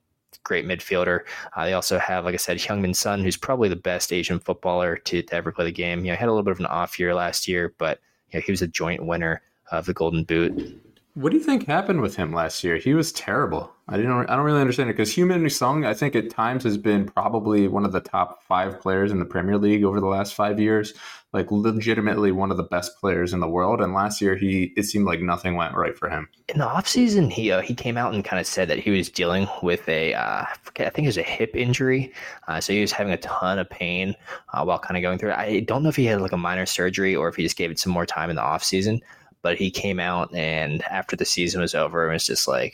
great 0.42 0.66
midfielder. 0.66 1.20
Uh, 1.56 1.64
they 1.64 1.72
also 1.72 1.98
have, 1.98 2.24
like 2.24 2.34
I 2.34 2.38
said, 2.38 2.58
Heung-min 2.58 2.94
Son, 2.94 3.22
who's 3.22 3.36
probably 3.36 3.68
the 3.68 3.76
best 3.76 4.12
Asian 4.12 4.40
footballer 4.40 4.96
to, 4.96 5.22
to 5.22 5.34
ever 5.34 5.52
play 5.52 5.64
the 5.64 5.72
game. 5.72 6.00
You 6.00 6.10
know, 6.10 6.16
he 6.16 6.20
had 6.20 6.28
a 6.28 6.32
little 6.32 6.44
bit 6.44 6.52
of 6.52 6.60
an 6.60 6.66
off 6.66 6.98
year 6.98 7.14
last 7.14 7.46
year, 7.46 7.74
but 7.78 8.00
you 8.34 8.40
know, 8.40 8.44
he 8.44 8.52
was 8.52 8.62
a 8.62 8.66
joint 8.66 9.06
winner 9.06 9.42
of 9.70 9.86
the 9.86 9.94
Golden 9.94 10.24
Boot. 10.24 10.80
What 11.14 11.30
do 11.30 11.38
you 11.38 11.44
think 11.44 11.66
happened 11.66 12.00
with 12.00 12.16
him 12.16 12.32
last 12.32 12.64
year? 12.64 12.76
He 12.76 12.92
was 12.92 13.12
terrible. 13.12 13.72
I 13.88 13.96
didn't. 13.96 14.28
I 14.28 14.34
don't 14.34 14.44
really 14.44 14.60
understand 14.60 14.90
it 14.90 14.94
because 14.94 15.14
Heung-min 15.14 15.48
Son, 15.48 15.84
I 15.84 15.94
think 15.94 16.16
at 16.16 16.30
times 16.30 16.64
has 16.64 16.76
been 16.76 17.06
probably 17.06 17.68
one 17.68 17.84
of 17.84 17.92
the 17.92 18.00
top 18.00 18.42
five 18.42 18.80
players 18.80 19.12
in 19.12 19.20
the 19.20 19.24
Premier 19.24 19.56
League 19.56 19.84
over 19.84 20.00
the 20.00 20.06
last 20.06 20.34
five 20.34 20.58
years. 20.58 20.92
Like 21.34 21.50
legitimately 21.50 22.32
one 22.32 22.50
of 22.50 22.56
the 22.56 22.62
best 22.62 22.96
players 22.98 23.32
in 23.32 23.40
the 23.40 23.48
world. 23.48 23.80
And 23.80 23.92
last 23.92 24.20
year, 24.20 24.36
he 24.36 24.72
it 24.76 24.84
seemed 24.84 25.04
like 25.04 25.20
nothing 25.20 25.56
went 25.56 25.74
right 25.74 25.98
for 25.98 26.08
him. 26.08 26.28
In 26.48 26.58
the 26.58 26.66
offseason, 26.66 27.30
he 27.30 27.50
uh, 27.50 27.60
he 27.60 27.74
came 27.74 27.96
out 27.96 28.14
and 28.14 28.24
kind 28.24 28.40
of 28.40 28.46
said 28.46 28.68
that 28.68 28.78
he 28.78 28.90
was 28.90 29.10
dealing 29.10 29.48
with 29.62 29.86
a 29.88 30.14
uh, 30.14 30.44
I 30.78 30.90
think 30.90 31.00
it 31.00 31.06
was 31.06 31.18
a 31.18 31.22
hip 31.22 31.54
injury. 31.54 32.12
Uh, 32.48 32.60
so 32.60 32.72
he 32.72 32.80
was 32.80 32.92
having 32.92 33.12
a 33.12 33.18
ton 33.18 33.58
of 33.58 33.68
pain 33.68 34.14
uh, 34.52 34.64
while 34.64 34.78
kind 34.78 34.96
of 34.96 35.02
going 35.02 35.18
through 35.18 35.30
it. 35.30 35.38
I 35.38 35.60
don't 35.60 35.82
know 35.82 35.88
if 35.88 35.96
he 35.96 36.06
had 36.06 36.20
like 36.22 36.32
a 36.32 36.38
minor 36.38 36.66
surgery 36.66 37.14
or 37.14 37.28
if 37.28 37.36
he 37.36 37.42
just 37.42 37.56
gave 37.56 37.70
it 37.70 37.78
some 37.78 37.92
more 37.92 38.06
time 38.06 38.30
in 38.30 38.36
the 38.36 38.42
offseason 38.42 39.00
but 39.44 39.58
he 39.58 39.70
came 39.70 40.00
out 40.00 40.34
and 40.34 40.82
after 40.84 41.14
the 41.14 41.24
season 41.26 41.60
was 41.60 41.74
over 41.74 42.08
it 42.08 42.12
was 42.14 42.26
just 42.26 42.48
like 42.48 42.72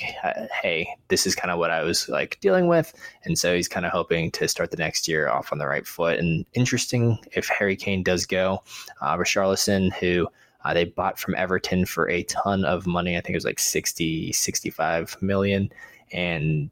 hey 0.63 0.89
this 1.09 1.27
is 1.27 1.35
kind 1.35 1.51
of 1.51 1.59
what 1.59 1.69
i 1.69 1.83
was 1.83 2.09
like 2.09 2.39
dealing 2.41 2.69
with. 2.69 2.95
And 3.25 3.37
so 3.37 3.55
he's 3.55 3.67
kind 3.67 3.85
of 3.85 3.91
hoping 3.93 4.31
to 4.31 4.47
start 4.47 4.71
the 4.71 4.77
next 4.77 5.09
year 5.09 5.29
off 5.29 5.53
on 5.53 5.59
the 5.59 5.67
right 5.67 5.87
foot. 5.87 6.19
And 6.21 6.47
interesting 6.55 7.19
if 7.33 7.49
harry 7.49 7.77
kane 7.77 8.05
does 8.05 8.25
go 8.25 8.63
uh, 9.03 9.17
richarlison 9.17 9.93
who 9.95 10.29
uh, 10.65 10.73
they 10.73 10.85
bought 10.85 11.19
from 11.19 11.35
everton 11.35 11.87
for 11.87 12.09
a 12.09 12.23
ton 12.25 12.65
of 12.65 12.87
money. 12.87 13.17
I 13.17 13.21
think 13.21 13.31
it 13.31 13.37
was 13.37 13.45
like 13.45 13.59
60 13.59 14.33
65 14.33 15.17
million. 15.21 15.73
And 16.13 16.71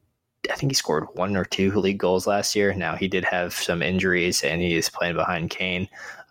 I 0.49 0.55
think 0.55 0.71
he 0.71 0.75
scored 0.75 1.07
one 1.15 1.35
or 1.35 1.45
two 1.45 1.71
league 1.73 1.97
goals 1.97 2.27
last 2.27 2.55
year. 2.55 2.73
Now 2.73 2.95
he 2.95 3.07
did 3.07 3.25
have 3.25 3.53
some 3.53 3.81
injuries 3.81 4.41
and 4.43 4.61
he 4.61 4.75
is 4.75 4.89
playing 4.89 5.15
behind 5.15 5.49
Kane, 5.49 5.87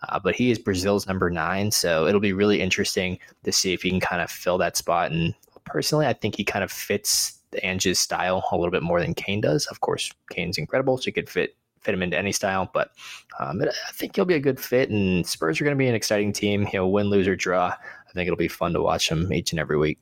uh, 0.07 0.19
but 0.19 0.35
he 0.35 0.51
is 0.51 0.57
Brazil's 0.57 1.07
number 1.07 1.29
nine. 1.29 1.71
So 1.71 2.07
it'll 2.07 2.19
be 2.19 2.33
really 2.33 2.61
interesting 2.61 3.19
to 3.43 3.51
see 3.51 3.73
if 3.73 3.83
he 3.83 3.89
can 3.89 3.99
kind 3.99 4.21
of 4.21 4.31
fill 4.31 4.57
that 4.57 4.77
spot. 4.77 5.11
And 5.11 5.35
personally, 5.65 6.07
I 6.07 6.13
think 6.13 6.35
he 6.35 6.43
kind 6.43 6.63
of 6.63 6.71
fits 6.71 7.39
Ange's 7.63 7.99
style 7.99 8.47
a 8.51 8.57
little 8.57 8.71
bit 8.71 8.83
more 8.83 9.01
than 9.01 9.13
Kane 9.13 9.41
does. 9.41 9.65
Of 9.67 9.81
course, 9.81 10.11
Kane's 10.31 10.57
incredible, 10.57 10.97
so 10.97 11.05
he 11.05 11.11
could 11.11 11.29
fit 11.29 11.55
fit 11.81 11.93
him 11.93 12.03
into 12.03 12.17
any 12.17 12.31
style. 12.31 12.69
But 12.73 12.91
um, 13.39 13.61
I 13.61 13.91
think 13.93 14.15
he'll 14.15 14.25
be 14.25 14.35
a 14.35 14.39
good 14.39 14.59
fit, 14.59 14.89
and 14.89 15.25
Spurs 15.25 15.59
are 15.59 15.63
going 15.63 15.75
to 15.75 15.79
be 15.79 15.87
an 15.87 15.95
exciting 15.95 16.33
team. 16.33 16.67
Know, 16.73 16.87
win, 16.87 17.07
lose, 17.07 17.27
or 17.27 17.35
draw. 17.35 17.67
I 17.67 18.11
think 18.13 18.27
it'll 18.27 18.37
be 18.37 18.47
fun 18.47 18.73
to 18.73 18.81
watch 18.81 19.09
them 19.09 19.31
each 19.31 19.51
and 19.51 19.59
every 19.59 19.77
week. 19.77 19.99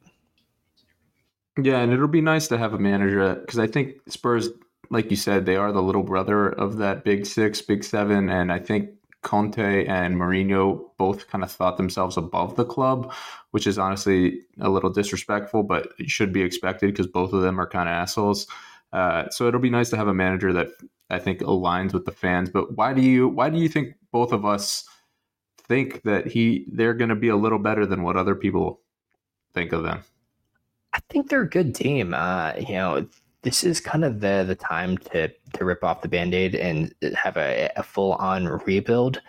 Yeah, 1.61 1.79
and 1.79 1.91
it'll 1.91 2.07
be 2.07 2.21
nice 2.21 2.47
to 2.49 2.57
have 2.57 2.73
a 2.73 2.79
manager 2.79 3.35
because 3.35 3.57
I 3.57 3.67
think 3.67 3.95
Spurs, 4.07 4.49
like 4.91 5.09
you 5.09 5.17
said, 5.17 5.45
they 5.45 5.55
are 5.55 5.71
the 5.71 5.81
little 5.81 6.03
brother 6.03 6.49
of 6.49 6.77
that 6.77 7.03
big 7.03 7.25
six, 7.25 7.61
big 7.61 7.83
seven, 7.83 8.29
and 8.29 8.51
I 8.51 8.59
think 8.59 8.91
Conte 9.23 9.85
and 9.87 10.15
Mourinho 10.15 10.91
both 10.97 11.27
kind 11.27 11.43
of 11.43 11.51
thought 11.51 11.77
themselves 11.77 12.15
above 12.15 12.55
the 12.55 12.65
club, 12.65 13.11
which 13.51 13.65
is 13.65 13.79
honestly 13.79 14.41
a 14.59 14.69
little 14.69 14.91
disrespectful, 14.91 15.63
but 15.63 15.89
it 15.97 16.09
should 16.09 16.31
be 16.31 16.43
expected 16.43 16.91
because 16.91 17.07
both 17.07 17.33
of 17.33 17.41
them 17.41 17.59
are 17.59 17.67
kind 17.67 17.89
of 17.89 17.93
assholes. 17.93 18.47
Uh, 18.93 19.27
so 19.29 19.47
it'll 19.47 19.59
be 19.59 19.69
nice 19.69 19.89
to 19.89 19.97
have 19.97 20.07
a 20.07 20.13
manager 20.13 20.53
that 20.53 20.69
I 21.09 21.19
think 21.19 21.39
aligns 21.39 21.93
with 21.93 22.05
the 22.05 22.11
fans. 22.11 22.49
But 22.49 22.77
why 22.77 22.93
do 22.93 23.01
you 23.01 23.27
why 23.27 23.49
do 23.49 23.57
you 23.57 23.67
think 23.67 23.95
both 24.11 24.31
of 24.31 24.45
us 24.45 24.85
think 25.67 26.03
that 26.03 26.27
he 26.27 26.65
they're 26.71 26.93
going 26.93 27.09
to 27.09 27.15
be 27.15 27.29
a 27.29 27.35
little 27.35 27.59
better 27.59 27.85
than 27.85 28.03
what 28.03 28.15
other 28.15 28.35
people 28.35 28.81
think 29.53 29.73
of 29.73 29.83
them? 29.83 30.03
I 30.93 30.99
think 31.09 31.29
they're 31.29 31.41
a 31.41 31.49
good 31.49 31.75
team. 31.75 32.13
Uh, 32.13 32.53
you 32.57 32.73
know, 32.73 33.07
this 33.43 33.63
is 33.63 33.79
kind 33.79 34.03
of 34.03 34.19
the 34.19 34.43
the 34.47 34.55
time 34.55 34.97
to 34.97 35.27
to 35.27 35.65
rip 35.65 35.83
off 35.83 36.01
the 36.01 36.07
band-aid 36.07 36.55
and 36.55 36.93
have 37.15 37.37
a, 37.37 37.69
a 37.75 37.83
full 37.83 38.13
on 38.13 38.47
rebuild. 38.65 39.21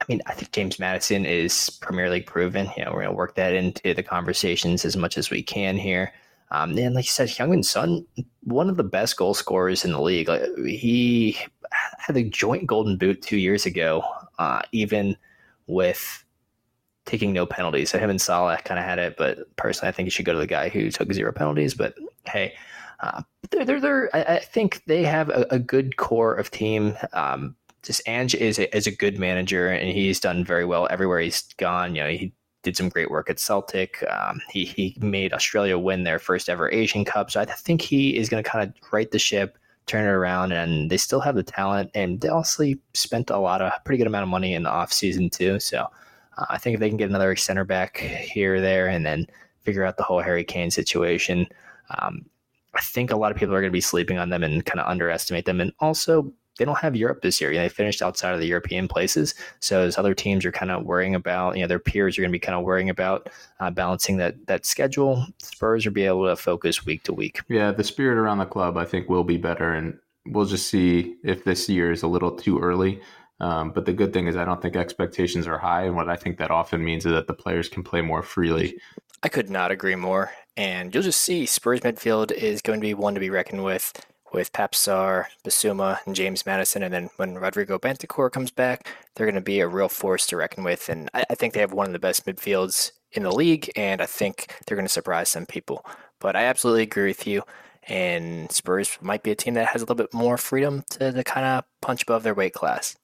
I 0.00 0.04
mean, 0.08 0.20
I 0.26 0.34
think 0.34 0.50
James 0.50 0.78
Maddison 0.78 1.24
is 1.24 1.70
Premier 1.80 2.10
League 2.10 2.26
proven. 2.26 2.68
You 2.76 2.84
know, 2.84 2.92
we're 2.92 3.02
gonna 3.02 3.14
work 3.14 3.36
that 3.36 3.54
into 3.54 3.94
the 3.94 4.02
conversations 4.02 4.84
as 4.84 4.96
much 4.96 5.16
as 5.16 5.30
we 5.30 5.42
can 5.42 5.76
here. 5.76 6.12
Um, 6.50 6.76
and 6.76 6.94
like 6.94 7.06
you 7.06 7.10
said, 7.10 7.28
Heung-min 7.28 7.62
Son, 7.62 8.04
one 8.42 8.68
of 8.68 8.76
the 8.76 8.84
best 8.84 9.16
goal 9.16 9.32
scorers 9.32 9.86
in 9.86 9.92
the 9.92 10.00
league. 10.00 10.28
Like, 10.28 10.42
he 10.66 11.38
had 11.98 12.16
a 12.16 12.24
joint 12.24 12.66
Golden 12.66 12.98
Boot 12.98 13.22
two 13.22 13.38
years 13.38 13.64
ago, 13.64 14.02
uh, 14.38 14.60
even 14.72 15.16
with 15.66 16.24
taking 17.04 17.32
no 17.32 17.46
penalties. 17.46 17.90
So 17.90 17.98
him 17.98 18.10
and 18.10 18.20
Salah 18.20 18.58
kind 18.64 18.78
of 18.78 18.86
had 18.86 18.98
it, 18.98 19.16
but 19.16 19.54
personally, 19.56 19.88
I 19.88 19.92
think 19.92 20.06
you 20.06 20.10
should 20.10 20.24
go 20.24 20.32
to 20.32 20.38
the 20.38 20.46
guy 20.46 20.68
who 20.68 20.90
took 20.90 21.12
zero 21.12 21.32
penalties. 21.32 21.74
But 21.74 21.94
hey, 22.26 22.54
uh, 23.00 23.22
they're, 23.50 23.64
they're, 23.64 23.80
they're, 23.80 24.16
I, 24.16 24.36
I, 24.36 24.38
think 24.38 24.82
they 24.86 25.02
have 25.02 25.28
a, 25.28 25.46
a, 25.50 25.58
good 25.58 25.96
core 25.96 26.34
of 26.34 26.50
team. 26.50 26.96
Um, 27.12 27.56
just 27.82 28.06
Ange 28.06 28.36
is 28.36 28.60
a, 28.60 28.74
is 28.76 28.86
a 28.86 28.92
good 28.92 29.18
manager, 29.18 29.68
and 29.68 29.90
he's 29.90 30.20
done 30.20 30.44
very 30.44 30.64
well 30.64 30.86
everywhere 30.88 31.18
he's 31.18 31.42
gone. 31.54 31.96
You 31.96 32.04
know, 32.04 32.10
he 32.10 32.32
did 32.62 32.76
some 32.76 32.88
great 32.88 33.10
work 33.10 33.28
at 33.28 33.40
Celtic. 33.40 34.04
Um, 34.08 34.40
he 34.48 34.64
he 34.64 34.96
made 35.00 35.32
Australia 35.32 35.76
win 35.78 36.04
their 36.04 36.20
first 36.20 36.48
ever 36.48 36.70
Asian 36.70 37.04
Cup. 37.04 37.30
So 37.30 37.40
I 37.40 37.44
think 37.44 37.80
he 37.80 38.16
is 38.16 38.28
going 38.28 38.42
to 38.42 38.48
kind 38.48 38.68
of 38.68 38.92
right 38.92 39.10
the 39.10 39.18
ship, 39.18 39.58
turn 39.86 40.04
it 40.04 40.10
around, 40.10 40.52
and 40.52 40.90
they 40.90 40.96
still 40.96 41.20
have 41.20 41.34
the 41.34 41.42
talent. 41.42 41.90
And 41.94 42.20
they 42.20 42.28
also 42.28 42.64
spent 42.94 43.30
a 43.30 43.38
lot 43.38 43.60
of 43.60 43.72
pretty 43.84 43.98
good 43.98 44.06
amount 44.06 44.22
of 44.22 44.28
money 44.28 44.54
in 44.54 44.62
the 44.62 44.70
off 44.70 44.92
season 44.92 45.28
too. 45.28 45.58
So 45.58 45.88
uh, 46.36 46.46
I 46.50 46.58
think 46.58 46.74
if 46.74 46.80
they 46.80 46.88
can 46.88 46.98
get 46.98 47.08
another 47.08 47.34
center 47.36 47.64
back 47.64 47.98
here 47.98 48.60
there, 48.60 48.88
and 48.88 49.04
then 49.04 49.26
figure 49.62 49.84
out 49.84 49.96
the 49.96 50.02
whole 50.02 50.20
Harry 50.20 50.44
Kane 50.44 50.70
situation. 50.70 51.46
Um, 51.98 52.26
I 52.74 52.80
think 52.80 53.10
a 53.10 53.16
lot 53.16 53.30
of 53.30 53.38
people 53.38 53.54
are 53.54 53.60
going 53.60 53.70
to 53.70 53.76
be 53.76 53.80
sleeping 53.80 54.18
on 54.18 54.30
them 54.30 54.42
and 54.42 54.64
kind 54.64 54.80
of 54.80 54.86
underestimate 54.86 55.44
them. 55.44 55.60
And 55.60 55.72
also, 55.78 56.32
they 56.58 56.64
don't 56.64 56.78
have 56.78 56.96
Europe 56.96 57.22
this 57.22 57.40
year. 57.40 57.50
You 57.50 57.58
know, 57.58 57.64
they 57.64 57.68
finished 57.68 58.02
outside 58.02 58.34
of 58.34 58.40
the 58.40 58.46
European 58.46 58.88
places. 58.88 59.34
So 59.60 59.82
as 59.82 59.96
other 59.96 60.14
teams 60.14 60.44
are 60.44 60.52
kind 60.52 60.70
of 60.70 60.84
worrying 60.84 61.14
about, 61.14 61.56
you 61.56 61.62
know, 61.62 61.68
their 61.68 61.78
peers 61.78 62.18
are 62.18 62.22
going 62.22 62.30
to 62.30 62.36
be 62.36 62.38
kind 62.38 62.58
of 62.58 62.64
worrying 62.64 62.90
about 62.90 63.30
uh, 63.60 63.70
balancing 63.70 64.18
that 64.18 64.46
that 64.46 64.66
schedule. 64.66 65.26
Spurs 65.38 65.84
will 65.84 65.92
be 65.92 66.04
able 66.04 66.26
to 66.26 66.36
focus 66.36 66.84
week 66.84 67.02
to 67.04 67.12
week. 67.12 67.40
Yeah, 67.48 67.72
the 67.72 67.84
spirit 67.84 68.18
around 68.18 68.38
the 68.38 68.46
club, 68.46 68.76
I 68.76 68.84
think, 68.84 69.08
will 69.08 69.24
be 69.24 69.38
better, 69.38 69.72
and 69.72 69.98
we'll 70.26 70.46
just 70.46 70.68
see 70.68 71.16
if 71.24 71.44
this 71.44 71.68
year 71.68 71.90
is 71.90 72.02
a 72.02 72.08
little 72.08 72.30
too 72.30 72.58
early. 72.58 73.00
Um, 73.42 73.72
but 73.72 73.84
the 73.84 73.92
good 73.92 74.12
thing 74.12 74.28
is, 74.28 74.36
I 74.36 74.44
don't 74.44 74.62
think 74.62 74.76
expectations 74.76 75.46
are 75.46 75.58
high, 75.58 75.82
and 75.82 75.96
what 75.96 76.08
I 76.08 76.16
think 76.16 76.38
that 76.38 76.50
often 76.50 76.82
means 76.82 77.04
is 77.04 77.12
that 77.12 77.26
the 77.26 77.34
players 77.34 77.68
can 77.68 77.82
play 77.82 78.00
more 78.00 78.22
freely. 78.22 78.78
I 79.22 79.28
could 79.28 79.50
not 79.50 79.70
agree 79.70 79.96
more. 79.96 80.32
And 80.56 80.94
you'll 80.94 81.02
just 81.02 81.22
see 81.22 81.46
Spurs 81.46 81.80
midfield 81.80 82.30
is 82.30 82.62
going 82.62 82.80
to 82.80 82.86
be 82.86 82.94
one 82.94 83.14
to 83.14 83.20
be 83.20 83.30
reckoned 83.30 83.64
with 83.64 83.92
with 84.32 84.52
Pape 84.52 84.70
Bissouma, 84.72 85.98
and 86.06 86.14
James 86.14 86.46
Maddison. 86.46 86.82
And 86.82 86.92
then 86.92 87.10
when 87.16 87.34
Rodrigo 87.34 87.78
Bentancur 87.78 88.30
comes 88.32 88.50
back, 88.50 88.88
they're 89.14 89.26
going 89.26 89.34
to 89.34 89.40
be 89.40 89.60
a 89.60 89.68
real 89.68 89.88
force 89.88 90.26
to 90.28 90.36
reckon 90.36 90.64
with. 90.64 90.88
And 90.88 91.10
I, 91.14 91.24
I 91.30 91.34
think 91.34 91.52
they 91.52 91.60
have 91.60 91.72
one 91.72 91.86
of 91.86 91.92
the 91.92 91.98
best 91.98 92.26
midfields 92.26 92.92
in 93.12 93.24
the 93.24 93.30
league, 93.30 93.70
and 93.76 94.00
I 94.00 94.06
think 94.06 94.54
they're 94.66 94.76
going 94.76 94.86
to 94.86 94.92
surprise 94.92 95.28
some 95.28 95.46
people. 95.46 95.84
But 96.18 96.34
I 96.36 96.44
absolutely 96.44 96.82
agree 96.84 97.08
with 97.08 97.26
you. 97.26 97.42
And 97.88 98.50
Spurs 98.50 98.96
might 99.00 99.22
be 99.22 99.32
a 99.32 99.34
team 99.34 99.54
that 99.54 99.66
has 99.66 99.82
a 99.82 99.84
little 99.84 99.96
bit 99.96 100.14
more 100.14 100.38
freedom 100.38 100.84
to, 100.90 101.12
to 101.12 101.24
kind 101.24 101.44
of 101.44 101.64
punch 101.80 102.04
above 102.04 102.22
their 102.22 102.34
weight 102.34 102.54
class. 102.54 102.96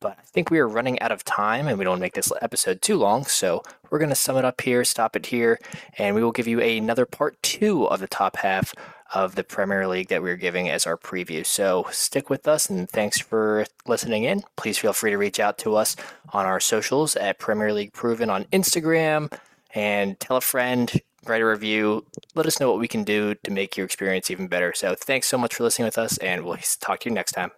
But 0.00 0.16
I 0.18 0.22
think 0.22 0.50
we 0.50 0.58
are 0.58 0.68
running 0.68 1.00
out 1.00 1.12
of 1.12 1.24
time 1.24 1.66
and 1.66 1.78
we 1.78 1.84
don't 1.84 2.00
make 2.00 2.14
this 2.14 2.32
episode 2.40 2.80
too 2.82 2.96
long. 2.96 3.24
So 3.24 3.62
we're 3.90 3.98
going 3.98 4.10
to 4.10 4.14
sum 4.14 4.36
it 4.36 4.44
up 4.44 4.60
here, 4.60 4.84
stop 4.84 5.16
it 5.16 5.26
here, 5.26 5.58
and 5.96 6.14
we 6.14 6.22
will 6.22 6.32
give 6.32 6.46
you 6.46 6.60
another 6.60 7.06
part 7.06 7.42
two 7.42 7.86
of 7.86 8.00
the 8.00 8.06
top 8.06 8.36
half 8.36 8.74
of 9.14 9.34
the 9.34 9.44
Premier 9.44 9.88
League 9.88 10.08
that 10.08 10.22
we're 10.22 10.36
giving 10.36 10.68
as 10.68 10.86
our 10.86 10.96
preview. 10.96 11.44
So 11.44 11.86
stick 11.90 12.28
with 12.28 12.46
us 12.46 12.68
and 12.68 12.88
thanks 12.88 13.18
for 13.18 13.64
listening 13.86 14.24
in. 14.24 14.42
Please 14.56 14.78
feel 14.78 14.92
free 14.92 15.10
to 15.10 15.16
reach 15.16 15.40
out 15.40 15.58
to 15.58 15.76
us 15.76 15.96
on 16.32 16.46
our 16.46 16.60
socials 16.60 17.16
at 17.16 17.38
Premier 17.38 17.72
League 17.72 17.92
Proven 17.92 18.30
on 18.30 18.44
Instagram 18.46 19.32
and 19.74 20.18
tell 20.20 20.36
a 20.36 20.42
friend, 20.42 21.00
write 21.26 21.42
a 21.42 21.46
review. 21.46 22.04
Let 22.34 22.46
us 22.46 22.60
know 22.60 22.70
what 22.70 22.80
we 22.80 22.88
can 22.88 23.02
do 23.02 23.34
to 23.34 23.50
make 23.50 23.76
your 23.76 23.86
experience 23.86 24.30
even 24.30 24.46
better. 24.46 24.72
So 24.74 24.94
thanks 24.94 25.26
so 25.26 25.38
much 25.38 25.54
for 25.54 25.64
listening 25.64 25.86
with 25.86 25.98
us, 25.98 26.18
and 26.18 26.44
we'll 26.44 26.58
talk 26.80 27.00
to 27.00 27.08
you 27.08 27.14
next 27.14 27.32
time. 27.32 27.50